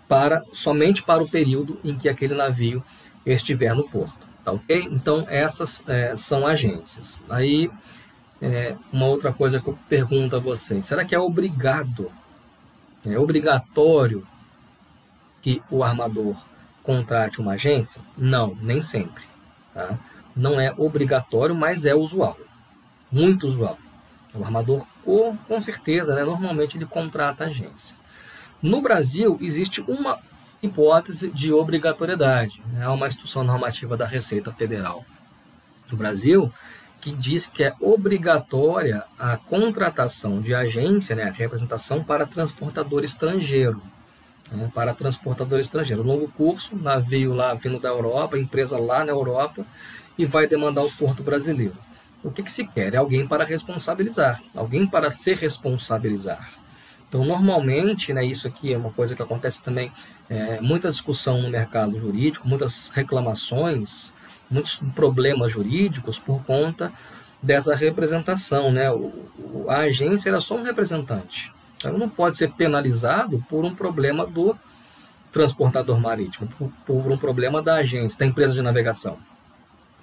para 0.08 0.42
somente 0.52 1.02
para 1.02 1.22
o 1.22 1.28
período 1.28 1.78
em 1.84 1.96
que 1.96 2.08
aquele 2.08 2.34
navio 2.34 2.82
estiver 3.24 3.74
no 3.74 3.88
porto. 3.88 4.26
Tá 4.44 4.52
ok? 4.52 4.88
Então, 4.90 5.26
essas 5.28 5.84
é, 5.86 6.16
são 6.16 6.46
agências. 6.46 7.20
Aí, 7.28 7.70
é, 8.40 8.76
uma 8.92 9.06
outra 9.06 9.32
coisa 9.32 9.60
que 9.60 9.68
eu 9.68 9.78
pergunto 9.88 10.36
a 10.36 10.38
vocês: 10.38 10.86
será 10.86 11.04
que 11.04 11.14
é 11.14 11.18
obrigado, 11.18 12.10
é 13.04 13.18
obrigatório 13.18 14.26
que 15.42 15.62
o 15.70 15.84
armador 15.84 16.36
contrate 16.82 17.40
uma 17.40 17.52
agência? 17.52 18.00
Não, 18.16 18.56
nem 18.60 18.80
sempre. 18.80 19.24
Tá? 19.74 19.98
Não 20.34 20.60
é 20.60 20.72
obrigatório, 20.76 21.54
mas 21.54 21.84
é 21.84 21.94
usual. 21.94 22.38
Muito 23.10 23.46
usual. 23.46 23.78
O 24.34 24.44
armador, 24.44 24.86
com, 25.04 25.36
com 25.36 25.60
certeza, 25.60 26.14
né, 26.14 26.24
normalmente 26.24 26.76
ele 26.76 26.86
contrata 26.86 27.44
agência. 27.44 27.96
No 28.62 28.80
Brasil, 28.80 29.38
existe 29.40 29.80
uma 29.82 30.18
hipótese 30.62 31.30
de 31.30 31.52
obrigatoriedade. 31.52 32.62
É 32.74 32.80
né, 32.80 32.88
uma 32.88 33.08
instrução 33.08 33.42
normativa 33.42 33.96
da 33.96 34.06
Receita 34.06 34.52
Federal 34.52 35.04
do 35.88 35.96
Brasil 35.96 36.52
que 37.00 37.10
diz 37.12 37.46
que 37.46 37.64
é 37.64 37.74
obrigatória 37.80 39.04
a 39.18 39.36
contratação 39.36 40.40
de 40.40 40.54
agência, 40.54 41.16
né, 41.16 41.24
a 41.24 41.32
representação 41.32 42.04
para 42.04 42.26
transportador 42.26 43.02
estrangeiro. 43.04 43.82
Né, 44.50 44.70
para 44.74 44.92
transportador 44.92 45.60
estrangeiro. 45.60 46.02
Longo 46.02 46.28
curso, 46.28 46.76
navio 46.76 47.32
lá 47.32 47.54
vindo 47.54 47.78
da 47.78 47.88
Europa, 47.88 48.38
empresa 48.38 48.78
lá 48.78 49.04
na 49.04 49.12
Europa, 49.12 49.64
e 50.18 50.24
vai 50.24 50.46
demandar 50.46 50.82
o 50.82 50.90
porto 50.92 51.22
brasileiro. 51.22 51.76
O 52.22 52.30
que, 52.30 52.42
que 52.42 52.52
se 52.52 52.66
quer? 52.66 52.92
É 52.92 52.96
alguém 52.98 53.26
para 53.26 53.44
responsabilizar, 53.44 54.42
alguém 54.54 54.86
para 54.86 55.10
se 55.10 55.32
responsabilizar. 55.32 56.60
Então, 57.08 57.24
normalmente, 57.24 58.12
né, 58.12 58.24
isso 58.24 58.46
aqui 58.46 58.72
é 58.72 58.76
uma 58.76 58.92
coisa 58.92 59.16
que 59.16 59.22
acontece 59.22 59.62
também, 59.62 59.90
é, 60.28 60.60
muita 60.60 60.90
discussão 60.90 61.40
no 61.40 61.50
mercado 61.50 61.98
jurídico, 61.98 62.46
muitas 62.46 62.88
reclamações 62.88 64.12
muitos 64.50 64.76
problemas 64.94 65.52
jurídicos 65.52 66.18
por 66.18 66.42
conta 66.44 66.92
dessa 67.42 67.74
representação. 67.74 68.72
Né? 68.72 68.86
A 69.68 69.78
agência 69.80 70.28
era 70.28 70.40
só 70.40 70.56
um 70.56 70.62
representante. 70.62 71.52
Ela 71.82 71.96
não 71.96 72.08
pode 72.08 72.36
ser 72.36 72.52
penalizado 72.52 73.44
por 73.48 73.64
um 73.64 73.74
problema 73.74 74.26
do 74.26 74.56
transportador 75.32 75.98
marítimo, 75.98 76.48
por, 76.58 76.70
por 76.84 77.12
um 77.12 77.16
problema 77.16 77.62
da 77.62 77.76
agência, 77.76 78.18
da 78.18 78.26
empresa 78.26 78.52
de 78.52 78.60
navegação. 78.60 79.16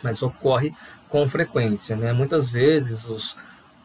Mas 0.01 0.23
ocorre 0.23 0.73
com 1.09 1.27
frequência. 1.27 1.95
Né? 1.95 2.13
Muitas 2.13 2.49
vezes 2.49 3.07
os 3.09 3.35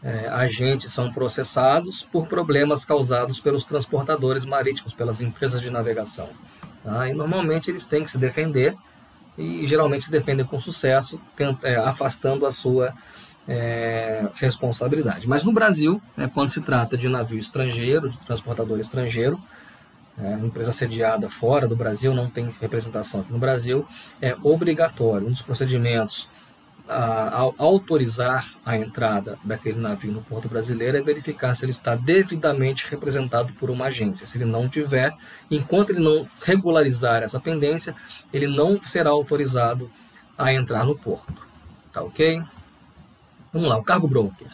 é, 0.02 0.28
agentes 0.28 0.92
são 0.92 1.12
processados 1.12 2.02
por 2.02 2.26
problemas 2.26 2.84
causados 2.84 3.40
pelos 3.40 3.64
transportadores 3.64 4.44
marítimos, 4.44 4.94
pelas 4.94 5.20
empresas 5.20 5.60
de 5.60 5.70
navegação. 5.70 6.30
Tá? 6.82 7.08
E 7.08 7.12
normalmente 7.12 7.70
eles 7.70 7.86
têm 7.86 8.04
que 8.04 8.10
se 8.10 8.18
defender 8.18 8.76
e 9.36 9.66
geralmente 9.66 10.04
se 10.04 10.10
defendem 10.10 10.44
com 10.44 10.58
sucesso, 10.58 11.20
é, 11.62 11.76
afastando 11.76 12.46
a 12.46 12.50
sua 12.50 12.92
é, 13.48 14.26
responsabilidade. 14.34 15.28
Mas 15.28 15.44
no 15.44 15.52
Brasil, 15.52 16.00
é, 16.16 16.26
quando 16.28 16.50
se 16.50 16.60
trata 16.60 16.96
de 16.96 17.08
navio 17.08 17.38
estrangeiro, 17.38 18.10
de 18.10 18.18
transportador 18.18 18.78
estrangeiro, 18.78 19.40
é, 20.18 20.34
empresa 20.34 20.72
sediada 20.72 21.28
fora 21.30 21.66
do 21.66 21.74
Brasil, 21.74 22.14
não 22.14 22.28
tem 22.28 22.52
representação 22.60 23.22
aqui 23.22 23.32
no 23.32 23.38
Brasil, 23.38 23.86
é 24.20 24.36
obrigatório. 24.42 25.26
Um 25.26 25.30
dos 25.30 25.42
procedimentos 25.42 26.28
a, 26.88 27.38
a, 27.38 27.52
autorizar 27.58 28.54
a 28.64 28.76
entrada 28.76 29.38
daquele 29.44 29.78
navio 29.78 30.12
no 30.12 30.22
porto 30.22 30.48
brasileiro 30.48 30.96
é 30.96 31.02
verificar 31.02 31.54
se 31.54 31.64
ele 31.64 31.72
está 31.72 31.94
devidamente 31.94 32.88
representado 32.90 33.52
por 33.54 33.70
uma 33.70 33.86
agência. 33.86 34.26
Se 34.26 34.36
ele 34.36 34.44
não 34.44 34.68
tiver, 34.68 35.14
enquanto 35.50 35.90
ele 35.90 36.00
não 36.00 36.24
regularizar 36.42 37.22
essa 37.22 37.40
pendência, 37.40 37.94
ele 38.32 38.46
não 38.46 38.80
será 38.80 39.10
autorizado 39.10 39.90
a 40.36 40.52
entrar 40.52 40.84
no 40.84 40.96
porto. 40.96 41.42
Tá 41.92 42.02
ok? 42.02 42.42
Vamos 43.52 43.68
lá, 43.68 43.76
o 43.76 43.84
cargo 43.84 44.08
broker. 44.08 44.48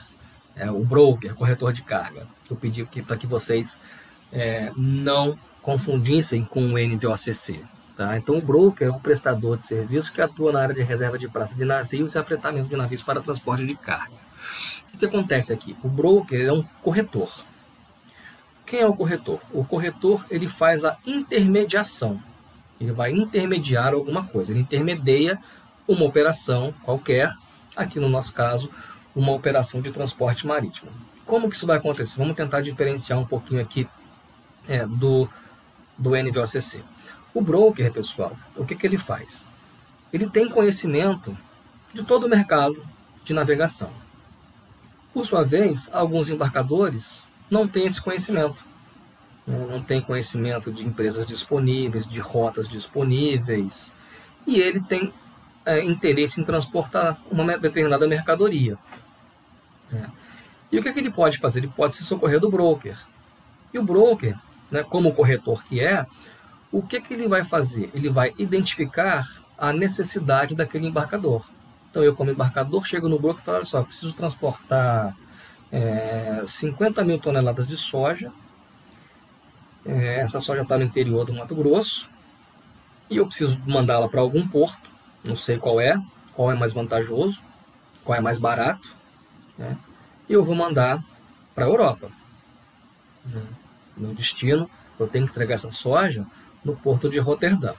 É, 0.56 0.70
o 0.70 0.84
broker, 0.84 1.34
corretor 1.34 1.72
de 1.72 1.82
carga. 1.82 2.26
Eu 2.50 2.56
pedi 2.56 2.82
aqui 2.82 3.00
para 3.00 3.16
que 3.16 3.26
vocês 3.26 3.80
é, 4.32 4.72
não 4.76 5.38
confundissem 5.62 6.44
com 6.44 6.72
o 6.72 6.78
NVOCC. 6.78 7.64
Tá? 7.98 8.16
Então, 8.16 8.38
o 8.38 8.40
broker 8.40 8.86
é 8.86 8.92
um 8.92 9.00
prestador 9.00 9.56
de 9.56 9.66
serviços 9.66 10.08
que 10.08 10.20
atua 10.20 10.52
na 10.52 10.60
área 10.60 10.72
de 10.72 10.82
reserva 10.84 11.18
de 11.18 11.28
praça 11.28 11.52
de 11.52 11.64
navios 11.64 12.14
e 12.14 12.18
afretamento 12.18 12.68
de 12.68 12.76
navios 12.76 13.02
para 13.02 13.20
transporte 13.20 13.66
de 13.66 13.74
carga. 13.74 14.14
O 14.94 14.96
que 14.96 15.04
acontece 15.04 15.52
aqui? 15.52 15.76
O 15.82 15.88
broker 15.88 16.40
é 16.40 16.52
um 16.52 16.62
corretor. 16.80 17.28
Quem 18.64 18.78
é 18.78 18.86
o 18.86 18.94
corretor? 18.94 19.40
O 19.52 19.64
corretor 19.64 20.24
ele 20.30 20.46
faz 20.46 20.84
a 20.84 20.96
intermediação. 21.04 22.22
Ele 22.80 22.92
vai 22.92 23.10
intermediar 23.10 23.92
alguma 23.92 24.24
coisa. 24.24 24.52
Ele 24.52 24.60
intermedia 24.60 25.36
uma 25.88 26.04
operação 26.04 26.72
qualquer, 26.84 27.28
aqui 27.74 27.98
no 27.98 28.08
nosso 28.08 28.32
caso, 28.32 28.70
uma 29.12 29.32
operação 29.32 29.80
de 29.82 29.90
transporte 29.90 30.46
marítimo. 30.46 30.92
Como 31.26 31.50
que 31.50 31.56
isso 31.56 31.66
vai 31.66 31.78
acontecer? 31.78 32.16
Vamos 32.16 32.36
tentar 32.36 32.60
diferenciar 32.60 33.18
um 33.18 33.26
pouquinho 33.26 33.60
aqui 33.60 33.88
é, 34.68 34.86
do, 34.86 35.28
do 35.98 36.10
NVOCC. 36.10 36.84
O 37.38 37.40
broker, 37.40 37.92
pessoal, 37.92 38.36
o 38.56 38.64
que, 38.64 38.74
que 38.74 38.84
ele 38.84 38.98
faz? 38.98 39.46
Ele 40.12 40.28
tem 40.28 40.48
conhecimento 40.48 41.38
de 41.94 42.02
todo 42.02 42.24
o 42.24 42.28
mercado 42.28 42.84
de 43.22 43.32
navegação. 43.32 43.92
Por 45.14 45.24
sua 45.24 45.44
vez, 45.44 45.88
alguns 45.92 46.30
embarcadores 46.30 47.30
não 47.48 47.68
têm 47.68 47.86
esse 47.86 48.02
conhecimento. 48.02 48.64
Não 49.46 49.80
tem 49.80 50.02
conhecimento 50.02 50.72
de 50.72 50.84
empresas 50.84 51.24
disponíveis, 51.24 52.08
de 52.08 52.18
rotas 52.18 52.68
disponíveis. 52.68 53.92
E 54.44 54.58
ele 54.58 54.80
tem 54.80 55.14
é, 55.64 55.84
interesse 55.84 56.40
em 56.40 56.44
transportar 56.44 57.22
uma 57.30 57.56
determinada 57.56 58.08
mercadoria. 58.08 58.76
Né? 59.92 60.10
E 60.72 60.78
o 60.80 60.82
que, 60.82 60.92
que 60.92 60.98
ele 60.98 61.12
pode 61.12 61.38
fazer? 61.38 61.60
Ele 61.60 61.68
pode 61.68 61.94
se 61.94 62.02
socorrer 62.02 62.40
do 62.40 62.50
broker. 62.50 62.98
E 63.72 63.78
o 63.78 63.84
broker, 63.84 64.36
né, 64.72 64.82
como 64.82 65.14
corretor 65.14 65.62
que 65.62 65.78
é, 65.78 66.04
o 66.70 66.82
que, 66.82 67.00
que 67.00 67.14
ele 67.14 67.28
vai 67.28 67.44
fazer? 67.44 67.90
Ele 67.94 68.08
vai 68.08 68.34
identificar 68.38 69.26
a 69.56 69.72
necessidade 69.72 70.54
daquele 70.54 70.86
embarcador. 70.86 71.48
Então, 71.90 72.02
eu, 72.04 72.14
como 72.14 72.30
embarcador, 72.30 72.86
chego 72.86 73.08
no 73.08 73.18
broker 73.18 73.40
e 73.40 73.44
falo: 73.44 73.56
olha 73.58 73.66
só, 73.66 73.82
preciso 73.82 74.12
transportar 74.12 75.16
é, 75.72 76.42
50 76.46 77.02
mil 77.04 77.18
toneladas 77.18 77.66
de 77.66 77.76
soja. 77.76 78.32
É, 79.84 80.20
essa 80.20 80.40
soja 80.40 80.62
está 80.62 80.76
no 80.76 80.84
interior 80.84 81.24
do 81.24 81.32
Mato 81.32 81.54
Grosso 81.54 82.10
e 83.08 83.16
eu 83.16 83.26
preciso 83.26 83.58
mandá-la 83.66 84.08
para 84.08 84.20
algum 84.20 84.46
porto. 84.46 84.90
Não 85.24 85.34
sei 85.34 85.58
qual 85.58 85.80
é, 85.80 86.00
qual 86.34 86.52
é 86.52 86.54
mais 86.54 86.72
vantajoso, 86.72 87.42
qual 88.04 88.16
é 88.16 88.20
mais 88.20 88.38
barato. 88.38 88.94
Né? 89.56 89.76
E 90.28 90.32
eu 90.34 90.44
vou 90.44 90.54
mandar 90.54 91.02
para 91.54 91.64
a 91.64 91.68
Europa. 91.68 92.10
Né? 93.24 93.42
No 93.96 94.14
destino, 94.14 94.70
eu 94.98 95.06
tenho 95.06 95.24
que 95.24 95.30
entregar 95.30 95.54
essa 95.54 95.70
soja 95.70 96.26
no 96.64 96.76
porto 96.76 97.08
de 97.08 97.18
Roterdã. 97.18 97.74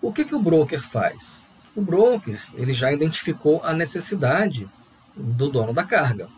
O 0.00 0.12
que, 0.12 0.24
que 0.24 0.34
o 0.34 0.42
broker 0.42 0.80
faz? 0.80 1.46
O 1.74 1.80
broker 1.80 2.40
ele 2.54 2.74
já 2.74 2.92
identificou 2.92 3.62
a 3.62 3.72
necessidade 3.72 4.68
do 5.16 5.48
dono 5.48 5.72
da 5.72 5.84
carga. 5.84 6.28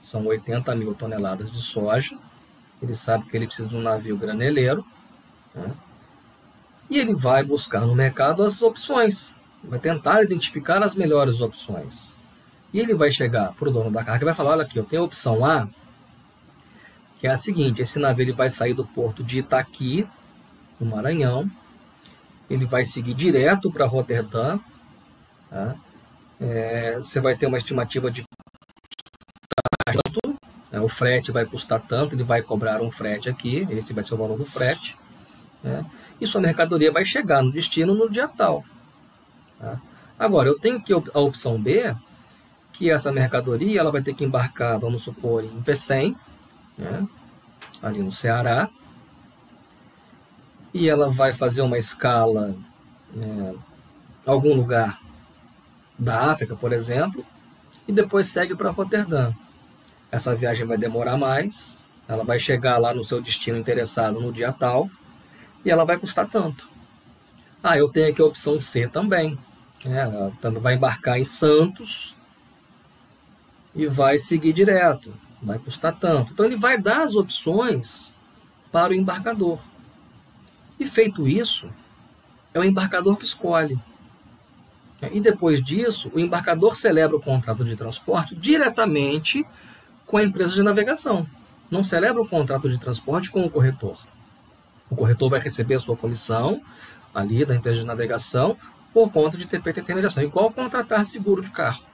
São 0.00 0.26
80 0.26 0.74
mil 0.74 0.94
toneladas 0.94 1.50
de 1.50 1.62
soja. 1.62 2.18
Ele 2.82 2.94
sabe 2.94 3.24
que 3.26 3.36
ele 3.36 3.46
precisa 3.46 3.68
de 3.68 3.76
um 3.76 3.80
navio 3.80 4.16
graneleiro. 4.16 4.84
Né? 5.54 5.72
E 6.90 6.98
ele 6.98 7.14
vai 7.14 7.42
buscar 7.42 7.86
no 7.86 7.94
mercado 7.94 8.42
as 8.42 8.60
opções. 8.60 9.34
Vai 9.64 9.78
tentar 9.78 10.22
identificar 10.22 10.82
as 10.82 10.94
melhores 10.94 11.40
opções. 11.40 12.14
E 12.72 12.78
ele 12.78 12.94
vai 12.94 13.10
chegar 13.10 13.52
para 13.52 13.68
o 13.68 13.72
dono 13.72 13.90
da 13.90 14.04
carga 14.04 14.24
e 14.24 14.26
vai 14.26 14.34
falar: 14.34 14.52
olha 14.52 14.62
aqui, 14.62 14.78
eu 14.78 14.84
tenho 14.84 15.02
a 15.02 15.06
opção 15.06 15.44
A, 15.44 15.68
é 17.26 17.30
a 17.30 17.36
seguinte: 17.36 17.82
esse 17.82 17.98
navio 17.98 18.24
ele 18.24 18.32
vai 18.32 18.50
sair 18.50 18.74
do 18.74 18.84
porto 18.84 19.22
de 19.22 19.38
Itaqui, 19.38 20.06
no 20.78 20.86
Maranhão, 20.86 21.50
ele 22.48 22.66
vai 22.66 22.84
seguir 22.84 23.14
direto 23.14 23.70
para 23.70 23.86
Roterdã. 23.86 24.58
Tá? 25.50 25.76
É, 26.40 26.96
você 26.96 27.20
vai 27.20 27.36
ter 27.36 27.46
uma 27.46 27.56
estimativa 27.56 28.10
de 28.10 28.24
tanto, 29.86 30.38
né? 30.70 30.80
o 30.80 30.88
frete 30.88 31.32
vai 31.32 31.46
custar 31.46 31.80
tanto, 31.80 32.14
ele 32.14 32.24
vai 32.24 32.42
cobrar 32.42 32.82
um 32.82 32.90
frete 32.90 33.28
aqui, 33.28 33.66
esse 33.70 33.92
vai 33.92 34.04
ser 34.04 34.14
o 34.14 34.18
valor 34.18 34.36
do 34.36 34.44
frete. 34.44 34.96
Né? 35.62 35.84
E 36.20 36.26
sua 36.26 36.40
mercadoria 36.40 36.92
vai 36.92 37.04
chegar 37.04 37.42
no 37.42 37.52
destino 37.52 37.94
no 37.94 38.10
dia 38.10 38.28
tal. 38.28 38.64
Tá? 39.58 39.80
Agora, 40.18 40.48
eu 40.48 40.58
tenho 40.58 40.80
que 40.80 40.92
a 40.92 41.20
opção 41.20 41.60
B, 41.60 41.94
que 42.72 42.90
essa 42.90 43.10
mercadoria 43.10 43.80
ela 43.80 43.90
vai 43.90 44.02
ter 44.02 44.14
que 44.14 44.24
embarcar, 44.24 44.78
vamos 44.78 45.02
supor, 45.02 45.44
em 45.44 45.62
Pecém, 45.62 46.16
né? 46.76 47.06
ali 47.82 48.02
no 48.02 48.12
Ceará, 48.12 48.70
e 50.72 50.88
ela 50.88 51.10
vai 51.10 51.32
fazer 51.32 51.62
uma 51.62 51.78
escala 51.78 52.54
em 53.14 53.58
algum 54.26 54.54
lugar 54.54 55.00
da 55.98 56.30
África, 56.30 56.54
por 56.54 56.72
exemplo, 56.72 57.24
e 57.88 57.92
depois 57.92 58.26
segue 58.26 58.54
para 58.54 58.70
Roterdã. 58.70 59.32
Essa 60.10 60.34
viagem 60.34 60.66
vai 60.66 60.76
demorar 60.76 61.16
mais, 61.16 61.78
ela 62.06 62.24
vai 62.24 62.38
chegar 62.38 62.78
lá 62.78 62.92
no 62.92 63.04
seu 63.04 63.20
destino 63.20 63.58
interessado 63.58 64.20
no 64.20 64.32
dia 64.32 64.52
tal, 64.52 64.90
e 65.64 65.70
ela 65.70 65.84
vai 65.84 65.96
custar 65.98 66.28
tanto. 66.28 66.68
Ah, 67.62 67.76
eu 67.76 67.88
tenho 67.88 68.10
aqui 68.10 68.22
a 68.22 68.26
opção 68.26 68.60
C 68.60 68.86
também. 68.86 69.38
Né? 69.84 70.00
Ela 70.00 70.32
também 70.40 70.62
vai 70.62 70.74
embarcar 70.74 71.18
em 71.18 71.24
Santos 71.24 72.14
e 73.74 73.86
vai 73.86 74.18
seguir 74.18 74.52
direto. 74.52 75.12
Vai 75.46 75.60
custar 75.60 75.96
tanto. 75.96 76.32
Então 76.32 76.44
ele 76.44 76.56
vai 76.56 76.76
dar 76.76 77.04
as 77.04 77.14
opções 77.14 78.16
para 78.72 78.92
o 78.92 78.94
embarcador. 78.94 79.60
E 80.78 80.84
feito 80.84 81.28
isso, 81.28 81.70
é 82.52 82.58
o 82.58 82.64
embarcador 82.64 83.16
que 83.16 83.24
escolhe. 83.24 83.80
E 85.12 85.20
depois 85.20 85.62
disso, 85.62 86.10
o 86.12 86.18
embarcador 86.18 86.74
celebra 86.74 87.16
o 87.16 87.22
contrato 87.22 87.64
de 87.64 87.76
transporte 87.76 88.34
diretamente 88.34 89.46
com 90.04 90.16
a 90.16 90.24
empresa 90.24 90.52
de 90.52 90.64
navegação. 90.64 91.24
Não 91.70 91.84
celebra 91.84 92.20
o 92.20 92.28
contrato 92.28 92.68
de 92.68 92.78
transporte 92.78 93.30
com 93.30 93.44
o 93.44 93.50
corretor. 93.50 93.98
O 94.90 94.96
corretor 94.96 95.30
vai 95.30 95.38
receber 95.38 95.76
a 95.76 95.80
sua 95.80 95.96
comissão 95.96 96.60
ali 97.14 97.44
da 97.44 97.54
empresa 97.54 97.78
de 97.78 97.86
navegação 97.86 98.56
por 98.92 99.12
conta 99.12 99.38
de 99.38 99.46
ter 99.46 99.62
feito 99.62 99.78
a 99.78 99.82
intermediação. 99.82 100.22
É 100.22 100.26
igual 100.26 100.50
contratar 100.50 101.06
seguro 101.06 101.40
de 101.40 101.50
carro. 101.50 101.84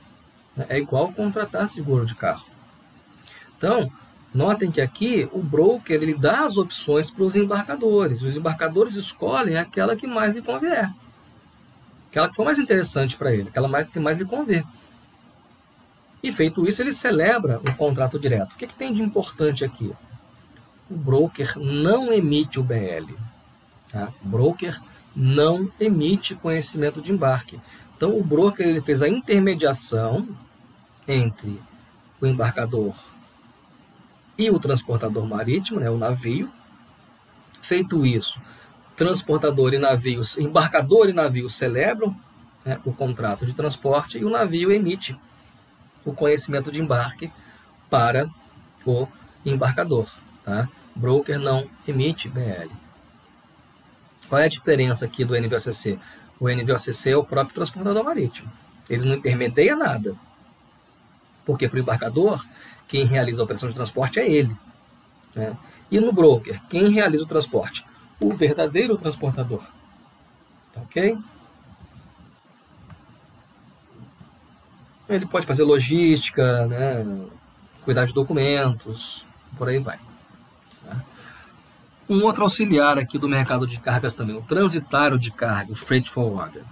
É 0.69 0.79
igual 0.79 1.13
contratar 1.13 1.69
seguro 1.69 2.07
de 2.07 2.15
carro. 2.15 2.52
Então, 3.63 3.89
notem 4.35 4.73
que 4.73 4.81
aqui 4.81 5.29
o 5.31 5.41
broker 5.41 6.03
ele 6.03 6.15
dá 6.15 6.45
as 6.45 6.57
opções 6.57 7.09
para 7.09 7.23
os 7.23 7.37
embarcadores. 7.37 8.25
Os 8.25 8.37
embarcadores 8.37 8.97
escolhem 8.97 9.57
aquela 9.57 9.95
que 9.95 10.05
mais 10.05 10.35
lhe 10.35 10.43
convier. 10.43 10.93
Aquela 12.11 12.29
que 12.29 12.35
for 12.35 12.45
mais 12.45 12.59
interessante 12.59 13.17
para 13.17 13.33
ele, 13.33 13.51
aquela 13.51 13.85
que 13.85 14.01
mais 14.01 14.19
lhe 14.19 14.25
convém. 14.25 14.67
E 16.21 16.33
feito 16.33 16.67
isso, 16.67 16.83
ele 16.83 16.93
celebra 16.93 17.61
o 17.61 17.77
contrato 17.77 18.19
direto. 18.19 18.53
O 18.53 18.57
que, 18.57 18.65
é 18.65 18.69
que 18.69 18.75
tem 18.75 18.93
de 18.93 19.01
importante 19.01 19.65
aqui? 19.65 19.93
O 20.91 20.97
broker 20.97 21.57
não 21.57 22.13
emite 22.13 22.59
o 22.59 22.65
BL. 22.65 23.15
Tá? 23.93 24.13
O 24.25 24.29
broker 24.29 24.81
não 25.15 25.71
emite 25.79 26.35
conhecimento 26.35 27.01
de 27.01 27.13
embarque. 27.13 27.61
Então, 27.97 28.19
o 28.19 28.25
broker 28.25 28.67
ele 28.67 28.81
fez 28.81 29.03
a 29.03 29.09
intermediação 29.09 30.29
entre 31.07 31.63
o 32.21 32.27
embarcador 32.27 33.12
e 34.43 34.51
o 34.51 34.59
transportador 34.59 35.27
marítimo, 35.27 35.79
né, 35.79 35.89
o 35.89 35.97
navio. 35.97 36.51
Feito 37.61 38.05
isso, 38.05 38.41
transportador 38.97 39.73
e 39.73 39.79
navios, 39.79 40.37
embarcador 40.37 41.09
e 41.09 41.13
navio 41.13 41.49
celebram 41.49 42.15
né, 42.65 42.81
o 42.85 42.93
contrato 42.93 43.47
de 43.47 43.53
transporte 43.53 44.19
e 44.19 44.25
o 44.25 44.31
navio 44.31 44.73
emite 44.73 45.17
o 46.05 46.13
conhecimento 46.13 46.73
de 46.73 46.83
embarque 46.83 47.31
para 47.89 48.29
o 48.85 49.07
embarcador. 49.47 50.11
Tá? 50.45 50.69
Broker 50.95 51.39
não 51.39 51.69
emite 51.87 52.29
BL. 52.29 52.71
Qual 54.29 54.41
é 54.41 54.47
a 54.47 54.49
diferença 54.49 55.05
aqui 55.05 55.25
do 55.25 55.39
NVOCC? 55.39 55.99
O 56.41 56.49
NVOCC 56.49 57.11
é 57.11 57.17
o 57.17 57.25
próprio 57.25 57.55
transportador 57.55 58.03
marítimo. 58.03 58.51
Ele 58.91 59.09
não 59.09 59.17
intermedia 59.17 59.77
nada. 59.77 60.17
Porque 61.45 61.69
para 61.69 61.79
o 61.79 61.81
embarcador, 61.81 62.45
quem 62.87 63.05
realiza 63.05 63.43
a 63.43 63.45
operação 63.45 63.69
de 63.69 63.75
transporte 63.75 64.21
é 64.21 64.31
ele. 64.31 64.57
Né? 65.35 65.57
E 65.91 66.01
no 66.01 66.13
broker, 66.13 66.61
quem 66.69 66.89
realiza 66.91 67.25
o 67.25 67.27
transporte? 67.27 67.85
o 68.23 68.33
verdadeiro 68.33 68.97
transportador. 68.97 69.63
Tá 70.73 70.81
ok? 70.81 71.19
Ele 75.09 75.27
pode 75.27 75.47
fazer 75.47 75.65
logística, 75.65 76.67
né? 76.67 77.27
cuidar 77.85 78.07
de 78.07 78.15
documentos, 78.15 79.27
por 79.59 79.69
aí 79.69 79.79
vai. 79.79 79.99
Tá? 80.85 81.03
Um 82.09 82.23
outro 82.25 82.45
auxiliar 82.45 82.97
aqui 82.97 83.19
do 83.19 83.29
mercado 83.29 83.67
de 83.67 83.79
cargas 83.81 84.15
também, 84.15 84.37
o 84.37 84.43
transitário 84.43 85.19
de 85.19 85.31
carga, 85.31 85.73
o 85.73 85.77
freight 85.77 86.09
forwarder. 86.09 86.63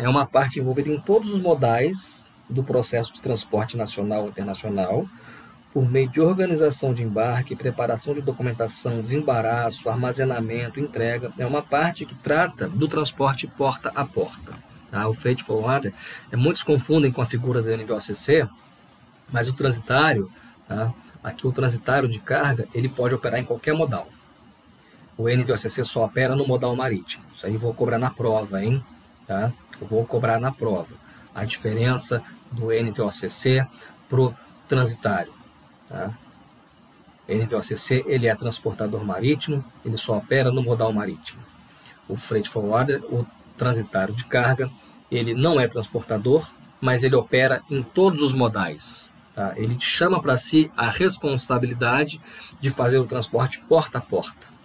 É 0.00 0.08
uma 0.08 0.26
parte 0.26 0.58
envolvida 0.58 0.90
em 0.90 0.98
todos 0.98 1.34
os 1.34 1.40
modais 1.40 2.25
do 2.48 2.62
processo 2.62 3.12
de 3.12 3.20
transporte 3.20 3.76
nacional 3.76 4.26
e 4.26 4.28
internacional, 4.28 5.06
por 5.72 5.90
meio 5.90 6.08
de 6.08 6.20
organização 6.20 6.94
de 6.94 7.02
embarque, 7.02 7.54
preparação 7.54 8.14
de 8.14 8.22
documentação, 8.22 9.00
desembaraço, 9.00 9.90
armazenamento, 9.90 10.80
entrega. 10.80 11.32
É 11.36 11.44
uma 11.44 11.60
parte 11.60 12.06
que 12.06 12.14
trata 12.14 12.66
do 12.66 12.88
transporte 12.88 13.46
porta 13.46 13.92
a 13.94 14.04
porta. 14.04 14.54
Tá? 14.90 15.06
O 15.06 15.12
freight 15.12 15.44
forwarder, 15.44 15.92
é, 16.32 16.36
muitos 16.36 16.62
confundem 16.62 17.12
com 17.12 17.20
a 17.20 17.26
figura 17.26 17.60
do 17.60 17.76
NVOCC, 17.76 18.48
mas 19.30 19.48
o 19.48 19.52
transitário, 19.52 20.30
tá? 20.66 20.94
aqui 21.22 21.46
o 21.46 21.52
transitário 21.52 22.08
de 22.08 22.20
carga, 22.20 22.66
ele 22.72 22.88
pode 22.88 23.14
operar 23.14 23.38
em 23.38 23.44
qualquer 23.44 23.74
modal. 23.74 24.08
O 25.18 25.28
NVOCC 25.28 25.84
só 25.84 26.04
opera 26.04 26.34
no 26.34 26.46
modal 26.46 26.74
marítimo. 26.74 27.24
Isso 27.34 27.46
aí 27.46 27.52
eu 27.52 27.58
vou 27.58 27.74
cobrar 27.74 27.98
na 27.98 28.10
prova, 28.10 28.64
hein? 28.64 28.82
Tá? 29.26 29.52
Eu 29.78 29.86
vou 29.86 30.06
cobrar 30.06 30.38
na 30.38 30.52
prova. 30.52 31.05
A 31.36 31.44
diferença 31.44 32.22
do 32.50 32.68
NVOCC 32.70 33.66
para 34.08 34.20
o 34.20 34.34
transitário. 34.66 35.32
Tá? 35.88 36.16
NVOCC 37.28 38.04
ele 38.06 38.26
é 38.26 38.34
transportador 38.34 39.04
marítimo, 39.04 39.64
ele 39.84 39.98
só 39.98 40.16
opera 40.16 40.50
no 40.50 40.62
modal 40.62 40.92
marítimo. 40.92 41.42
O 42.08 42.16
freight 42.16 42.48
forwarder, 42.48 43.02
o 43.04 43.26
transitário 43.56 44.14
de 44.14 44.24
carga, 44.24 44.70
ele 45.10 45.34
não 45.34 45.60
é 45.60 45.68
transportador, 45.68 46.50
mas 46.80 47.02
ele 47.02 47.16
opera 47.16 47.62
em 47.70 47.82
todos 47.82 48.22
os 48.22 48.32
modais. 48.32 49.12
Tá? 49.34 49.52
Ele 49.56 49.76
chama 49.78 50.22
para 50.22 50.36
si 50.36 50.70
a 50.76 50.88
responsabilidade 50.90 52.20
de 52.60 52.70
fazer 52.70 52.98
o 52.98 53.06
transporte 53.06 53.60
porta 53.68 53.98
a 53.98 54.00
porta. 54.00 54.55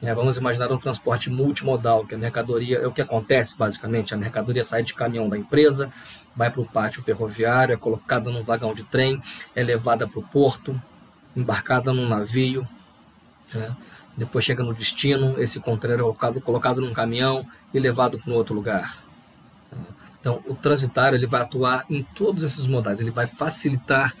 É, 0.00 0.14
vamos 0.14 0.36
imaginar 0.36 0.70
um 0.70 0.78
transporte 0.78 1.28
multimodal, 1.28 2.06
que 2.06 2.14
a 2.14 2.18
mercadoria, 2.18 2.78
é 2.78 2.86
o 2.86 2.92
que 2.92 3.02
acontece 3.02 3.58
basicamente, 3.58 4.14
a 4.14 4.16
mercadoria 4.16 4.62
sai 4.62 4.84
de 4.84 4.94
caminhão 4.94 5.28
da 5.28 5.36
empresa, 5.36 5.92
vai 6.36 6.50
para 6.50 6.60
o 6.60 6.66
pátio 6.66 7.02
ferroviário, 7.02 7.72
é 7.72 7.76
colocada 7.76 8.30
num 8.30 8.44
vagão 8.44 8.72
de 8.72 8.84
trem, 8.84 9.20
é 9.56 9.62
levada 9.62 10.06
para 10.06 10.20
o 10.20 10.22
porto, 10.22 10.80
embarcada 11.34 11.92
num 11.92 12.08
navio, 12.08 12.66
é, 13.52 13.72
depois 14.16 14.44
chega 14.44 14.62
no 14.62 14.72
destino, 14.72 15.40
esse 15.40 15.58
contrário 15.58 16.00
é 16.00 16.04
colocado, 16.04 16.40
colocado 16.40 16.80
num 16.80 16.92
caminhão 16.92 17.44
e 17.74 17.80
levado 17.80 18.18
para 18.18 18.32
um 18.32 18.36
outro 18.36 18.54
lugar. 18.54 19.02
Então, 20.20 20.42
o 20.46 20.54
transitário 20.54 21.16
ele 21.16 21.26
vai 21.26 21.42
atuar 21.42 21.84
em 21.88 22.02
todos 22.02 22.42
esses 22.42 22.66
modais, 22.66 23.00
ele 23.00 23.10
vai 23.10 23.26
facilitar 23.26 24.12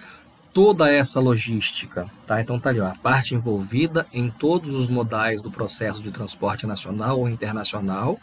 toda 0.58 0.90
essa 0.90 1.20
logística, 1.20 2.10
tá? 2.26 2.40
Então 2.40 2.58
tá 2.58 2.70
ali, 2.70 2.80
ó, 2.80 2.88
a 2.88 2.94
parte 2.96 3.32
envolvida 3.32 4.08
em 4.12 4.28
todos 4.28 4.74
os 4.74 4.88
modais 4.88 5.40
do 5.40 5.52
processo 5.52 6.02
de 6.02 6.10
transporte 6.10 6.66
nacional 6.66 7.20
ou 7.20 7.28
internacional, 7.28 8.18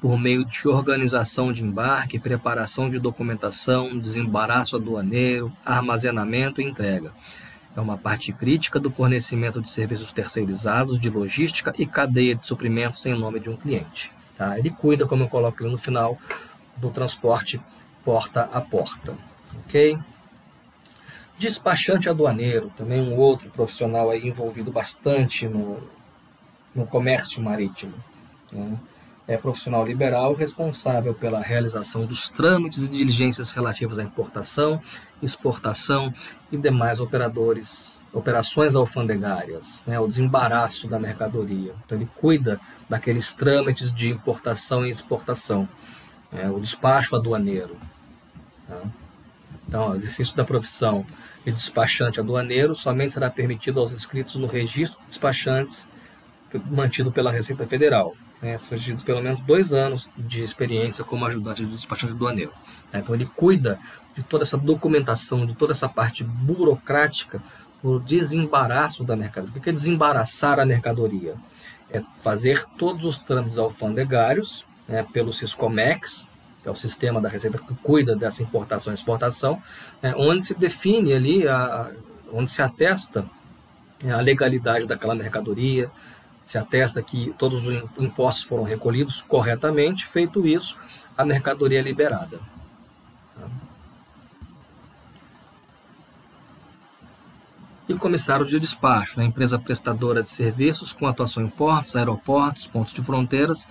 por 0.00 0.16
meio 0.16 0.44
de 0.44 0.68
organização 0.68 1.52
de 1.52 1.64
embarque, 1.64 2.20
preparação 2.20 2.88
de 2.88 3.00
documentação, 3.00 3.98
desembaraço 3.98 4.76
aduaneiro, 4.76 5.52
armazenamento 5.66 6.60
e 6.62 6.64
entrega. 6.64 7.10
É 7.74 7.80
uma 7.80 7.98
parte 7.98 8.32
crítica 8.32 8.78
do 8.78 8.88
fornecimento 8.88 9.60
de 9.60 9.68
serviços 9.68 10.12
terceirizados, 10.12 11.00
de 11.00 11.10
logística 11.10 11.74
e 11.76 11.84
cadeia 11.84 12.36
de 12.36 12.46
suprimentos 12.46 13.04
em 13.06 13.18
nome 13.18 13.40
de 13.40 13.50
um 13.50 13.56
cliente. 13.56 14.12
Tá? 14.38 14.56
Ele 14.56 14.70
cuida, 14.70 15.04
como 15.04 15.24
eu 15.24 15.28
coloco 15.28 15.64
no 15.64 15.76
final, 15.76 16.16
do 16.76 16.90
transporte 16.90 17.60
porta 18.04 18.48
a 18.52 18.60
porta. 18.60 19.16
Ok? 19.66 19.98
Despachante 21.38 22.08
aduaneiro, 22.08 22.70
também 22.76 23.00
um 23.00 23.16
outro 23.16 23.50
profissional 23.50 24.10
aí 24.10 24.26
envolvido 24.26 24.70
bastante 24.70 25.48
no, 25.48 25.82
no 26.74 26.86
comércio 26.86 27.42
marítimo. 27.42 27.94
Né? 28.52 28.78
é 29.26 29.36
profissional 29.36 29.86
liberal 29.86 30.34
responsável 30.34 31.14
pela 31.14 31.40
realização 31.40 32.04
dos 32.04 32.28
trâmites 32.28 32.86
e 32.86 32.90
diligências 32.90 33.50
relativas 33.50 33.98
à 33.98 34.02
importação, 34.02 34.80
exportação 35.22 36.12
e 36.50 36.56
demais 36.56 37.00
operadores, 37.00 38.00
operações 38.12 38.74
alfandegárias, 38.74 39.82
né, 39.86 39.98
o 39.98 40.06
desembaraço 40.06 40.88
da 40.88 40.98
mercadoria. 40.98 41.74
Então 41.84 41.96
ele 41.96 42.08
cuida 42.16 42.60
daqueles 42.88 43.32
trâmites 43.32 43.92
de 43.92 44.10
importação 44.10 44.84
e 44.84 44.90
exportação, 44.90 45.68
né, 46.30 46.50
o 46.50 46.58
despacho 46.58 47.14
aduaneiro. 47.14 47.76
Tá? 48.68 48.82
Então, 49.66 49.90
o 49.90 49.94
exercício 49.94 50.36
da 50.36 50.44
profissão 50.44 51.06
de 51.44 51.52
despachante 51.52 52.20
aduaneiro 52.20 52.74
somente 52.74 53.14
será 53.14 53.30
permitido 53.30 53.80
aos 53.80 53.92
inscritos 53.92 54.36
no 54.36 54.46
registro 54.46 55.00
de 55.00 55.06
despachantes 55.08 55.88
mantido 56.70 57.10
pela 57.10 57.32
Receita 57.32 57.66
Federal 57.66 58.14
né, 58.42 58.58
são 58.58 58.76
pelo 59.06 59.22
menos 59.22 59.40
dois 59.42 59.72
anos 59.72 60.10
de 60.18 60.42
experiência 60.42 61.04
como 61.04 61.24
ajudante 61.24 61.64
de 61.64 61.70
despachante 61.70 62.12
aduaneiro. 62.12 62.52
Né? 62.92 62.98
Então 62.98 63.14
ele 63.14 63.30
cuida 63.36 63.78
de 64.16 64.22
toda 64.24 64.42
essa 64.42 64.58
documentação, 64.58 65.46
de 65.46 65.54
toda 65.54 65.72
essa 65.72 65.88
parte 65.88 66.24
burocrática, 66.24 67.40
o 67.82 67.98
desembaraço 67.98 69.04
da 69.04 69.16
mercadoria. 69.16 69.56
O 69.56 69.60
que 69.60 69.70
é 69.70 69.72
desembaraçar 69.72 70.58
a 70.58 70.66
mercadoria? 70.66 71.36
É 71.88 72.02
fazer 72.20 72.64
todos 72.76 73.06
os 73.06 73.18
trâmites 73.18 73.58
alfandegários 73.58 74.64
né, 74.88 75.06
pelo 75.12 75.32
Siscomex, 75.32 76.28
que 76.62 76.68
é 76.68 76.70
o 76.70 76.76
sistema 76.76 77.20
da 77.20 77.28
Receita 77.28 77.58
que 77.58 77.74
cuida 77.76 78.14
dessa 78.14 78.42
importação 78.42 78.92
e 78.92 78.94
exportação, 78.94 79.60
né, 80.00 80.14
onde 80.16 80.46
se 80.46 80.54
define 80.54 81.12
ali, 81.12 81.48
a, 81.48 81.90
onde 82.32 82.50
se 82.50 82.62
atesta 82.62 83.26
a 84.10 84.20
legalidade 84.20 84.86
daquela 84.86 85.14
mercadoria, 85.14 85.90
se 86.44 86.58
atesta 86.58 87.02
que 87.02 87.34
todos 87.38 87.66
os 87.66 87.84
impostos 87.98 88.44
foram 88.44 88.62
recolhidos 88.62 89.22
corretamente, 89.22 90.06
feito 90.06 90.46
isso, 90.46 90.76
a 91.16 91.24
mercadoria 91.24 91.78
é 91.78 91.82
liberada. 91.82 92.40
E 97.88 97.92
o 97.92 97.98
comissário 97.98 98.46
de 98.46 98.58
despacho, 98.58 99.18
né, 99.18 99.24
empresa 99.24 99.58
prestadora 99.58 100.22
de 100.22 100.30
serviços 100.30 100.92
com 100.92 101.06
atuação 101.06 101.42
em 101.42 101.48
portos, 101.48 101.96
aeroportos, 101.96 102.66
pontos 102.66 102.94
de 102.94 103.02
fronteiras, 103.02 103.68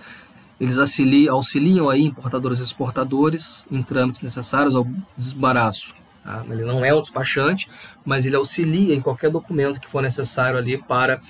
eles 0.62 0.78
auxiliam, 0.78 1.90
aí 1.90 2.04
importadores 2.04 2.60
e 2.60 2.62
exportadores 2.62 3.66
em 3.68 3.82
trâmites 3.82 4.22
necessários 4.22 4.76
ao 4.76 4.86
desembaraço. 5.16 5.92
Tá? 6.22 6.44
Ele 6.48 6.64
não 6.64 6.84
é 6.84 6.94
um 6.94 7.00
despachante, 7.00 7.68
mas 8.04 8.26
ele 8.26 8.36
auxilia 8.36 8.94
em 8.94 9.00
qualquer 9.00 9.28
documento 9.28 9.80
que 9.80 9.90
for 9.90 10.00
necessário 10.00 10.56
ali 10.56 10.78
para 10.80 11.20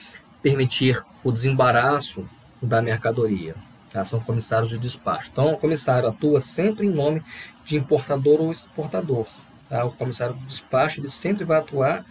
permitir 0.43 1.03
o 1.25 1.33
desembaraço 1.33 2.29
da 2.61 2.83
mercadoria. 2.83 3.55
Tá? 3.91 4.05
São 4.05 4.21
comissários 4.21 4.69
de 4.69 4.77
despacho. 4.77 5.31
Então, 5.33 5.55
o 5.55 5.57
comissário 5.57 6.11
atua 6.11 6.39
sempre 6.39 6.87
em 6.87 6.91
nome 6.91 7.23
de 7.65 7.79
importador 7.79 8.39
ou 8.39 8.53
exportador. 8.53 9.27
Tá? 9.67 9.83
O 9.87 9.93
comissário 9.93 10.35
de 10.35 10.45
despacho 10.45 11.01
ele 11.01 11.09
sempre 11.09 11.43
vai 11.43 11.59
atuar 11.59 12.05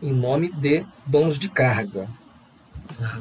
em 0.00 0.12
nome 0.12 0.52
de 0.52 0.86
donos 1.04 1.40
de 1.40 1.48
carga. 1.48 2.08
Tá? 2.96 3.18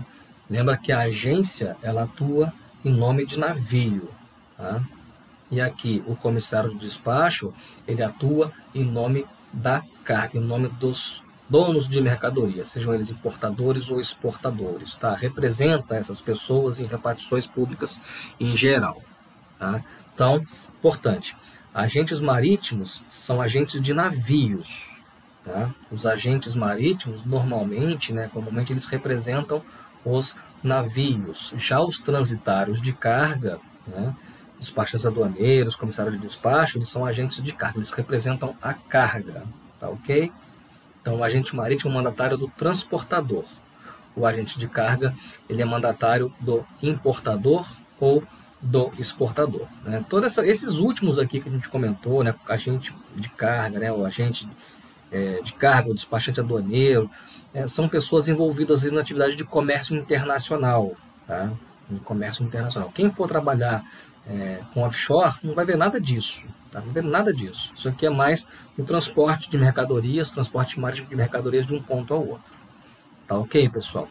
Lembra 0.48 0.78
que 0.78 0.92
a 0.92 1.00
agência 1.00 1.76
ela 1.82 2.04
atua 2.04 2.54
em 2.84 2.92
nome 2.92 3.26
de 3.26 3.38
navio. 3.38 4.10
Tá? 4.56 4.84
E 5.50 5.62
aqui 5.62 6.04
o 6.06 6.16
comissário 6.16 6.72
de 6.72 6.78
despacho 6.78 7.54
ele 7.88 8.04
atua 8.04 8.52
em 8.74 8.84
nome 8.84 9.26
da 9.52 9.84
carga, 10.04 10.38
em 10.38 10.42
nome 10.42 10.68
dos 10.68 11.24
donos 11.50 11.88
de 11.88 12.02
mercadoria, 12.02 12.66
sejam 12.66 12.94
eles 12.94 13.10
importadores 13.10 13.90
ou 13.90 14.00
exportadores, 14.00 14.96
tá? 14.96 15.16
Representa 15.16 15.96
essas 15.96 16.20
pessoas 16.20 16.80
em 16.80 16.86
repartições 16.86 17.48
públicas 17.48 18.02
em 18.40 18.56
geral, 18.56 19.02
tá? 19.58 19.82
Então, 20.14 20.46
importante, 20.78 21.38
agentes 21.74 22.20
marítimos 22.20 23.04
são 23.10 23.42
agentes 23.42 23.82
de 23.82 23.94
navios, 23.94 24.90
tá? 25.46 25.74
Os 25.90 26.06
agentes 26.06 26.54
marítimos, 26.54 27.24
normalmente, 27.24 28.12
né, 28.12 28.30
comumente 28.34 28.74
eles 28.74 28.86
representam 28.86 29.64
os 30.04 30.36
navios. 30.64 31.54
Já 31.58 31.82
os 31.82 32.00
transitários 32.00 32.82
de 32.82 32.94
carga, 32.94 33.60
né, 33.88 34.16
despachantes 34.60 35.06
aduaneiros, 35.06 35.76
comissários 35.76 36.16
de 36.16 36.22
despacho, 36.22 36.78
eles 36.78 36.90
são 36.90 37.06
agentes 37.06 37.42
de 37.42 37.54
carga, 37.54 37.78
eles 37.78 37.92
representam 37.92 38.56
a 38.62 38.74
carga, 38.74 39.46
tá 39.80 39.90
ok? 39.90 40.32
Então, 41.02 41.18
o 41.18 41.24
agente 41.24 41.56
marítimo 41.56 41.92
é 41.92 41.96
mandatário 41.96 42.38
do 42.38 42.48
transportador. 42.50 43.46
O 44.16 44.26
agente 44.26 44.58
de 44.60 44.68
carga 44.68 45.16
ele 45.48 45.62
é 45.62 45.66
mandatário 45.66 46.34
do 46.42 46.66
importador 46.82 47.66
ou 48.00 48.24
do 48.62 48.92
exportador. 48.98 49.68
Né? 49.84 50.04
Todos 50.10 50.38
esses 50.40 50.80
últimos 50.80 51.20
aqui 51.20 51.40
que 51.40 51.48
a 51.48 51.52
gente 51.52 51.70
comentou, 51.70 52.24
né? 52.24 52.34
agente 52.50 52.94
de 53.16 53.30
carga, 53.30 53.80
né? 53.80 53.92
o 53.92 54.06
agente 54.06 54.50
é, 55.12 55.42
de 55.42 55.54
carga, 55.54 55.92
o 55.92 55.94
despachante 55.94 56.40
aduaneiro, 56.40 57.10
é, 57.58 57.66
são 57.66 57.90
pessoas 57.90 58.30
envolvidas 58.30 58.84
na 58.84 59.02
atividade 59.02 59.36
de 59.36 59.44
comércio 59.44 59.96
internacional. 59.96 60.96
Tá? 61.26 61.52
Em 61.90 61.98
comércio 61.98 62.46
internacional. 62.46 62.92
Quem 62.94 63.10
for 63.10 63.28
trabalhar 63.28 63.84
é, 64.28 64.62
com 64.74 64.84
offshore 64.84 65.34
não 65.44 65.56
vai 65.56 65.66
ver 65.66 65.76
nada 65.76 66.00
disso. 66.00 66.46
Tá? 66.70 66.80
Não 66.80 66.92
vai 66.92 67.02
ver 67.02 67.10
nada 67.10 67.34
disso. 67.34 67.74
Isso 67.76 67.90
aqui 67.90 68.06
é 68.06 68.12
mais 68.12 68.48
o 68.78 68.84
transporte 68.84 69.50
de 69.50 69.58
mercadorias, 69.58 70.30
transporte 70.30 70.80
marítimo 70.80 71.10
de 71.10 71.16
mercadorias 71.16 71.66
de 71.66 71.74
um 71.74 71.82
ponto 71.82 72.14
ao 72.14 72.28
outro. 72.28 72.58
Tá 73.28 73.36
ok, 73.36 73.68
pessoal? 73.70 74.08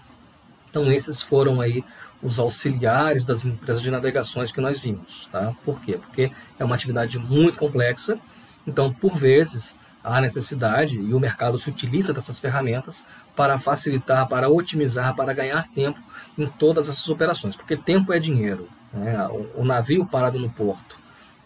Então 0.69 0.91
esses 0.91 1.23
foram 1.23 1.61
aí 1.61 1.85
os 2.21 2.41
auxiliares 2.41 3.25
das 3.25 3.45
empresas 3.45 3.81
de 3.81 3.93
navegações 3.93 4.51
que 4.51 4.61
nós 4.61 4.83
vimos. 4.83 5.29
Tá? 5.31 5.55
Por 5.65 5.81
quê? 5.81 5.99
Porque 5.99 6.33
é 6.59 6.65
uma 6.65 6.75
atividade 6.75 7.17
muito 7.17 7.61
complexa, 7.61 8.19
então 8.67 8.93
por 8.93 9.15
vezes 9.15 9.79
há 10.07 10.21
necessidade 10.21 10.97
e 10.97 11.13
o 11.13 11.19
mercado 11.19 11.59
se 11.59 11.69
utiliza 11.69 12.13
dessas 12.13 12.39
ferramentas 12.39 13.05
para 13.35 13.59
facilitar, 13.59 14.29
para 14.29 14.49
otimizar, 14.49 15.17
para 15.17 15.33
ganhar 15.35 15.67
tempo 15.71 16.01
em 16.39 16.47
todas 16.47 16.89
essas 16.89 17.09
operações, 17.09 17.57
porque 17.57 17.77
tempo 17.77 18.13
é 18.13 18.21
dinheiro. 18.21 18.69
Né? 18.93 19.17
O, 19.57 19.65
navio 19.65 20.07
parado 20.07 20.39
no 20.39 20.49
porto 20.49 20.97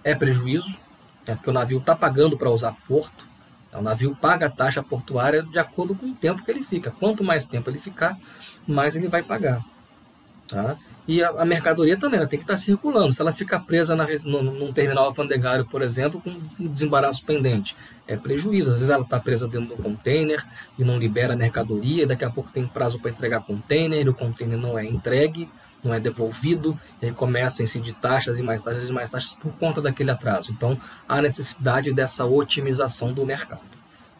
é 0.04 0.14
prejuízo, 0.14 0.78
né? 1.26 1.34
porque 1.34 1.48
o 1.48 1.54
navio 1.54 1.78
está 1.78 1.96
pagando 1.96 2.36
para 2.36 2.50
usar 2.50 2.76
porto, 2.86 3.26
o 3.72 3.80
navio 3.80 4.14
paga 4.14 4.46
a 4.46 4.50
taxa 4.50 4.82
portuária 4.82 5.42
de 5.42 5.58
acordo 5.58 5.94
com 5.94 6.06
o 6.06 6.14
tempo 6.14 6.44
que 6.44 6.50
ele 6.50 6.62
fica. 6.62 6.90
Quanto 6.90 7.24
mais 7.24 7.46
tempo 7.46 7.70
ele 7.70 7.78
ficar, 7.78 8.18
mais 8.66 8.94
ele 8.94 9.08
vai 9.08 9.22
pagar. 9.22 9.64
Tá? 10.50 10.76
E 11.06 11.22
a, 11.22 11.30
a 11.30 11.44
mercadoria 11.44 11.96
também 11.96 12.18
ela 12.18 12.28
tem 12.28 12.38
que 12.38 12.44
estar 12.44 12.54
tá 12.54 12.58
circulando. 12.58 13.12
Se 13.12 13.22
ela 13.22 13.32
ficar 13.32 13.60
presa 13.60 13.94
na, 13.94 14.06
no, 14.24 14.42
num 14.42 14.72
terminal 14.72 15.06
alfandegário, 15.06 15.64
por 15.66 15.82
exemplo, 15.82 16.20
com 16.20 16.30
um 16.30 16.68
desembaraço 16.68 17.24
pendente, 17.24 17.76
é 18.06 18.16
prejuízo. 18.16 18.70
Às 18.70 18.76
vezes 18.76 18.90
ela 18.90 19.04
está 19.04 19.20
presa 19.20 19.46
dentro 19.46 19.76
do 19.76 19.82
container 19.82 20.44
e 20.78 20.84
não 20.84 20.98
libera 20.98 21.34
a 21.34 21.36
mercadoria, 21.36 22.06
daqui 22.06 22.24
a 22.24 22.30
pouco 22.30 22.50
tem 22.50 22.66
prazo 22.66 22.98
para 22.98 23.10
entregar 23.10 23.40
container, 23.40 24.08
o 24.08 24.14
container 24.14 24.58
não 24.58 24.78
é 24.78 24.84
entregue, 24.84 25.48
não 25.82 25.94
é 25.94 26.00
devolvido, 26.00 26.78
e 27.00 27.06
aí 27.06 27.12
começa 27.12 27.62
a 27.62 27.64
incidir 27.64 27.94
taxas 27.94 28.38
e 28.38 28.42
mais 28.42 28.62
taxas 28.62 28.88
e 28.88 28.92
mais 28.92 29.08
taxas 29.08 29.34
por 29.34 29.52
conta 29.52 29.80
daquele 29.80 30.10
atraso. 30.10 30.52
Então, 30.52 30.78
há 31.08 31.22
necessidade 31.22 31.92
dessa 31.92 32.24
otimização 32.24 33.12
do 33.12 33.24
mercado. 33.24 33.62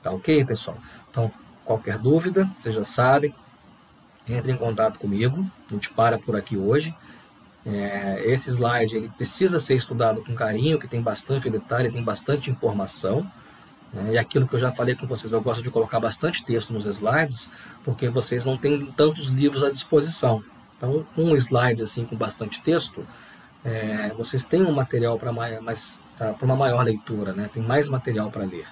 Tá 0.03 0.11
ok, 0.11 0.45
pessoal? 0.45 0.79
Então, 1.11 1.31
qualquer 1.65 1.99
dúvida, 1.99 2.49
vocês 2.59 2.75
já 2.75 2.85
sabem, 2.85 3.35
entre 4.29 4.53
em 4.53 4.57
contato 4.57 4.99
comigo. 4.99 5.45
A 5.69 5.75
gente 5.75 5.91
para 5.91 6.19
por 6.19 6.37
aqui 6.37 6.57
hoje. 6.57 6.95
É, 7.65 8.23
esse 8.25 8.51
slide 8.51 8.97
ele 8.97 9.09
precisa 9.11 9.61
ser 9.61 9.75
estudado 9.75 10.23
com 10.25 10.35
carinho, 10.35 10.79
que 10.79 10.89
tem 10.89 11.01
bastante 11.01 11.51
detalhe, 11.51 11.91
tem 11.91 12.03
bastante 12.03 12.51
informação. 12.51 13.31
Né? 13.93 14.15
E 14.15 14.19
aquilo 14.19 14.47
que 14.47 14.55
eu 14.55 14.59
já 14.59 14.71
falei 14.71 14.95
com 14.95 15.07
vocês, 15.07 15.33
eu 15.33 15.41
gosto 15.41 15.63
de 15.63 15.71
colocar 15.71 16.01
bastante 16.01 16.45
texto 16.45 16.73
nos 16.73 16.85
slides, 16.87 17.51
porque 17.85 18.09
vocês 18.09 18.45
não 18.45 18.57
têm 18.57 18.87
tantos 18.93 19.27
livros 19.27 19.63
à 19.63 19.71
disposição. 19.71 20.43
Então, 20.77 21.07
um 21.17 21.37
slide 21.37 21.83
assim 21.83 22.07
com 22.07 22.17
bastante 22.17 22.63
texto, 22.63 23.07
é, 23.63 24.15
vocês 24.15 24.43
têm 24.43 24.63
um 24.63 24.73
material 24.73 25.19
para 25.19 25.31
mais, 25.31 26.03
uma 26.41 26.57
maior 26.57 26.83
leitura, 26.83 27.35
né? 27.35 27.51
Tem 27.53 27.63
mais 27.63 27.89
material 27.89 28.31
para 28.31 28.45
ler. 28.45 28.67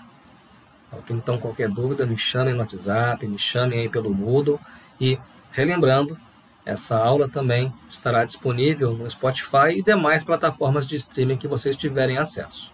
Então, 1.11 1.39
qualquer 1.39 1.69
dúvida, 1.69 2.07
me 2.07 2.17
chamem 2.17 2.55
no 2.55 2.61
WhatsApp, 2.61 3.27
me 3.27 3.39
chamem 3.39 3.81
aí 3.81 3.89
pelo 3.91 4.09
Moodle 4.09 4.59
e 4.99 5.19
Relembrando, 5.51 6.19
essa 6.65 6.97
aula 6.97 7.29
também 7.29 7.73
estará 7.89 8.25
disponível 8.25 8.93
no 8.93 9.11
Spotify 9.11 9.71
e 9.77 9.83
demais 9.83 10.23
plataformas 10.23 10.87
de 10.87 10.97
streaming 10.97 11.39
que 11.39 11.49
vocês 11.49 11.77
tiverem 11.77 12.19
acesso. 12.19 12.73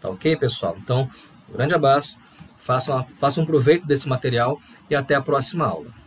Tá 0.00 0.08
ok, 0.08 0.36
pessoal? 0.36 0.76
Então, 0.78 1.08
um 1.48 1.52
grande 1.52 1.74
abraço, 1.74 2.16
façam, 2.56 3.06
façam 3.16 3.44
proveito 3.44 3.86
desse 3.86 4.08
material 4.08 4.60
e 4.88 4.94
até 4.94 5.14
a 5.14 5.20
próxima 5.20 5.66
aula. 5.66 6.03